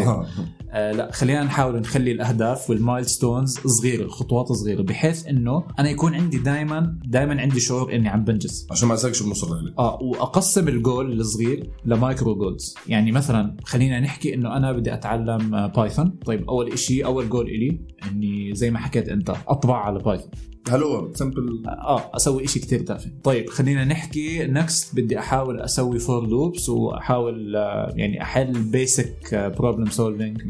آه. 0.73 0.83
آه 0.83 0.91
لا 0.91 1.11
خلينا 1.11 1.43
نحاول 1.43 1.79
نخلي 1.79 2.11
الأهداف 2.11 2.69
وال 2.69 2.84
milestones 2.84 3.59
صغيرة 3.59 4.07
خطوات 4.07 4.51
صغيرة 4.51 4.81
بحيث 4.81 5.27
إنه 5.27 5.63
أنا 5.79 5.89
يكون 5.89 6.15
عندي 6.15 6.37
دائما 6.37 6.97
دايما 7.05 7.41
عندي 7.41 7.59
شعور 7.59 7.95
إني 7.95 8.09
عم 8.09 8.23
بنجز. 8.23 8.67
عشان 8.71 8.87
ما 8.87 8.93
أسألكش 8.93 9.23
بنص 9.23 9.43
الرحلة. 9.43 9.73
آه 9.79 9.99
وأقسم 10.01 10.67
الجول 10.67 11.19
الصغير 11.19 11.69
ل 11.85 11.93
micro 11.93 12.35
goals 12.35 12.75
يعني 12.87 13.11
مثلا 13.11 13.57
خلينا 13.63 13.99
نحكي 13.99 14.33
إنه 14.33 14.57
أنا 14.57 14.71
بدي 14.71 14.93
أتعلم 14.93 15.67
Python 15.67 16.09
طيب 16.25 16.49
أول 16.49 16.71
إشي 16.71 17.05
أول 17.05 17.29
جول 17.29 17.45
إلي 17.45 17.79
إني 18.11 18.55
زي 18.55 18.71
ما 18.71 18.79
حكيت 18.79 19.09
أنت 19.09 19.33
أطبع 19.47 19.77
على 19.77 19.99
Python 19.99 20.31
هل 20.69 20.83
هو 20.83 21.13
simple 21.13 21.63
آه 21.67 22.11
أسوي 22.15 22.45
إشي 22.45 22.59
كتير 22.59 22.79
تافه 22.79 23.11
طيب 23.23 23.49
خلينا 23.49 23.85
نحكي 23.85 24.47
next 24.47 24.95
بدي 24.95 25.19
أحاول 25.19 25.59
أسوي 25.59 25.99
for 25.99 26.27
loops 26.27 26.69
وأحاول 26.69 27.55
آه، 27.55 27.93
يعني 27.95 28.21
أحل 28.21 28.53
basic 28.53 29.53
problem 29.57 29.89
solving 29.89 30.41
100% 30.41 30.45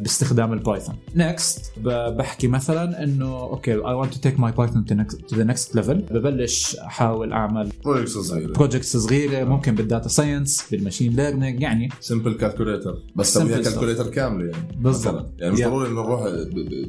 باستخدام 0.00 0.52
ال 0.52 0.58
Python 0.58 0.94
next 1.16 1.72
بحكي 1.86 2.48
مثلا 2.48 3.04
إنه 3.04 3.40
okay 3.40 3.72
I 3.72 3.94
want 3.94 4.14
to 4.14 4.20
take 4.20 4.40
my 4.40 4.52
Python 4.52 4.84
to 4.84 5.36
the 5.36 5.44
next 5.44 5.76
level 5.76 5.94
ببلش 5.94 6.76
أحاول 6.76 7.32
أعمل 7.32 7.72
projects 7.84 8.18
صغيرة. 8.18 8.52
projects 8.52 8.96
صغيرة 8.96 9.44
ممكن 9.44 9.74
بال 9.74 9.85
data 9.85 10.08
science 10.08 10.64
بال 10.70 10.80
machine 10.80 11.16
learning 11.16 11.60
يعني 11.60 11.88
simple 12.00 12.34
calculator 12.34 12.98
بس 13.16 13.34
سويها. 13.34 13.58
calculator 13.58 14.06
كاملة 14.06 14.50
يعني 14.50 14.76
بالضبط. 14.78 15.26
يعني 15.38 15.52
مش. 15.52 15.60
ضروري 15.60 15.88
إنه 15.88 16.02
نروح 16.02 16.22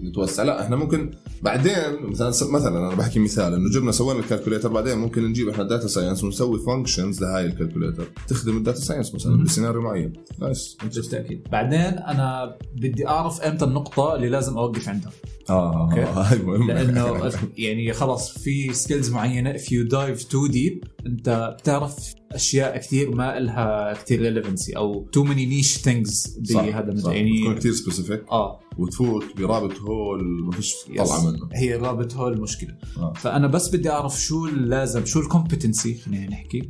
نتوسع. 0.03 0.43
لا 0.43 0.63
إحنا 0.63 0.75
ممكن 0.75 1.11
بعدين 1.41 1.73
مثلا 2.01 2.31
مثلا 2.55 2.79
أنا 2.79 2.95
بحكي 2.95 3.19
مثال 3.19 3.53
إنه 3.53 3.69
جبنا 3.69 3.91
سوينا 3.91 4.19
ال 4.19 4.24
calculator 4.24 4.69
بعدين 4.69 4.97
ممكن 4.97 5.23
نجيب 5.23 5.49
إحنا 5.49 5.63
data 5.63 5.87
science 5.87 6.23
ونسوي 6.23 6.59
functions 6.59 7.21
لهاي 7.21 7.45
ال 7.45 7.51
calculator. 7.51 8.07
تخدم 8.27 8.57
ال 8.57 8.62
data 8.62 8.79
science 8.79 9.15
مثلا. 9.15 9.43
بسيناريو 9.43 9.81
معين. 9.81 10.13
nice 10.39 10.77
بالتاكيد 10.83 11.47
بعدين 11.51 11.79
أنا 11.81 12.57
بدي 12.75 13.07
أعرف 13.07 13.41
إمتى 13.41 13.65
النقطة 13.65 14.15
اللي 14.15 14.29
لازم 14.29 14.57
أوقف 14.57 14.89
عندها. 14.89 15.11
آه. 15.49 15.89
هاي 15.93 16.39
مهمة. 16.39 16.73
لأنه 16.73 17.31
يعني 17.57 17.93
خلاص 17.93 18.37
في 18.37 18.73
skills 18.73 19.09
معينة. 19.11 19.53
If 19.53 19.61
you 19.61 19.89
dive 19.91 20.21
too 20.23 20.53
deep 20.53 20.87
أنت 21.05 21.55
بتعرف 21.59 22.15
أشياء 22.35 22.77
كثير 22.77 23.15
ما 23.15 23.39
لها 23.39 23.93
كثير 23.93 24.21
relevancy 24.21 24.77
أو 24.77 25.07
too 25.17 25.21
many 25.23 25.63
niche 25.63 25.81
things 25.81 26.39
بهذا 26.39 26.63
صح. 26.63 26.77
المجال 26.77 27.01
تكون 27.01 27.13
يعني 27.13 27.55
كثير 27.55 27.71
specific 27.71 28.23
آه 28.31 28.59
وتفوت 28.77 29.23
ب 29.37 29.43
rabbit 29.43 29.79
hole 29.79 30.23
ما 30.45 30.51
فيش. 30.51 30.75
طلعة 30.97 31.31
منه 31.31 31.49
هي 31.53 31.75
rabbit 31.75 32.13
hole 32.13 32.33
المشكلة 32.33 32.75
آه. 32.97 33.13
فأنا 33.13 33.47
بس 33.47 33.75
بدي 33.75 33.89
أعرف 33.89 34.21
شو 34.21 34.45
اللازم 34.45 35.05
شو 35.05 35.19
ال 35.19 35.26
competency 35.26 35.95
خلينا 35.95 36.29
نحكي. 36.29 36.69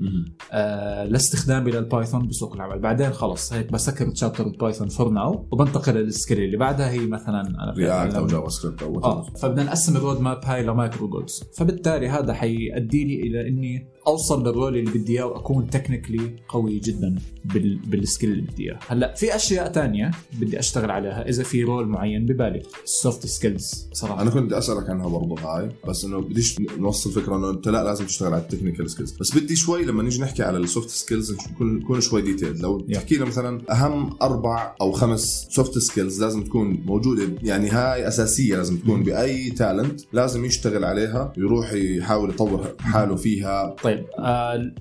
آه 0.51 1.06
لاستخدامي 1.06 1.71
لل 1.72 1.86
Python 1.86 2.28
بسوق 2.28 2.54
العمل 2.54 2.80
بعدين 2.80 3.12
خلص 3.12 3.54
هيك 3.54 3.71
بسكر 3.71 4.10
chapter 4.10 4.48
ال 4.48 4.53
Python 4.53 4.88
for 4.88 5.10
now 5.10 5.48
وبنتقل 5.51 5.93
لل 5.94 6.07
skill 6.07 6.39
اللي 6.39 6.58
بعدها 6.58 6.91
هي 6.91 7.08
مثلا 7.08 7.41
أنا 7.41 7.73
React 7.78 8.15
أو 8.15 8.28
جافا 8.28 8.49
سكريبت 8.49 8.84
أو 8.84 9.04
آه. 9.04 9.25
فبدنا 9.41 9.63
نقسم 9.63 9.97
ال 9.98 10.02
road 10.02 10.22
map 10.22 10.46
هاي 10.45 10.63
ل 10.63 10.71
micro 10.71 11.08
goals 11.08 11.44
فبالتالي 11.58 12.10
هذا 12.10 12.34
حيؤدي 12.34 13.04
لي 13.04 13.21
إلى 13.21 13.47
إني 13.47 13.88
أوصل 14.08 14.48
لل 14.48 14.58
role 14.58 14.78
اللي 14.78 14.91
بدي 14.91 15.13
إياه 15.13 15.26
وأكون 15.26 15.70
technically 15.70 16.36
قوي 16.48 16.80
جدا 16.80 17.15
بال... 17.46 17.76
بال 17.76 17.91
skill 17.91 18.32
اللي 18.32 18.41
بدي 18.41 18.63
إياه. 18.63 18.80
هلأ 18.88 19.13
في 19.13 19.36
أشياء 19.36 19.72
تانية 19.72 20.12
بدي 20.39 20.60
أشتغل 20.60 20.91
عليها 20.91 21.30
إذا 21.30 21.44
في 21.44 21.63
role 21.63 21.88
معين 21.88 22.26
ببالي. 22.26 22.62
ال 22.84 22.92
soft 22.92 23.26
skills 23.26 23.88
صراحة. 23.94 24.22
أنا 24.22 24.30
كنت 24.30 24.44
بدي 24.44 24.58
أسألك 24.58 24.89
عنها 24.89 25.08
برضه 25.08 25.36
هاي 25.41 25.70
بس 25.88 26.06
إنه 26.06 26.20
بديش 26.20 26.60
نوصل 26.78 27.12
فكرة 27.12 27.36
إنه 27.36 27.50
أنت 27.50 27.68
لا 27.68 27.84
لازم 27.84 28.06
تشتغل 28.06 28.34
على 28.34 28.41
ال 28.41 28.46
technical 28.46 28.89
skills 28.89 29.12
بس 29.12 29.38
بدي 29.38 29.56
شوي 29.56 29.86
لما 29.86 30.04
نيجي 30.04 30.22
نحكي 30.22 30.44
على 30.44 30.58
ال 30.58 30.64
soft 30.64 30.89
skills 30.89 31.32
نكون 31.32 31.76
نكون 31.76 32.02
شوي 32.02 32.22
detail 32.22 32.62
لو 32.62 32.76
Yeah. 32.76 32.94
تحكي 32.94 33.15
لنا 33.15 33.26
مثلا 33.26 33.62
أهم 33.72 34.10
أربع 34.22 34.76
أو 34.82 34.91
خمس 34.91 35.48
soft 35.50 35.78
skills 35.78 36.24
لازم 36.24 36.44
تكون 36.44 36.84
موجودة 36.86 37.24
يعني 37.44 37.70
هاي 37.70 38.08
أساسية 38.08 38.58
لازم 38.58 38.78
تكون 38.78 39.04
بأي 39.04 39.50
talent 39.50 40.02
لازم 40.13 40.46
يشتغل 40.46 40.84
عليها 40.84 41.34
يروح 41.38 41.74
يحاول 41.74 42.30
يطور 42.30 42.76
حاله 42.80 43.15
فيها. 43.15 43.76
طيب. 43.84 43.95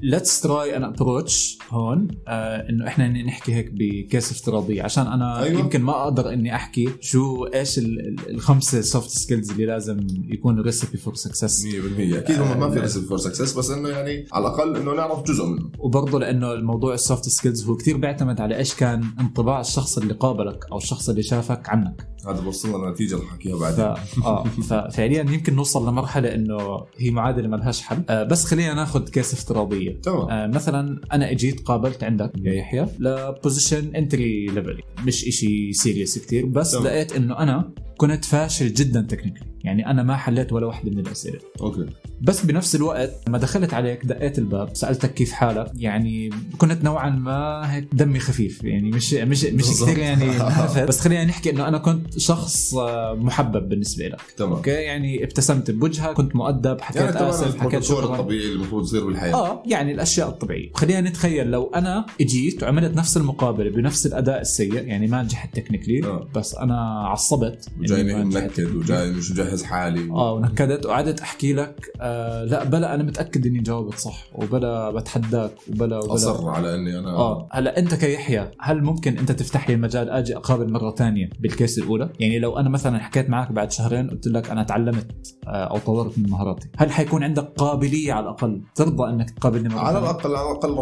let's 0.02 0.40
try 0.40 0.76
an 0.76 0.84
approach 0.84 1.58
هون. 1.70 2.08
آه 2.28 2.68
إنه 2.70 2.86
إحنا 2.86 3.08
نحكي 3.08 3.54
هيك 3.54 3.70
ب 3.72 3.84
case 3.84 4.30
افتراضية. 4.32 4.82
عشان 4.82 5.06
أنا 5.06 5.42
أيوة. 5.42 5.60
يمكن 5.60 5.82
ما 5.82 5.92
أقدر 6.02 6.32
إني 6.32 6.54
أحكي 6.54 6.88
شو 7.00 7.44
إيش 7.44 7.78
ال- 7.78 8.00
ال- 8.08 8.30
الخمسة 8.34 8.80
soft 8.80 9.10
skills 9.10 9.50
اللي 9.50 9.66
لازم 9.66 10.06
يكونوا 10.28 10.64
recipe 10.64 10.98
for 10.98 11.14
success 11.14 11.64
100% 11.66 11.68
أكيد 12.16 12.40
هم 12.40 12.60
ما 12.60 12.70
في. 12.70 12.80
recipe 12.80 13.06
for 13.06 13.18
success 13.18 13.52
بس 13.58 13.70
إنه 13.70 13.88
يعني 13.88 14.26
على 14.32 14.46
الأقل 14.46 14.76
إنه 14.76 14.94
نعرف 14.94 15.22
جزء 15.22 15.46
منه. 15.46 15.70
وبرضه 15.78 16.18
لأنه 16.20 16.52
الموضوع 16.52 16.94
ال 16.94 17.01
soft 17.01 17.28
skills 17.28 17.64
هو 17.68 17.76
كثير 17.76 17.96
بيعتمد 17.96 18.40
على 18.40 18.56
إيش 18.56 18.74
كان 18.74 19.04
انطباع 19.20 19.60
الشخص 19.60 19.98
اللي 19.98 20.14
قابلك 20.14 20.64
أو 20.72 20.76
الشخص 20.78 21.08
اللي 21.08 21.22
شافك 21.22 21.68
عنك. 21.68 22.08
هذا 22.28 22.40
بوصلنا 22.40 22.86
لنتيجه 22.86 23.16
رح 23.16 23.32
احكيها 23.32 23.56
ف... 23.56 23.60
بعدين 23.60 23.84
آه 24.24 24.44
ففعليا 24.44 25.20
يمكن 25.22 25.54
نوصل 25.56 25.88
لمرحلة 25.88 26.34
إنه 26.34 26.58
هي 26.98 27.10
معادلة 27.10 27.48
ما 27.48 27.56
لهاش 27.56 27.82
حل. 27.82 28.02
آه 28.08 28.22
بس 28.24 28.44
خلينا 28.44 28.74
ناخذ 28.74 29.03
case 29.08 29.32
افتراضية. 29.32 30.00
تمام. 30.00 30.28
آه 30.30 30.46
مثلا 30.46 31.00
أنا 31.12 31.30
أجيت 31.30 31.60
قابلت 31.60 32.04
عندك 32.04 32.32
يا 32.42 32.52
يحيى 32.52 32.86
ل 32.98 33.09
position 33.09 33.94
entry 33.96 34.46
level 34.46 34.80
مش 35.06 35.28
إشي 35.28 35.72
serious 35.72 36.18
كتير 36.18 36.46
بس 36.46 36.70
تمام. 36.72 36.84
لقيت 36.84 37.12
إنه 37.12 37.38
أنا 37.38 37.70
كنت 37.96 38.24
فاشل 38.24 38.74
جدا 38.74 39.00
technically 39.00 39.53
يعني 39.64 39.90
أنا 39.90 40.02
ما 40.02 40.16
حليت 40.16 40.52
ولا 40.52 40.66
واحدة 40.66 40.90
من 40.90 40.98
الأسئلة. 40.98 41.38
okay. 41.60 41.86
بس 42.20 42.46
بنفس 42.46 42.74
الوقت 42.76 43.10
لما 43.28 43.38
دخلت 43.38 43.74
عليك 43.74 44.06
دقيت 44.06 44.38
الباب 44.38 44.76
سألتك 44.76 45.14
كيف 45.14 45.32
حالك؟ 45.32 45.70
يعني 45.76 46.30
كنت 46.58 46.84
نوعا 46.84 47.10
ما 47.10 47.74
هيك 47.74 47.88
دمي 47.92 48.18
خفيف 48.18 48.64
يعني 48.64 48.90
مش 48.90 49.14
مش 49.14 49.44
مش. 49.44 49.64
كثير 49.64 49.98
يعني؟ 49.98 50.26
بس 50.88 51.00
خلينا 51.00 51.24
نحكي 51.24 51.50
إنه 51.50 51.68
أنا 51.68 51.78
كنت 51.78 52.18
شخص 52.18 52.74
آه، 52.74 53.14
محبب 53.14 53.68
بالنسبة 53.68 54.08
لك. 54.08 54.20
تمام. 54.36 54.52
okay؟ 54.52 54.70
يعني 54.70 55.24
ابتسمت 55.24 55.70
بوجهك 55.70 56.14
كنت 56.14 56.36
مؤدب 56.36 56.80
حكيت 56.80 57.02
يعني 57.02 57.28
آسف 57.30 57.56
حكيت 57.56 57.82
شكرا 57.82 58.04
الطبيعي 58.04 58.44
اللي 58.44 58.54
المفروض 58.54 58.84
يصير 58.84 59.06
بالحياة. 59.06 59.34
آه 59.34 59.62
يعني 59.66 59.92
الأشياء 59.92 60.28
الطبيعية. 60.28 60.70
خلينا 60.74 61.00
نتخيل 61.00 61.50
لو 61.50 61.70
أنا 61.74 62.06
إجيت 62.20 62.62
وعملت 62.62 62.96
نفس 62.96 63.16
المقابلة 63.16 63.70
بنفس 63.70 64.06
الأداء 64.06 64.40
السيء 64.40 64.74
يعني 64.74 65.06
ما 65.06 65.22
نجحت 65.22 65.56
technically 65.56 66.04
آه. 66.04 66.28
بس 66.34 66.54
أنا 66.54 67.08
عصبت. 67.08 67.68
وجاي 67.80 68.00
إني 68.00 68.14
ما 68.14 68.24
نجحت. 68.24 68.42
منكد 68.60 68.74
وجاي 68.74 69.10
مش 69.10 69.30
مجهز 69.30 69.53
مجهز 69.54 69.64
حالي 69.64 70.10
آه 70.10 70.32
ونكدت 70.32 70.86
وقعدت 70.86 71.20
أحكي 71.20 71.52
لك 71.52 71.90
آه 72.00 72.44
لا 72.44 72.64
بلا 72.64 72.94
أنا 72.94 73.02
متأكد 73.02 73.46
إني 73.46 73.58
جاوبت 73.58 73.98
صح 73.98 74.24
و 74.34 74.48
bla 74.48 74.90
بتحداك 74.90 75.50
و 75.70 75.77
bla 75.77 75.98
و 75.98 76.02
bla 76.02 76.14
أصر 76.14 76.48
على 76.48 76.74
إني 76.74 76.98
أنا 76.98 77.10
آه 77.10 77.48
هلا 77.52 77.78
أنت 77.78 77.94
كيحيى 77.94 78.50
هل 78.60 78.82
ممكن 78.84 79.18
أنت 79.18 79.32
تفتح 79.32 79.68
لي 79.68 79.74
المجال 79.74 80.10
أجي 80.10 80.36
أقابل 80.36 80.72
مرة 80.72 80.94
ثانية 80.94 81.30
بال 81.40 81.53
case 81.53 81.78
الأولى 81.78 82.10
يعني 82.20 82.38
لو 82.38 82.58
أنا 82.58 82.68
مثلا 82.68 82.98
حكيت 82.98 83.30
معك 83.30 83.52
بعد 83.52 83.72
شهرين 83.72 84.10
قلت 84.10 84.26
لك 84.26 84.50
أنا 84.50 84.62
تعلمت 84.62 85.06
آه، 85.46 85.64
أو 85.64 85.78
طورت 85.78 86.18
من 86.18 86.30
مهاراتي 86.30 86.68
هل 86.76 86.90
حيكون 86.90 87.24
عندك 87.24 87.52
قابلية 87.56 88.12
على 88.12 88.24
الأقل 88.24 88.62
ترضى 88.74 89.10
إنك 89.10 89.30
تقابلني 89.30 89.68
مرة 89.68 89.80
على؟ 89.80 89.98
الأقل 89.98 90.36
على 90.36 90.50
الأقل 90.50 90.74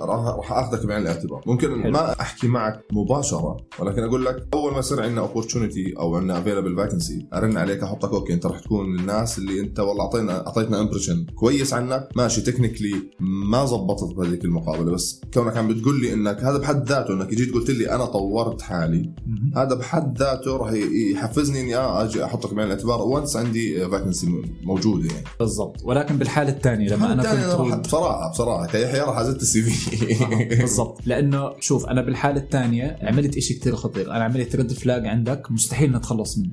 راح 0.00 0.26
راح 0.36 0.52
أخذك 0.52 0.86
بعين 0.86 1.02
الاعتبار 1.02 1.42
ممكن 1.46 1.82
حلو. 1.82 1.92
ما 1.92 2.20
أحكي 2.20 2.48
معك 2.48 2.84
مباشرة 2.92 3.56
ولكن 3.78 4.02
أقول 4.02 4.24
لك 4.24 4.46
أول 4.54 4.72
ما 4.72 4.78
يصير 4.78 5.02
عندنا 5.02 5.20
opportunity 5.20 5.94
أو 5.98 6.16
عندنا 6.16 6.38
available 6.38 6.76
vacancy 6.76 7.26
أرن 7.34 7.56
عليك 7.56 7.82
أحطك 7.82 8.12
okay 8.20 8.32
انت 8.34 8.46
راح 8.46 8.60
تكون 8.60 8.88
من 8.88 8.98
الناس 9.00 9.38
اللي 9.38 9.60
انت 9.60 9.80
والله 9.80 10.04
اعطينا 10.04 10.46
أعطيتنا 10.46 10.80
impression 10.80 11.24
كويس 11.34 11.74
عنك 11.74 12.08
ماشي 12.16 12.40
technically 12.40 12.94
ما 13.20 13.64
زبطت 13.66 14.14
بهذيك 14.14 14.44
المقابلة 14.44 14.92
بس 14.92 15.20
كونك 15.34 15.56
عم 15.56 15.68
بتقول 15.68 16.00
لي 16.02 16.12
إنك 16.12 16.38
هذا 16.44 16.58
بحد 16.58 16.88
ذاته 16.88 17.14
إنك 17.14 17.34
جيت 17.34 17.54
قلت 17.54 17.70
لي 17.70 17.90
أنا 17.94 18.04
طورت 18.04 18.62
حالي. 18.62 19.10
هذا 19.56 19.74
بحد 19.74 20.18
ذاته 20.18 20.56
راح 20.56 20.72
يحفزني 21.12 21.60
إني 21.60 21.76
آه 21.76 22.04
أجي 22.04 22.24
أحطك 22.24 22.54
بعين 22.54 22.66
الاعتبار 22.66 23.02
once 23.02 23.36
عندي 23.36 23.88
vacancy 23.88 24.26
موجوده 24.62 25.08
يعني. 25.14 25.24
بالضبط. 25.40 25.76
ولكن 25.84 26.16
بالحالة 26.16 26.50
الثانية 26.50 26.88
لما 26.88 27.12
أنا 27.12 27.22
كنت 27.22 27.54
rude- 27.60 27.82
بصراحه 27.82 28.30
بصراحة 28.30 28.66
كيحيى 28.66 29.00
راح 29.00 29.18
أزت 29.18 29.42
ال 29.42 29.62
CV. 29.62 30.14
بالضبط. 30.60 31.00
لأنه 31.06 31.50
شوف 31.60 31.86
أنا 31.86 32.02
بالحالة 32.02 32.40
الثانية 32.40 32.98
عملت 33.02 33.36
إشي 33.36 33.54
كتير 33.54 33.76
خطير. 33.76 34.10
أنا 34.10 34.24
عملت 34.24 34.56
red 34.56 34.72
flag 34.72 35.06
عندك 35.06 35.50
مستحيل 35.50 35.92
نتخلص 35.92 36.38
منه. 36.38 36.50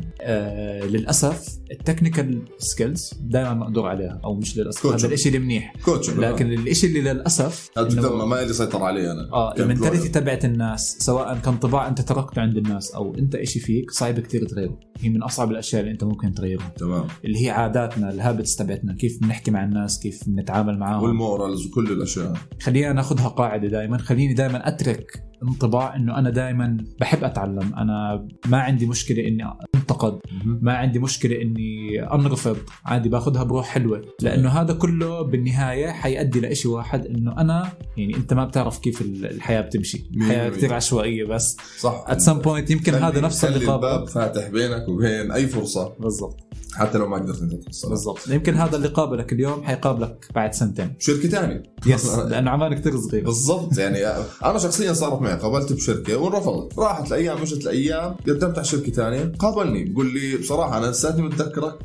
100% 0.00 0.04
آه 0.20 0.86
للأسف 1.02 1.58
ال 1.72 1.79
technical 1.79 2.42
skills 2.58 3.14
دائما 3.20 3.54
مقدور 3.54 3.88
عليها 3.88 4.20
أو 4.24 4.34
مش 4.34 4.58
للأسف. 4.58 4.86
هذا 4.86 5.14
الشيء 5.14 5.36
المنيح 5.36 5.74
coach 5.84 6.10
لكن 6.10 6.52
الشيء 6.52 6.90
اللي 6.90 7.12
للأسف 7.12 7.70
إنه- 7.78 8.12
ما 8.12 8.24
ما 8.24 8.42
اللي 8.42 8.52
سيطر 8.52 8.82
علي 8.82 9.12
أنا. 9.12 9.28
آه 9.32 9.54
ال 9.56 9.61
mentality. 9.61 10.08
تبعت 10.08 10.44
الناس 10.44 10.96
سواء 11.00 11.38
كان 11.38 11.56
طباع 11.56 11.88
أنت 11.88 12.00
تركته 12.00 12.42
عند 12.42 12.56
الناس 12.56 12.90
أو 12.94 13.14
أنت 13.14 13.34
إشي 13.34 13.60
فيك 13.60 13.90
صعب 13.90 14.20
كتير 14.20 14.44
تغيره. 14.46 14.78
هي 15.00 15.08
من 15.08 15.22
أصعب 15.22 15.50
الأشياء 15.50 15.80
اللي 15.80 15.92
أنت 15.92 16.04
ممكن 16.04 16.34
تغيرها 16.34 16.72
تمام. 16.78 17.04
اللي 17.24 17.46
هي 17.46 17.50
عاداتنا 17.50 18.10
ال 18.10 18.17
habits 18.17 18.56
تبعتنا 18.56 18.94
كيف 18.94 19.18
بنحكي 19.22 19.50
مع 19.50 19.64
الناس 19.64 19.98
كيف 19.98 20.20
بنتعامل 20.26 20.78
معاهم. 20.78 21.02
وال 21.02 21.18
morals 21.18 21.66
وكل 21.66 21.92
الأشياء. 21.92 22.34
خلينا 22.62 22.92
ناخذها 22.92 23.28
قاعدة 23.28 23.68
دائما 23.68 23.98
خليني 23.98 24.34
دائما 24.34 24.68
أترك 24.68 25.24
انطباع 25.42 25.96
إنه 25.96 26.18
أنا 26.18 26.30
دائما 26.30 26.76
بحب 27.00 27.24
أتعلم. 27.24 27.74
أنا 27.76 28.26
ما 28.46 28.58
عندي 28.60 28.86
مشكلة 28.86 29.28
إني 29.28 29.44
أنتقد. 29.74 30.18
ما 30.44 30.72
عندي 30.72 30.91
مشكلة 30.98 31.42
إني 31.42 32.02
أنرفض. 32.14 32.56
عادي 32.84 33.08
باخذها 33.08 33.42
بروح 33.42 33.66
حلوة. 33.66 34.02
لأنه 34.20 34.48
هذا 34.48 34.74
كله 34.74 35.22
بالنهاية 35.22 35.90
حيؤدي 35.90 36.40
لإشي 36.40 36.68
واحد 36.68 37.06
إنه 37.06 37.40
أنا 37.40 37.72
يعني 37.96 38.16
أنت 38.16 38.34
ما 38.34 38.44
بتعرف 38.44 38.78
كيف 38.78 39.02
الحياة 39.02 39.60
بتمشي. 39.60 40.04
الحياة 40.16 40.48
كثير 40.48 40.74
عشوائية 40.74 41.24
بس. 41.24 41.56
صح. 41.78 42.04
at 42.08 42.20
some 42.20 42.38
point 42.38 42.70
يمكن 42.70 42.94
هذا 42.94 43.20
نفس 43.20 43.44
اللي 43.44 43.58
الباب 43.58 44.08
فاتح 44.08 44.48
بينك 44.48 44.88
وبين 44.88 45.32
أي 45.32 45.46
فرصة. 45.46 45.92
بالضبط. 46.00 46.51
حتى 46.74 46.98
لو 46.98 47.08
ما 47.08 47.16
قدرت 47.16 47.42
أنت 47.42 47.54
تحصلها 47.54 47.90
بالضبط. 47.90 48.28
يمكن 48.28 48.54
هذا 48.54 48.76
اللي 48.76 48.88
قابلك 48.88 49.32
اليوم 49.32 49.62
حيقابلك 49.62 50.28
بعد 50.34 50.54
سنتين. 50.54 50.94
شركة 50.98 51.28
ثانية. 51.28 51.62
yes 51.86 52.18
لأنه 52.18 52.50
عمان 52.50 52.74
كثير 52.74 53.00
صغير. 53.00 53.24
بالضبط 53.24 53.78
يعني 53.78 54.06
أنا 54.44 54.58
شخصيا 54.58 54.92
صارت 54.92 55.22
معي 55.22 55.38
قابلت 55.38 55.72
بشركة 55.72 56.16
وانرفضت 56.16 56.78
راحت 56.78 57.08
الأيام 57.08 57.42
مشت 57.42 57.62
الأيام 57.62 58.14
قدمت 58.28 58.58
على 58.58 58.64
شركة 58.64 58.92
ثانية. 58.92 59.32
قابلني 59.38 59.84
بقول 59.84 60.14
لي 60.14 60.36
بصراحة 60.36 60.78
أنا 60.78 60.86
لساتني 60.86 61.22
متذكرك 61.22 61.78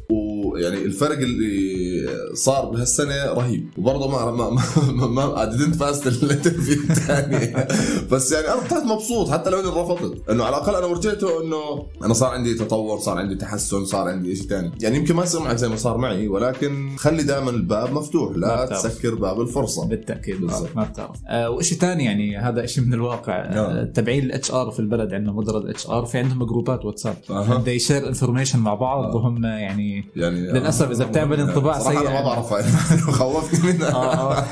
ويعني 0.53 0.77
الفرق 0.77 1.17
اللي 1.17 1.57
صار 2.33 2.65
بهالسنة 2.65 3.25
رهيب. 3.25 3.69
وبرضه 3.77 4.07
ما 4.07 4.31
ما 4.31 4.49
ما, 4.91 5.07
ما 5.07 5.45
didn't 5.45 5.75
pass 5.75 6.07
ال 6.07 6.15
interview 6.15 6.81
الثاني. 6.89 7.65
بس 8.11 8.31
يعني 8.31 8.47
أنا 8.47 8.67
طلعت 8.69 8.83
مبسوط 8.83 9.29
حتى 9.29 9.49
لو 9.49 9.59
إني 9.59 9.67
رفضت. 9.67 10.29
إنه 10.29 10.43
على 10.43 10.57
الأقل 10.57 10.75
أنا 10.75 10.85
ورجيته 10.85 11.43
إنه 11.43 11.85
أنا 12.03 12.13
صار 12.13 12.29
عندي 12.29 12.53
تطور 12.53 12.99
صار 12.99 13.17
عندي 13.17 13.35
تحسن 13.35 13.85
صار 13.85 14.07
عندي 14.07 14.35
شيء 14.35 14.47
ثاني 14.47 14.71
يعني 14.81 14.97
يمكن 14.97 15.15
ما 15.15 15.23
يصير 15.23 15.41
معك 15.41 15.55
زي 15.55 15.69
ما 15.69 15.75
صار 15.75 15.97
معي 15.97 16.27
ولكن 16.27 16.89
خلي 16.97 17.23
دائما 17.23 17.49
الباب 17.49 17.93
مفتوح. 17.93 18.37
لا. 18.37 18.65
تسكر 18.65 19.15
باب 19.15 19.41
الفرصة. 19.41 19.87
بالتأكيد 19.87 20.41
بالضبط. 20.41 20.69
آه 20.69 20.75
ما 20.75 20.83
بتعرف. 20.83 21.15
آه 21.27 21.49
وشيء 21.49 21.77
ثاني 21.77 22.05
يعني 22.05 22.37
هذا 22.37 22.65
شيء 22.65 22.83
من 22.83 22.93
الواقع. 22.93 23.33
آه 23.33 23.55
نعم. 23.55 23.91
تبعين 23.91 24.23
ال 24.23 24.51
HR 24.51 24.71
في 24.71 24.79
البلد 24.79 25.13
عندنا 25.13 25.31
مدراء 25.31 25.69
HR 25.69 26.05
في 26.05 26.17
عندهم 26.17 26.43
group 26.43 26.78
ات 26.78 26.85
واتساب. 26.85 27.15
they 27.65 27.79
share 27.87 28.15
information 28.15 28.55
مع 28.55 28.73
بعض 28.73 29.03
آه. 29.03 29.15
وهم 29.15 29.45
يعني 29.45 30.05
يعني 30.15 30.36
للأسف 30.37 30.91
إذا 30.91 31.05
بتعمل 31.05 31.39
انطباع 31.39 31.79
صراحة 31.79 31.99
سيء. 31.99 32.07
أنا 32.09 32.19
ما 32.19 32.25
بعرف 32.25 32.53
خوفتني 33.19 33.73
منها. 33.73 33.91
آه 33.91 34.33
آه. 34.33 34.35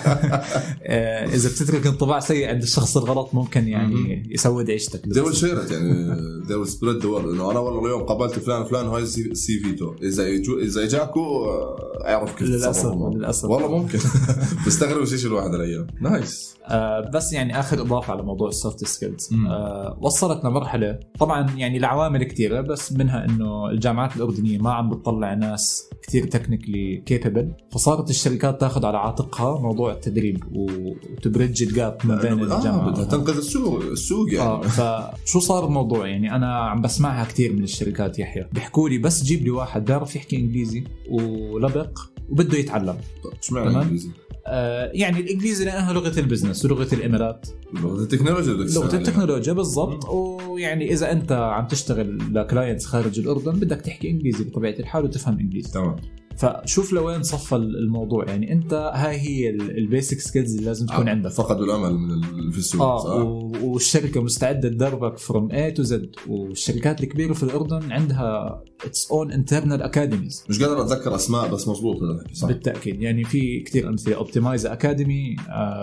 آه، 0.84 1.26
إذا 1.26 1.50
بتترك 1.50 1.88
انطباع 1.88 2.20
سيء 2.20 2.50
عند 2.50 2.62
الشخص 2.62 2.98
الغلط 2.98 3.30
ممكن 3.34 3.68
يعني 3.68 4.28
يسود 4.32 4.70
عيشتك 4.72 5.02
they 5.06 5.18
will 5.22 5.36
share 5.36 5.68
it 5.68 5.72
يعني. 5.72 6.16
They 6.46 6.54
will 6.66 6.72
spread 6.72 7.02
the 7.02 7.06
word. 7.06 7.26
إنه 7.34 7.52
أنا 7.52 7.60
والله 7.60 7.86
اليوم 7.86 8.04
قابلت 8.04 8.40
فلان 8.40 8.66
فلان 8.66 8.86
هاي 8.88 9.02
ال 9.04 9.60
CV 9.60 9.72
تو. 9.72 9.94
إذا 10.04 10.28
يجو 10.28 10.60
إذا 10.60 10.84
اجاكوا 10.84 11.48
آه، 11.48 11.78
أعرف 12.08 12.36
كيف 12.36 12.50
تتصرفوا. 12.50 13.14
للأسف. 13.14 13.46
والله 13.46 13.68
ممكن. 13.78 14.00
بستغرب 14.68 15.00
إيش 15.02 15.26
الواحد 15.26 15.54
الأيام. 15.54 15.88
nice 16.02 16.55
آه 16.70 17.10
بس 17.14 17.34
يعني 17.34 17.60
اخر 17.60 17.82
إضافة 17.82 18.14
على 18.14 18.24
موضوع 18.24 18.50
ال 18.50 18.57
soft 18.57 18.86
skills. 18.86 19.30
آه 19.48 19.98
وصلت 20.02 20.46
لمرحله 20.46 21.00
طبعا 21.20 21.50
يعني 21.58 21.80
لعوامل 21.80 22.24
كثيره 22.24 22.62
بس 22.62 22.94
منها 22.94 23.26
إنه 23.26 23.70
الجامعات 23.70 24.16
الأردنية 24.16 24.58
ما 24.58 24.74
عم 24.74 24.90
بتطلع 24.90 25.34
ناس 25.34 25.90
كثير 26.08 26.28
technically 26.28 27.04
capable 27.06 27.54
فصارت 27.72 28.10
الشركات 28.10 28.62
تاخذ 28.62 28.86
على 28.86 28.98
عاتقها 28.98 29.60
موضوع 29.60 29.92
التدريب 29.92 30.44
وت 30.52 30.80
bridge 30.80 31.64
ال 31.64 31.72
gap 31.72 31.98
ما 32.04 32.16
بين 32.16 32.52
آه 32.52 32.58
الجامعة 32.58 32.90
بدها 32.92 33.06
تنقذ 33.06 33.38
السوق 33.38 33.82
السوق 33.82 34.34
يعني. 34.34 34.64
فشو 34.64 35.40
صار 35.40 35.66
الموضوع؟ 35.66 36.08
يعني 36.08 36.36
أنا 36.36 36.56
عم 36.56 36.82
بسمعها 36.82 37.26
كثير 37.26 37.54
من 37.54 37.64
الشركات 37.64 38.20
يحيى. 38.20 38.50
بيحكوا 38.54 38.90
لي 38.90 38.98
بس 38.98 39.24
جيب 39.24 39.44
لي 39.44 39.50
واحد 39.50 39.86
بيعرف 39.86 40.16
يحكي 40.16 40.38
إنجليزي 40.38 40.84
ولبق 41.10 42.00
وبده 42.30 42.58
يتعلم. 42.58 42.98
إيش 43.38 43.52
معنى 43.52 43.70
تمام. 43.70 43.82
إنجليزي؟ 43.82 44.10
آه 44.48 44.92
يعني 44.94 45.20
الإنجليزي 45.20 45.66
لأنها 45.66 45.94
لغة 45.94 46.20
ال 46.20 46.25
business 46.25 46.66
ولغة 46.66 46.94
الإمارات. 46.94 47.48
لغة 47.74 48.04
التكنولوجيا 48.04 48.54
بدك 48.54 48.76
لغة. 48.76 48.96
التكنولوجيا 48.96 49.54
بالضبط. 49.54 50.10
ويعني 50.10 50.94
إذا 50.94 51.12
أنت 51.12 51.32
عم 51.32 51.68
تشتغل 51.68 52.34
ل 52.34 52.40
clients 52.40 52.86
خارج 52.86 53.20
الأردن 53.20 53.52
بدك 53.52 53.82
تحكي 53.82 54.10
إنجليزي 54.10 54.44
بطبيعة 54.44 54.76
الحال 54.80 55.04
وتفهم 55.04 55.40
إنجليزي. 55.40 55.72
تمام. 55.72 55.96
فشوف 56.38 56.94
لوين 56.94 57.24
صفى 57.24 57.56
الموضوع. 57.56 58.26
يعني 58.26 58.52
أنت 58.52 58.74
هاي 58.96 59.18
هي 59.18 59.50
ال 59.50 59.61
basic 59.61 60.20
skills 60.20 60.54
اللي 60.56 60.66
لازم 60.66 60.86
تكون 60.86 61.08
آه، 61.08 61.12
عندك. 61.12 61.32
فقدوا 61.32 61.66
الامل 61.66 61.94
من 61.94 62.52
في 62.52 62.58
السوق 62.58 62.82
آه 62.82 62.98
صح؟ 62.98 63.62
والشركة 63.64 64.22
مستعدة 64.22 64.70
تدربك 64.70 65.18
from 65.18 65.52
A 65.52 65.72
to 65.72 65.84
Z 65.84 66.16
والشركات 66.28 67.04
الكبيرة 67.04 67.34
في 67.34 67.44
الأردن 67.44 67.92
عندها 67.92 68.62
its 68.86 69.12
own 69.12 69.32
internal 69.32 69.82
academies 69.82 70.44
مش 70.50 70.64
قادر 70.64 70.82
أتذكر 70.82 71.16
أسماء 71.16 71.54
بس 71.54 71.68
مزبوط 71.68 72.04
هذا 72.04 72.12
الحكي 72.12 72.36
صح. 72.36 72.48
بالتأكيد. 72.48 73.02
يعني 73.02 73.24
في 73.24 73.60
كثير 73.60 73.90
أمثلة. 73.90 74.16
Optimize 74.16 74.66
Academy 74.66 75.36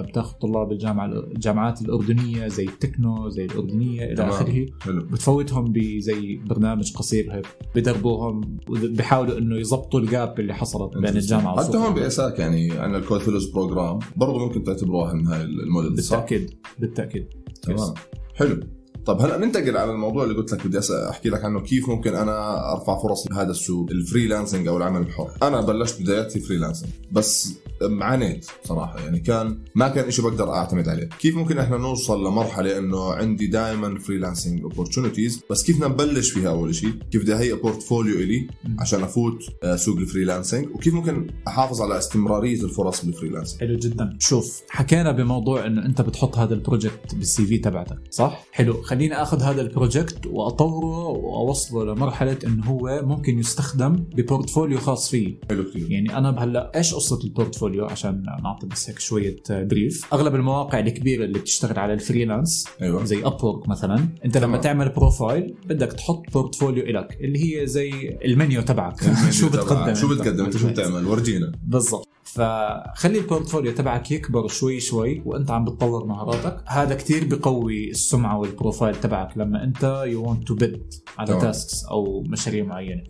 بتاخذ 0.08 0.32
طلاب 0.32 0.72
الجامعة 0.72 1.06
الجامعات 1.06 1.82
الأردنية 1.82 2.48
زي 2.48 2.64
التكنو 2.64 3.28
زي 3.28 3.44
الأردنية 3.44 4.12
إلى. 4.12 4.28
آخره. 4.28 4.66
بتفوتهم 4.86 5.72
بزي 5.72 6.36
برنامج 6.36 6.92
قصير 6.92 7.32
هيك. 7.34 7.46
بدربوهم 7.74 8.56
وبيحاولوا 8.68 9.38
إنه 9.38 9.56
يزبطوا 9.56 10.00
ال 10.00 10.10
gap 10.10 10.40
اللي 10.40 10.54
حصلت 10.54 10.96
بين 10.96 11.16
الجامعة 11.16 11.64
حتى 11.64 11.76
هون 11.76 11.94
ب 11.94 12.03
ASAC 12.03 12.38
يعني 12.38 12.72
عندنا 12.72 12.98
ال 12.98 13.03
Code 13.03 13.20
Fellows 13.20 13.50
program 13.50 13.98
برضه 14.16 14.38
ممكن 14.38 14.64
تعتبروها 14.64 15.12
من 15.14 15.26
هاي 15.26 15.42
الموديل 15.42 16.02
صح؟ 16.02 16.16
بالتأكيد. 16.16 16.50
بالتأكيد. 16.78 17.26
تمام. 17.62 17.94
حلو. 18.34 18.60
طب 19.06 19.20
هلا 19.20 19.38
ننتقل 19.38 19.76
على 19.76 19.92
الموضوع 19.92 20.24
اللي 20.24 20.34
قلت 20.34 20.52
لك 20.52 20.66
بدي 20.66 20.80
أحكي 21.10 21.28
لك 21.28 21.44
عنه. 21.44 21.60
كيف 21.60 21.88
ممكن 21.88 22.14
أنا 22.14 22.72
أرفع 22.72 23.02
فرصي 23.02 23.28
بهذا 23.28 23.50
السوق 23.50 23.90
ال 23.90 23.97
freelancing 23.97 24.68
أو 24.68 24.76
العمل 24.76 25.00
الحر؟ 25.00 25.30
أنا 25.42 25.60
بلشت 25.60 26.02
بداياتي 26.02 26.40
freelancing 26.40 26.90
بس 27.12 27.54
عانيت 28.00 28.46
صراحة. 28.64 29.00
يعني 29.00 29.20
كان 29.20 29.58
ما 29.74 29.88
كان 29.88 30.10
شيء 30.10 30.24
بقدر 30.24 30.52
أعتمد 30.52 30.88
عليه. 30.88 31.08
كيف 31.18 31.36
ممكن 31.36 31.58
إحنا 31.58 31.76
نوصل 31.76 32.26
لمرحلة 32.26 32.78
إنه 32.78 33.12
عندي 33.12 33.46
دائما 33.46 33.98
freelancing 33.98 34.62
opportunities 34.62 35.40
بس 35.50 35.62
كيف 35.62 35.76
بدنا 35.76 35.88
نبلش 35.88 36.30
فيها 36.30 36.50
أول 36.50 36.74
شيء 36.74 36.92
كيف 37.10 37.22
بدي 37.22 37.34
أهيئ 37.34 37.54
portfolio 37.54 38.14
إلي 38.14 38.48
عشان 38.78 39.02
أفوت 39.02 39.42
آه، 39.62 39.76
سوق 39.76 39.96
ال 39.96 40.02
freelancing؟ 40.02 40.68
وكيف 40.74 40.94
ممكن 40.94 41.26
أحافظ 41.48 41.82
على 41.82 41.98
استمرارية 41.98 42.62
الفرص 42.62 43.04
بال 43.04 43.12
freelancing؟ 43.12 43.60
حلو 43.60 43.76
جدا. 43.76 44.16
شوف 44.18 44.62
حكينا 44.68 45.12
بموضوع 45.12 45.66
إنه 45.66 45.86
أنت 45.86 46.00
بتحط 46.00 46.38
هذا 46.38 46.54
ال 46.54 46.62
project 46.62 47.14
بال 47.14 47.46
CV 47.46 47.58
تبعتك 47.58 47.98
صح؟ 48.10 48.46
حلو 48.52 48.82
خليني 48.92 49.22
آخذ 49.22 49.42
هذا 49.42 49.60
ال 49.60 49.69
project 49.69 50.26
وأطوره 50.26 51.08
وأوصله 51.08 51.84
لمرحلة 51.84 52.38
انه 52.46 52.64
هو 52.64 53.02
ممكن 53.04 53.38
يستخدم 53.38 53.92
ب 53.92 54.01
portfolio 54.01 54.78
خاص 54.78 55.10
فيه. 55.10 55.34
حلو 55.50 55.64
كثير. 55.64 55.90
يعني 55.90 56.18
أنا 56.18 56.44
هلا 56.44 56.72
إيش 56.76 56.94
قصة 56.94 57.16
ال 57.24 57.25
portfolio 57.25 57.32
portfolio 57.34 57.84
عشان 57.84 58.22
نعطي 58.42 58.66
بس 58.66 58.90
هيك 58.90 58.98
شوية 58.98 59.36
brief 59.50 60.14
أغلب 60.14 60.34
المواقع 60.34 60.78
الكبيرة 60.78 61.24
اللي 61.24 61.38
بتشتغل 61.38 61.78
على 61.78 61.92
ال 61.92 62.00
freelance 62.00 62.68
أيوه. 62.82 63.04
زي 63.04 63.24
Upwork 63.26 63.68
مثلا 63.68 64.08
أنت 64.24 64.36
لما 64.38 64.58
تمام. 64.58 64.60
تعمل 64.60 64.88
profile 64.88 65.54
بدك 65.68 65.92
تحط 65.92 66.22
portfolio 66.32 66.84
إلك 66.84 67.18
اللي 67.20 67.60
هي 67.62 67.66
زي 67.66 68.18
المنيو 68.24 68.62
تبعك. 68.62 69.00
شو 69.40 69.48
بتقدم 69.48 69.94
شو. 69.94 70.08
بتقدم؟ 70.08 70.44
انت 70.44 70.56
شو 70.56 70.68
بتعمل؟ 70.72 71.06
ورجينا. 71.06 71.52
بالضبط. 71.66 72.08
فخلي 72.24 73.18
ال 73.18 73.24
portfolio 73.24 73.72
تبعك 73.72 74.10
يكبر 74.10 74.48
شوي 74.48 74.80
شوي 74.80 75.22
وانت 75.26 75.50
عم 75.50 75.64
بتطور 75.64 76.06
مهاراتك. 76.06 76.64
هذا 76.66 76.94
كتير 76.94 77.24
بقوي 77.24 77.90
السمعة 77.90 78.38
وال 78.38 78.52
profile 78.52 79.00
تبعك 79.00 79.38
لما 79.38 79.64
انت 79.64 80.04
you 80.06 80.30
want 80.30 80.48
to 80.48 80.54
bid 80.54 80.94
على. 81.18 81.40
tasks 81.40 81.84
أو 81.84 82.22
مشاريع 82.22 82.64
معينة. 82.64 83.02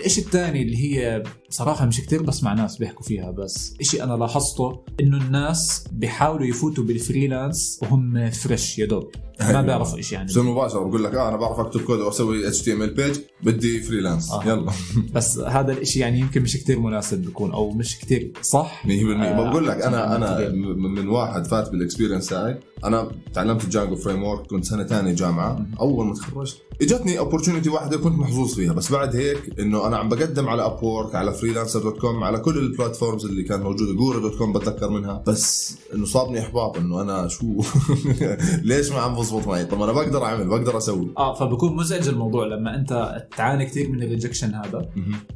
الإشي 0.00 0.20
الثاني 0.20 0.62
اللي 0.62 0.76
هي 0.76 1.22
صراحة 1.50 1.86
مش 1.86 2.00
كتير 2.00 2.22
بسمع 2.22 2.54
ناس 2.54 2.76
بيحكوا 2.76 3.02
فيها 3.02 3.30
بس 3.30 3.74
إشي 3.80 4.02
أنا 4.02 4.12
لاحظته 4.12 4.84
إنه 5.00 5.16
الناس 5.16 5.84
بيحاولوا 5.92 6.46
يفوتوا 6.46 6.84
بال 6.84 7.02
freelance 7.02 7.80
وهم 7.82 8.30
fresh 8.30 8.78
يا 8.78 8.86
دوب. 8.86 9.10
ما. 9.40 9.62
بيعرفوا 9.62 9.98
إشي 9.98 10.14
يعني. 10.14 10.26
بصير 10.26 10.42
مباشر 10.42 10.84
بقول 10.84 11.04
لك 11.04 11.14
آه 11.14 11.28
أنا 11.28 11.36
بعرف 11.36 11.60
أكتب 11.60 11.80
كود 11.80 11.98
واسوي 11.98 12.48
HTML 12.48 12.94
page 12.94 13.18
بدي 13.42 13.80
freelance 13.80 14.30
آه. 14.30 14.44
يلا. 14.46 14.72
بس 15.14 15.38
هذا 15.38 15.72
الإشي 15.72 16.00
يعني 16.00 16.20
يمكن 16.20 16.42
مش 16.42 16.56
كتير 16.56 16.80
مناسب 16.80 17.22
بيكون 17.22 17.52
أو 17.52 17.70
مش 17.70 17.98
كتير 17.98 18.32
صح؟ 18.42 18.82
100% 18.84 18.88
آه، 18.88 19.50
بقول 19.50 19.68
لك 19.68 19.82
أنا 19.82 20.16
أنا 20.16 20.48
من 20.94 21.08
واحد 21.08 21.46
فات 21.46 21.70
بال 21.70 21.79
experience 21.79 22.26
تاعي 22.26 22.60
أنا 22.84 23.10
تعلمت 23.34 23.66
Django 23.68 23.96
framework 23.96 24.46
كنت 24.46 24.64
سنة 24.64 24.84
ثانية 24.84 25.12
جامعة. 25.12 25.66
أول 25.80 26.06
ما 26.06 26.14
تخرجت. 26.14 26.62
إجتني 26.82 27.18
opportunity 27.18 27.70
واحدة 27.70 27.96
كنت 27.96 28.18
محظوظ 28.18 28.54
فيها 28.54 28.72
بس 28.72 28.92
بعد 28.92 29.16
هيك 29.16 29.60
إنه 29.60 29.86
أنا 29.86 29.96
عم 29.96 30.08
بقدم 30.08 30.48
على 30.48 30.64
Upwork 30.66 31.14
على 31.14 31.32
Freelancer 31.32 31.80
dot 31.80 31.98
com 31.98 32.24
على 32.24 32.38
كل 32.38 32.58
ال 32.58 32.65
platforms 32.65 33.24
اللي 33.26 33.42
كانت 33.42 33.62
موجودة. 33.62 33.92
Guru 33.92 34.18
dot 34.20 34.38
com 34.38 34.52
بتذكر 34.52 34.88
منها. 34.90 35.22
بس 35.26 35.76
إنه 35.94 36.04
صابني 36.06 36.40
إحباط 36.40 36.76
إنه 36.76 37.02
أنا 37.02 37.28
شو؟ 37.28 37.46
ليش 38.62 38.90
ما 38.92 38.98
عم 38.98 39.14
بزبط 39.14 39.46
معي؟ 39.46 39.64
طب 39.64 39.82
أنا 39.82 39.92
بقدر 39.92 40.24
أعمل 40.24 40.48
بقدر 40.48 40.76
أسوي. 40.76 41.10
آه 41.18 41.34
فبكون 41.34 41.76
مزعج 41.76 42.08
الموضوع 42.08 42.46
لما 42.46 42.74
أنت 42.74 43.22
تعاني 43.36 43.66
كثير 43.66 43.88
من 43.88 44.02
ال 44.02 44.07
rejection 44.07 44.54
هذا. 44.54 44.88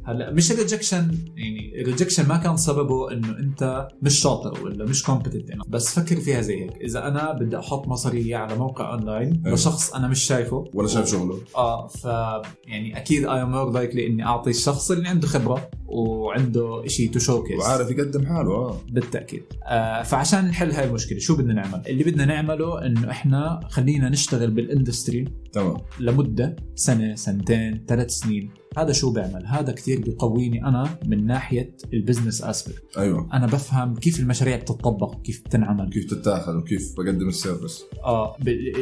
هلا 0.03 0.31
مش 0.31 0.51
ال 0.51 0.57
rejection 0.57 1.11
يعني 1.35 1.81
ال 1.81 1.86
rejection 1.86 2.27
ما 2.27 2.37
كان 2.37 2.57
سببه 2.57 3.11
إنه 3.11 3.39
أنت 3.39 3.87
مش 4.01 4.19
شاطر 4.19 4.63
ولا 4.63 4.85
مش 4.85 5.03
competent 5.03 5.51
بس 5.67 5.99
فكر 5.99 6.15
فيها 6.15 6.41
زي 6.41 6.63
هيك. 6.63 6.71
إذا 6.81 7.07
أنا 7.07 7.31
بدي 7.45 7.57
أحط 7.59 7.87
مصاري 7.87 8.35
على 8.35 8.55
موقع 8.55 8.93
أونلاين 8.93 9.41
أيوة. 9.45 9.55
لشخص 9.55 9.93
أنا 9.93 10.07
مش 10.07 10.23
شايفه. 10.23 10.65
ولا 10.73 10.87
شايف 10.87 11.05
شغله. 11.05 11.37
آه 11.55 11.87
ف 11.87 12.05
يعني 12.67 12.97
أكيد 12.97 13.25
I 13.25 13.41
am 13.41 13.51
more 13.51 13.71
likely 13.71 14.07
إني 14.07 14.25
أعطي 14.25 14.49
الشخص 14.49 14.91
اللي 14.91 15.09
عنده 15.09 15.27
خبرة 15.27 15.69
وعنده 15.87 16.87
شيء 16.87 17.11
to 17.11 17.19
showcase 17.19 17.59
وعارف 17.59 17.91
يقدم 17.91 18.25
حاله 18.25 18.51
آه. 18.51 18.77
بالتأكيد. 18.91 19.43
آه 19.63 20.03
فعشان 20.03 20.45
نحل 20.45 20.71
هاي 20.71 20.85
المشكلة 20.87 21.19
شو 21.19 21.35
بدنا 21.35 21.53
نعمل؟ 21.53 21.81
اللي 21.87 22.03
بدنا 22.03 22.25
نعمله 22.25 22.85
إنه 22.85 23.09
إحنا 23.11 23.59
خلينا 23.69 24.09
نشتغل 24.09 24.51
بال 24.51 24.66
industry 24.66 25.25
تمام. 25.53 25.77
لمدة 25.99 26.55
سنة 26.75 27.15
سنتين 27.15 27.85
ثلاث 27.87 28.09
سنين. 28.11 28.49
هذا 28.77 28.91
شو 28.91 29.11
بيعمل 29.13 29.45
هذا 29.47 29.71
كتير 29.71 30.01
بيقويني 30.01 30.65
أنا 30.67 30.97
من 31.05 31.25
ناحية 31.25 31.75
ال 31.93 31.98
business 31.98 32.41
aspect 32.43 32.83
أيوه. 32.97 33.27
أنا 33.33 33.45
بفهم 33.45 33.95
كيف 33.95 34.19
المشاريع 34.19 34.55
بتطبق 34.57 35.21
كيف 35.21 35.41
بتنعمل 35.45 35.89
كيف 35.89 36.05
تتاخذ 36.13 36.55
وكيف 36.57 36.93
بقدم 36.97 37.27
ال 37.27 37.34
service 37.34 37.83
آه 38.05 38.35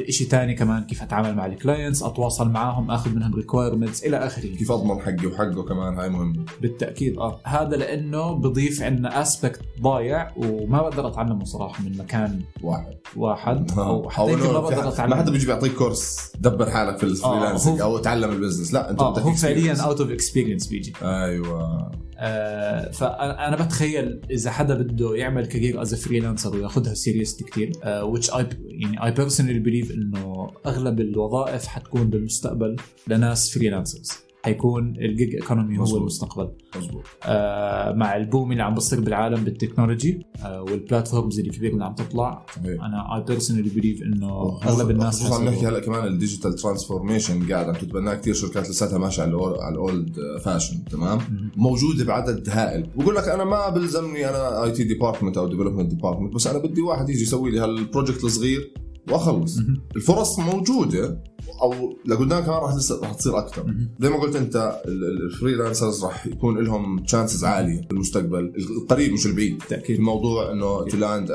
شيء 0.10 0.28
ثاني 0.28 0.54
كمان 0.54 0.84
كيف 0.84 1.02
أتعامل 1.04 1.36
مع 1.36 1.46
ال 1.46 1.53
clients 1.53 2.04
أتواصل 2.04 2.50
معاهم 2.50 2.92
آخذ 2.92 3.16
منهم 3.16 3.36
requirements 3.36 4.04
إلى 4.04 4.18
آخره. 4.18 4.42
كيف 4.48 4.72
أضمن 4.72 5.00
حقي 5.02 5.26
وحقه 5.28 5.64
كمان 5.64 5.94
هاي 6.00 6.10
مهمة. 6.10 6.46
بالتأكيد 6.62 7.18
آه. 7.18 7.40
هذا 7.44 7.78
لأنه 7.78 8.32
بضيف 8.34 8.82
عندنا 8.84 9.22
aspect 9.22 9.62
ضايع 9.82 10.32
وما 10.38 10.82
بقدر 10.82 11.08
أتعلمه 11.08 11.44
صراحة 11.46 11.84
من 11.84 11.98
مكان 11.98 12.42
واحد. 12.64 12.94
واحد. 13.16 13.72
أو 13.72 14.04
أو 14.04 14.10
حتى 14.10 14.32
ما 14.36 14.60
بقدر 14.60 14.92
حد- 15.02 15.10
ما 15.10 15.16
حدا 15.16 15.32
بيجي 15.32 15.46
بيعطيك 15.46 15.74
course 15.74 16.32
دبر 16.60 16.70
حالك 16.72 16.98
في 16.98 17.04
ال 17.04 17.10
freelancing 17.10 17.82
هو- 17.82 17.86
أو 17.86 17.98
تعلم 17.98 18.30
ال 18.32 18.36
business 18.36 18.74
لا 18.74 18.90
أنت 18.92 19.00
بدك 19.04 19.22
هو 19.22 19.34
فعليا. 19.34 19.82
out 19.82 20.02
of 20.02 20.12
experience 20.12 20.68
بيجي. 20.68 20.94
أيوه. 21.02 21.92
آه 22.22 22.92
فانا 22.92 23.56
بتخيل 23.66 24.22
إذا 24.32 24.52
حدا 24.52 24.74
بده 24.76 25.16
يعمل 25.16 25.46
career 25.46 25.82
as 25.82 25.96
freelancer 25.96 26.56
وياخذها 26.56 26.94
seriously 26.94 27.48
كثير 27.48 27.72
which 28.14 28.30
I 28.34 28.44
يعني 28.66 29.06
I 29.06 29.12
personally 29.12 29.60
believe 29.60 29.92
إنه 29.92 30.52
أغلب 30.66 31.00
الوظائف 31.00 31.66
حتكون 31.66 32.04
بالمستقبل 32.10 32.76
لناس 33.08 33.50
freelancers 33.54 34.12
حيكون 34.44 34.96
ال 34.96 35.36
gig 35.36 35.48
economy 35.48 35.78
هو. 35.78 35.98
المستقبل 35.98 36.50
مزبوط 36.78 37.04
آه 37.26 37.94
مع 37.94 38.16
ال 38.16 38.23
boom 38.23 38.52
اللي 38.52 38.64
عم 38.64 38.74
بصير 38.74 39.00
بالعالم 39.00 39.44
بال 39.44 39.57
technology 39.57 40.26
آه 40.46 40.62
وال 40.62 40.76
platforms 40.76 41.40
الكبيره 41.40 41.74
اللي 41.74 41.86
عم 41.86 41.96
تطلع 41.96 42.46
صحيح. 42.56 42.84
أنا 42.84 43.16
I 43.16 43.24
personally 43.24 43.70
believe 43.70 44.02
إنه 44.04 44.60
أغلب 44.64 44.90
الناس 44.90 45.24
خصوصا 45.24 45.44
نحكي 45.44 45.68
هلأ 45.68 45.80
كمان 45.80 46.08
ال 46.08 46.13
digital 46.13 46.54
transformation 46.56 47.52
قاعد 47.52 47.66
عم 47.66 47.74
تتبناها 47.74 48.16
كثير 48.16 48.34
شركات 48.34 48.70
لساتها 48.70 48.98
ماشية 48.98 49.24
على 49.24 49.38
على 49.60 49.74
ال 49.74 49.84
old 49.84 50.16
fashion 50.46 50.84
تمام. 50.86 51.20
موجودة 51.58 52.06
بعدد 52.06 52.50
هائل 52.50 52.90
بقول 52.96 53.16
لك 53.16 53.28
أنا 53.28 53.44
ما 53.44 53.70
بلزمني 53.70 54.30
أنا 54.30 54.64
IT 54.64 54.84
department 54.84 55.38
أو 55.38 55.48
development 55.48 55.90
department 55.90 56.34
بس 56.36 56.48
أنا 56.48 56.60
بدي 56.60 56.82
واحد 56.82 57.10
يجي 57.10 57.22
يسوي 57.24 57.52
لي 57.52 57.60
هال 57.60 57.74
project 57.74 58.24
الصغير 58.24 58.74
وأخلص. 59.12 59.58
الفرص 59.96 60.40
موجودة 60.40 61.24
أو 61.62 61.98
لقدام 62.06 62.44
كمان 62.44 62.58
راح 62.58 62.74
راح 63.04 63.14
تصير 63.14 63.38
أكثر. 63.38 63.66
زي 64.00 64.10
ما 64.10 64.20
قلت 64.20 64.36
أنت 64.36 64.82
ال- 64.86 64.92
ال- 65.04 65.24
ال 65.26 65.32
freelancers 65.32 66.06
راح 66.06 66.28
يكون 66.28 66.58
لهم 66.64 67.00
chances 67.00 67.44
عالية 67.46 67.82
في 67.82 67.92
المستقبل. 67.92 68.54
القريب 68.82 69.14
مش 69.14 69.26
البعيد. 69.26 69.58
بالتأكيد. 69.58 69.96
الموضوع 69.96 70.52
إنه 70.52 70.86
to 70.86 70.98
land 70.98 71.30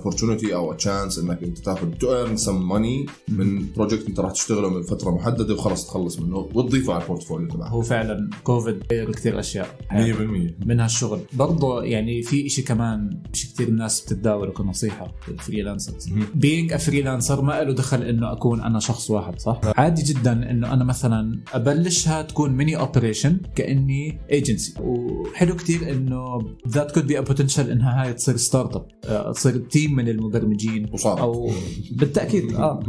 opportunity 0.00 0.52
أو 0.52 0.72
chance 0.72 1.18
إنك 1.18 1.42
أنت 1.42 1.58
تاخذ 1.58 1.90
to 1.90 2.16
earn 2.16 2.36
some 2.36 2.68
money 2.68 3.06
من 3.28 3.66
project 3.76 4.06
أنت 4.08 4.20
راح 4.20 4.32
تشتغله 4.32 4.68
من 4.70 4.82
فترة 4.82 5.10
محددة 5.10 5.54
وخلص 5.54 5.86
تخلص 5.86 6.18
منه. 6.20 6.36
وتضيفه 6.36 6.92
على 6.94 7.02
ال 7.02 7.07
portfolio 7.07 7.48
تبعك. 7.48 7.70
هو 7.70 7.82
فعلا 7.82 8.30
كوفيد 8.44 8.82
غير 8.92 9.12
كثير 9.12 9.40
أشياء. 9.40 9.78
100% 9.92 10.66
منها 10.66 10.86
الشغل 10.86 11.20
برضه 11.32 11.82
يعني 11.82 12.22
في 12.22 12.46
إشي 12.46 12.62
كمان 12.62 13.22
مش 13.32 13.52
كثير 13.54 13.68
الناس 13.68 14.00
بتتداوله 14.00 14.52
كنصيحة 14.52 15.14
لل 15.28 15.39
freelancers. 15.39 16.08
Being 16.34 16.74
freelancer 16.76 17.42
ما 17.42 17.62
له 17.62 17.72
دخل 17.72 18.02
إنه 18.02 18.32
أكون 18.32 18.60
أنا 18.60 18.78
شخص 18.80 19.10
واحد 19.10 19.38
صح؟ 19.40 19.49
عادي 19.76 20.02
جدا 20.02 20.50
إنه 20.50 20.72
أنا 20.72 20.84
مثلا 20.84 21.40
أبلشها 21.52 22.22
تكون 22.22 22.50
mini 22.50 22.76
operation 22.76 23.40
كأني 23.56 24.20
ايجنسي 24.30 24.74
وحلو 24.80 25.56
كتير 25.56 25.90
إنه 25.90 26.38
that 26.68 26.92
could 26.94 27.06
be 27.06 27.18
a 27.18 27.20
potential 27.20 27.70
إنها 27.70 28.02
هاي 28.02 28.12
تصير 28.12 28.36
startup 28.36 29.32
تصير 29.32 29.56
team 29.56 29.96
من 29.96 30.08
المبرمجين. 30.08 30.90
وصارت 30.92 31.20
أو 31.20 31.50
بالتأكيد 31.92 32.54
آه. 32.54 32.80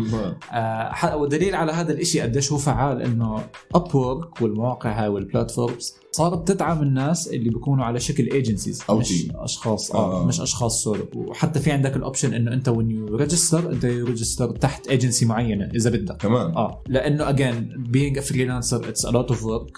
آه، 0.51 1.17
ودليل 1.17 1.55
على 1.55 1.71
هذا 1.71 1.91
الإشي 1.93 2.21
قديش 2.21 2.51
هو 2.51 2.57
فعال 2.57 3.01
إنه 3.01 3.43
Upwork 3.75 4.41
والمواقع 4.41 5.01
هاي 5.01 5.07
وال 5.07 5.24
platforms 5.24 6.00
صارت 6.13 6.47
تدعم 6.51 6.81
الناس 6.81 7.27
اللي 7.27 7.49
بيكونوا 7.49 7.85
على 7.85 7.99
شكل 7.99 8.29
agencies 8.31 8.81
مش. 8.91 9.13
أشخاص 9.35 9.91
آه, 9.91 10.21
آه. 10.21 10.25
مش 10.25 10.41
أشخاص 10.41 10.83
سولو 10.83 11.07
وحتى 11.15 11.59
في 11.59 11.71
عندك 11.71 11.95
ال 11.95 12.01
option 12.01 12.33
إنه 12.33 12.53
أنت 12.53 12.69
when 12.69 12.91
you 12.91 13.15
register 13.15 13.71
أنت 13.71 13.85
register 13.85 14.51
تحت 14.51 14.87
ايجنسي 14.87 15.25
معينة 15.25 15.69
إذا 15.75 15.89
بدك. 15.89 16.17
كمان 16.17 16.45
آه 16.55 16.83
لأنه 16.87 17.29
again 17.29 17.69
being 17.89 18.19
freelancer 18.19 18.89
it's 18.89 19.05
a 19.05 19.09
lot 19.11 19.27
of 19.29 19.43
work 19.45 19.77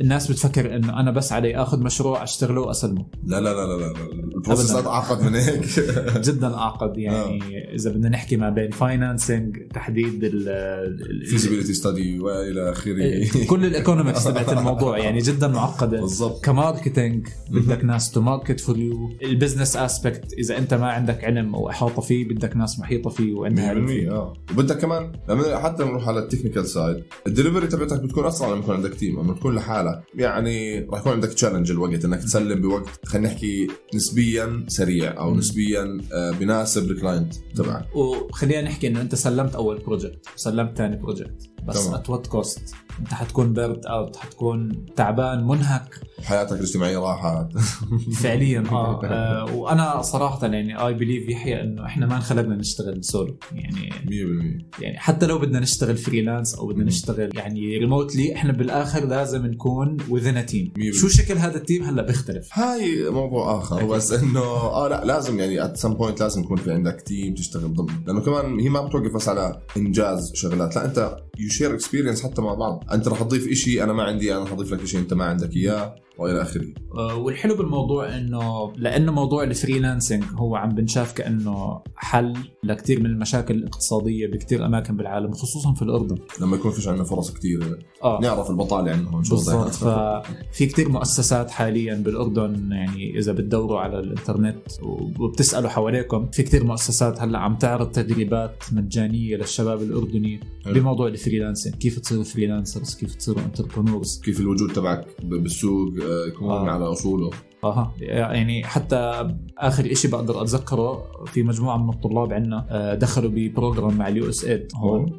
الناس 0.00 0.30
بتفكر 0.30 0.76
إنه 0.76 1.00
أنا 1.00 1.10
بس 1.10 1.32
علي 1.32 1.56
آخذ 1.56 1.80
مشروع 1.80 2.22
أشتغله 2.22 2.60
وأسلمه. 2.60 3.06
لا 3.24 3.40
لا 3.40 3.54
لا 3.54 3.66
لا 3.66 3.82
لا 3.82 3.92
ال 4.36 4.40
process 4.40 4.70
أبداً. 4.70 4.80
اتعقد 4.80 5.22
من 5.22 5.34
هيك. 5.34 5.64
جدا 6.28 6.54
أعقد 6.54 6.96
يعني 6.98 7.40
إذا 7.74 7.90
بدنا 7.90 8.08
نحكي 8.08 8.36
ما 8.36 8.50
بين 8.50 8.70
financing 8.70 9.56
تحديد 9.74 10.24
ال- 10.24 11.74
study 11.76 12.20
وإلى 12.20 12.70
آخره. 12.72 13.26
كل 13.50 13.64
ال 13.64 13.70
economics 13.70 14.24
تبعت 14.24 14.52
الموضوع 14.52 14.98
يعني 14.98 15.18
جدا 15.18 15.37
معقدة. 15.46 16.00
بالضبط. 16.00 16.44
ك 16.44 16.52
marketing 16.52 17.28
بدك 17.50 17.84
ناس 17.84 18.10
to 18.10 18.20
market 18.20 18.60
for 18.60 18.78
you 18.78 19.10
ال 19.22 19.28
business 19.28 19.76
aspect 19.76 20.32
إذا 20.32 20.58
أنت 20.58 20.74
ما 20.74 20.86
عندك 20.86 21.24
علم 21.24 21.54
أو 21.54 21.70
احاطه 21.70 22.02
فيه 22.02 22.28
بدك 22.28 22.56
ناس 22.56 22.78
محيطة 22.80 23.10
فيه 23.10 23.34
وعندها 23.34 23.68
علم 23.68 23.86
100% 23.86 23.90
فيه. 23.90 24.10
آه. 24.12 24.32
وبدك 24.52 24.78
كمان 24.78 25.12
لما 25.28 25.58
حتى 25.58 25.84
نروح 25.84 26.08
على 26.08 26.18
ال 26.18 26.23
technical 26.23 26.66
side 26.66 27.04
ال 27.26 27.30
delivery 27.30 27.66
تبعتك 27.66 28.00
بتكون 28.02 28.26
أسرع 28.26 28.48
لما 28.48 28.58
يكون 28.58 28.74
عندك 28.74 28.94
team 28.94 29.20
لما 29.20 29.34
تكون 29.34 29.54
لحالك. 29.54 30.02
يعني 30.14 30.80
راح 30.80 31.00
يكون 31.00 31.12
عندك 31.12 31.28
challenge 31.28 31.70
الوقت 31.70 32.04
إنك 32.04 32.18
تسلم 32.22 32.60
بوقت 32.60 32.86
خلينا 33.04 33.28
نحكي 33.28 33.66
نسبيا 33.94 34.64
سريع 34.68 35.18
أو. 35.18 35.34
نسبيا 35.34 35.98
آه، 36.12 36.30
بيناسب 36.30 36.90
ال 36.90 36.96
client 36.96 37.34
تبعك. 37.56 37.96
وخلينا 37.96 38.62
نحكي 38.62 38.88
إنه 38.88 39.00
أنت 39.00 39.14
سلمت 39.14 39.54
أول 39.54 39.78
project 39.78 40.26
سلمت 40.36 40.78
ثاني 40.78 40.96
project 40.96 41.50
بس. 41.66 41.86
at 41.88 42.10
what 42.10 42.26
cost 42.26 42.74
أنت 43.00 43.14
حتكون 43.14 43.52
burned 43.52 43.86
out 43.86 44.16
حتكون 44.16 44.86
تعبان 44.96 45.46
منهك. 45.46 46.00
حياتك 46.24 46.52
الاجتماعية 46.52 46.98
راحت. 46.98 47.48
فعليا 48.22 48.64
آه, 48.72 49.00
آه 49.04 49.54
وأنا 49.54 50.02
صراحة 50.02 50.46
يعني 50.46 50.86
I 50.86 50.94
believe 50.94 51.28
يحيى 51.28 51.60
إنه 51.62 51.86
إحنا 51.86 52.06
ما 52.06 52.16
انخلقنا 52.16 52.56
نشتغل 52.56 53.04
سولو 53.04 53.36
يعني 53.52 53.90
100% 53.90 54.82
يعني 54.82 54.98
حتى 54.98 55.26
لو 55.26 55.38
بدنا 55.38 55.60
نشتغل 55.60 55.96
freelance 55.96 56.54
أو 56.54 56.66
بدنا. 56.66 56.84
نشتغل 56.84 57.30
يعني 57.36 57.76
remotely 57.78 58.34
إحنا 58.34 58.52
بالآخر 58.52 59.04
لازم 59.06 59.46
نكون 59.46 59.96
team. 60.00 60.78
مية 60.78 60.92
شو 60.92 61.08
شكل 61.08 61.34
هذا 61.38 61.56
ال 61.56 61.61
team 61.61 61.82
هلأ 61.84 62.02
بيختلف؟ 62.02 62.48
هاي 62.52 63.10
موضوع 63.10 63.58
آخر 63.58 63.76
أكيد. 63.78 63.88
بس 63.88 64.12
إنه 64.12 64.40
آه 64.40 64.88
لا 64.88 65.04
لازم 65.04 65.38
يعني 65.40 65.64
at 65.64 65.76
some 65.76 65.94
point 65.94 66.20
لازم 66.20 66.42
يكون 66.42 66.56
في 66.56 66.72
عندك 66.72 67.00
team 67.06 67.34
تشتغل 67.34 67.74
ضمن. 67.74 67.94
لأنه 68.06 68.20
كمان 68.20 68.60
هي 68.60 68.68
ما 68.68 68.80
بتوقف 68.86 69.14
بس 69.14 69.28
على 69.28 69.60
إنجاز 69.76 70.32
شغلات 70.34 70.76
لا 70.76 70.84
أنت 70.84 71.16
you 71.48 71.54
share 71.54 71.74
experience 71.74 72.22
حتى 72.22 72.42
مع 72.42 72.54
بعض. 72.54 72.84
أنت 72.92 73.08
رح 73.08 73.22
تضيف 73.22 73.52
شيء 73.52 73.82
أنا 73.82 73.92
ما 73.92 74.02
عندي 74.02 74.36
أنا 74.36 74.46
حضيف 74.46 74.72
لك 74.72 74.84
شيء 74.84 75.00
أنت 75.00 75.14
ما 75.14 75.24
عندك 75.24 75.56
إياه. 75.56 75.94
والى 76.18 76.42
اخره 76.42 76.66
آه، 76.94 77.16
والحلو 77.16 77.56
بالموضوع 77.56 78.16
إنه 78.16 78.72
لأنه 78.76 79.12
موضوع 79.12 79.42
ال 79.42 79.49
freelancing 79.49 80.24
هو 80.34 80.56
عم 80.56 80.68
بنشاف 80.68 81.12
كأنه 81.12 81.80
حل 81.96 82.34
لكثير 82.64 83.00
من 83.00 83.06
المشاكل 83.06 83.54
الاقتصادية 83.54 84.26
بكثير 84.26 84.66
أماكن 84.66 84.96
بالعالم 84.96 85.32
خصوصا 85.32 85.74
في 85.74 85.82
الأردن. 85.82 86.18
لما 86.40 86.56
يكون 86.56 86.70
فيش 86.70 86.88
عندنا 86.88 87.04
فرص 87.04 87.30
كثير 87.30 87.78
آه. 88.04 88.20
نعرف 88.22 88.50
البطاله 88.50 88.92
عندهم 88.92 89.24
شو 89.24 89.34
بالضبط. 89.34 89.68
ففي 89.68 90.66
كتير 90.66 90.88
مؤسسات 90.88 91.50
حاليا 91.50 91.94
بالأردن 91.94 92.72
يعني 92.72 93.18
إذا 93.18 93.32
بتدوروا 93.32 93.80
على 93.80 93.98
الإنترنت 93.98 94.58
وبتسألوا 94.82 95.70
حواليكم 95.70 96.30
في 96.30 96.42
كتير 96.42 96.64
مؤسسات 96.64 97.20
هلأ 97.20 97.38
عم 97.38 97.56
تعرض 97.56 97.90
تدريبات 97.90 98.64
مجانية 98.72 99.36
للشباب 99.36 99.82
الأردني 99.82 100.40
حلو. 100.64 100.74
بموضوع 100.74 101.08
ال 101.08 101.13
freelancing. 101.13 101.74
كيف 101.74 101.98
تصيروا 101.98 102.24
freelancers؟ 102.24 102.94
كيف 102.94 103.14
تصيروا 103.14 103.42
entrepreneurs 103.42 104.20
كيف 104.24 104.40
الوجود 104.40 104.72
تبعك 104.72 105.06
بالسوق؟ 105.22 105.88
آه، 106.02 106.07
يكون 106.28 106.50
آه. 106.50 106.70
على 106.70 106.84
أصوله 106.84 107.30
أها. 107.64 107.92
يعني 108.00 108.64
حتى 108.64 109.30
آخر 109.58 109.94
شيء 109.94 110.10
بقدر 110.10 110.42
أتذكره 110.42 111.04
في 111.26 111.42
مجموعة 111.42 111.76
من 111.76 111.90
الطلاب 111.90 112.32
عندنا 112.32 112.66
آه، 112.70 112.94
دخلوا 112.94 113.30
ب 113.34 113.42
program 113.42 113.96
مع 113.96 114.08
ال 114.08 114.28
USAID. 114.28 114.68
هون 114.76 115.18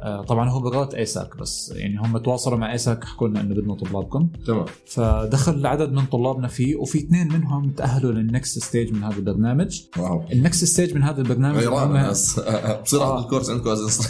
آه، 0.00 0.22
طبعا 0.22 0.48
هو 0.50 0.60
بغات 0.60 0.94
آيساك 0.94 1.36
بس 1.36 1.72
يعني 1.76 1.98
هم 1.98 2.18
تواصلوا 2.18 2.58
مع 2.58 2.72
آيساك 2.72 3.04
حكوا 3.04 3.28
لنا 3.28 3.40
إنه 3.40 3.54
بدنا 3.54 3.74
طلابكم. 3.74 4.28
تمام. 4.46 4.64
فدخل 4.86 5.66
عدد 5.66 5.92
من 5.92 6.06
طلابنا 6.06 6.48
فيه 6.48 6.76
وفي 6.76 6.98
اثنين 6.98 7.32
منهم 7.32 7.70
تأهلوا 7.70 8.12
للنكست 8.12 8.58
ستيج 8.58 8.92
من 8.92 9.04
هذا 9.04 9.16
البرنامج. 9.16 9.82
واو. 9.98 10.24
النكست 10.32 10.64
ستيج 10.64 10.94
من 10.94 11.02
هذا 11.02 11.20
البرنامج 11.20 11.58
غيران 11.58 11.88
الناس. 11.88 12.40
بصير. 12.84 13.02
اخذ 13.02 13.22
الكورس 13.24 13.50
عندكم 13.50 13.70
از 13.70 14.00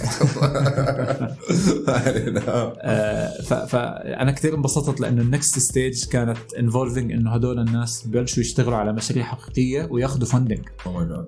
فأنا 3.68 4.30
كثير 4.32 4.54
انبسطت 4.54 5.00
لأنه 5.00 5.22
النكست 5.22 5.58
ستيج 5.58 6.04
كانت 6.04 6.38
انفولفينج 6.58 7.12
إنه 7.12 7.30
هدول 7.30 7.57
الناس 7.58 8.06
ببلشوا 8.06 8.42
يشتغلوا 8.42 8.76
على 8.76 8.92
مشاريع 8.92 9.24
حقيقية 9.24 9.88
وياخذوا 9.90 10.26
فندنج 10.26 10.68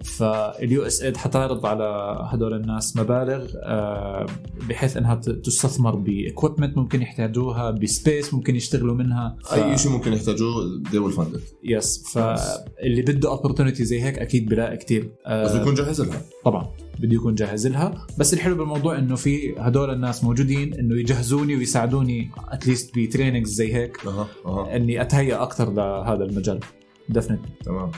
فال 0.05 0.83
USAID 0.83 1.17
حتعرض 1.17 1.67
على 1.67 2.17
هدول 2.31 2.55
الناس 2.55 2.97
مبالغ 2.97 3.47
آه، 3.63 4.27
بحيث 4.69 4.97
إنها 4.97 5.15
تستثمر 5.15 5.97
ب 5.97 6.05
equipment 6.05 6.77
ممكن 6.77 7.03
يحتاجوها 7.03 7.71
ب 7.71 7.81
space 7.81 8.35
ممكن 8.35 8.57
يشتغلوا 8.57 8.95
منها. 8.95 9.37
ف... 9.45 9.55
أي 9.55 9.79
شيء 9.79 9.93
ممكن 9.93 10.13
يحتاجوه 10.13 10.83
they 10.85 11.13
will 11.13 11.17
fund 11.17 11.37
it. 11.37 11.41
Yes 11.65 12.05
فاللي 12.13 13.03
بده 13.03 13.37
opportunity 13.37 13.83
زي 13.83 14.03
هيك 14.03 14.19
أكيد 14.19 14.49
بلاقي 14.49 14.77
كثير 14.77 15.13
بس 15.31 15.55
يكون 15.55 15.75
جاهز 15.75 16.01
لها. 16.01 16.23
طبعا. 16.45 16.69
بده 16.99 17.15
يكون 17.15 17.35
جاهز 17.35 17.67
لها. 17.67 18.07
بس 18.19 18.35
الحلو 18.35 18.55
بالموضوع 18.55 18.99
إنه 18.99 19.17
في 19.17 19.55
هدول 19.59 19.91
الناس 19.91 20.25
موجودين 20.25 20.75
إنه 20.75 21.01
يجهزوني 21.01 21.57
ويساعدوني 21.57 22.31
at 22.49 22.63
least 22.63 22.99
ب 22.99 23.04
trainings 23.04 23.51
زي 23.51 23.75
هيك. 23.75 24.07
أها 24.07 24.27
أها. 24.47 24.77
إني 24.77 25.03
أتهيأ 25.03 25.43
أكثر 25.43 25.73
لهذا 25.73 26.20
المجال. 26.25 26.61
Definitely 27.09 27.41
تمام. 27.65 27.91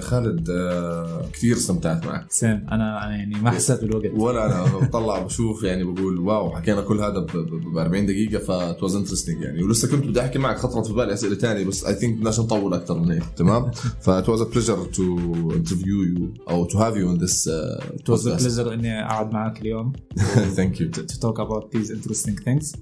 خالد 0.00 0.50
آه، 0.50 1.22
كثير 1.32 1.56
استمتعت 1.56 2.06
معك. 2.06 2.26
Same 2.28 2.66
أنا 2.72 3.10
يعني 3.10 3.34
ما 3.34 3.50
حسيت 3.50 3.80
بالوقت. 3.84 4.10
ولا 4.16 4.46
أنا 4.46 4.78
بطلع 4.78 5.22
بشوف 5.22 5.62
يعني 5.62 5.84
بقول 5.84 6.18
wow 6.18 6.56
حكينا 6.56 6.80
كل 6.80 7.00
هذا 7.00 7.18
ب 7.18 7.78
40 7.78 8.06
دقيقة 8.06 8.38
فا 8.38 8.53
it 8.53 8.82
was 8.82 8.96
interesting 8.96 9.42
يعني. 9.42 9.62
ولسه 9.62 9.88
كنت 9.90 10.06
بدي 10.06 10.20
أحكي 10.20 10.38
معك 10.38 10.56
خطرت 10.56 10.86
في 10.86 10.92
بالي 10.92 11.12
أسئلة 11.12 11.34
ثانية 11.34 11.64
بس 11.64 11.84
I 11.84 11.94
think 11.94 12.18
بدناش 12.18 12.40
نطول 12.40 12.74
أكثر 12.74 12.98
من 12.98 13.12
هيك 13.12 13.22
تمام؟ 13.36 13.70
فا 14.00 14.09
it 14.09 14.28
was 14.28 14.40
a 14.40 14.44
pleasure 14.44 14.84
to 14.84 15.18
interview 15.54 16.02
you 16.02 16.28
أو 16.50 16.64
to 16.64 16.78
have 16.78 16.96
you 16.96 17.10
in 17.10 17.16
this 17.18 17.50
It 17.86 18.08
was 18.12 18.26
a 18.26 18.38
pleasure 18.38 18.72
إني 18.72 19.04
أقعد 19.04 19.32
معك 19.32 19.60
اليوم. 19.60 19.92
Thank 20.56 20.80
you 20.80 20.90
to, 20.90 20.98
to 20.98 21.14
talk 21.20 21.38
about 21.38 21.78
these 21.78 21.90
interesting 21.90 22.36
things. 22.44 22.76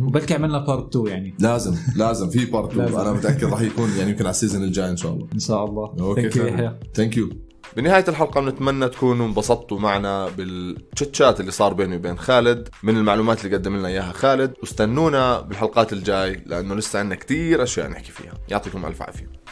وبلكي 0.00 0.34
عملنا 0.34 0.58
part 0.58 0.96
2 0.96 1.06
يعني. 1.06 1.34
لازم 1.38 1.74
لازم 1.96 2.30
في 2.30 2.44
part 2.44 2.70
2 2.70 2.84
لازم. 2.86 2.98
أنا 2.98 3.12
متأكد 3.12 3.44
راح 3.44 3.60
يكون 3.60 3.90
يعني 3.98 4.10
يمكن 4.10 4.24
على 4.24 4.30
ال 4.30 4.35
season 4.35 4.64
الجاي 4.64 4.90
إن 4.90 4.96
شاء 4.96 5.12
الله. 5.12 5.26
إن 5.34 5.38
شاء 5.38 5.64
الله. 5.64 5.94
Okay. 6.00 6.33
Thank 6.34 6.42
you. 6.42 6.46
يحيى 6.46 6.72
thank 6.94 7.16
you 7.16 7.30
بنهاية 7.76 8.04
الحلقة 8.08 8.40
بنتمنى 8.40 8.88
تكونوا 8.88 9.26
انبسطتوا 9.26 9.78
معنا 9.78 10.28
بال 10.28 10.50
chit 10.50 10.95
chat 10.95 11.40
اللي 11.40 11.50
صار 11.50 11.72
بيني 11.74 11.96
وبين 11.96 12.18
خالد 12.18 12.68
من 12.82 12.96
المعلومات 12.96 13.44
اللي 13.44 13.56
قدم 13.56 13.76
لنا 13.76 13.88
إياها 13.88 14.12
خالد. 14.12 14.54
واستنونا 14.60 15.40
بالحلقات 15.40 15.92
الجاي 15.92 16.42
لأنه 16.46 16.74
لسه 16.74 16.98
عندنا 16.98 17.14
كتير 17.14 17.62
أشياء 17.62 17.88
نحكي 17.88 18.12
فيها. 18.12 18.34
يعطيكم 18.48 18.86
ألف 18.86 19.02
عافية. 19.02 19.43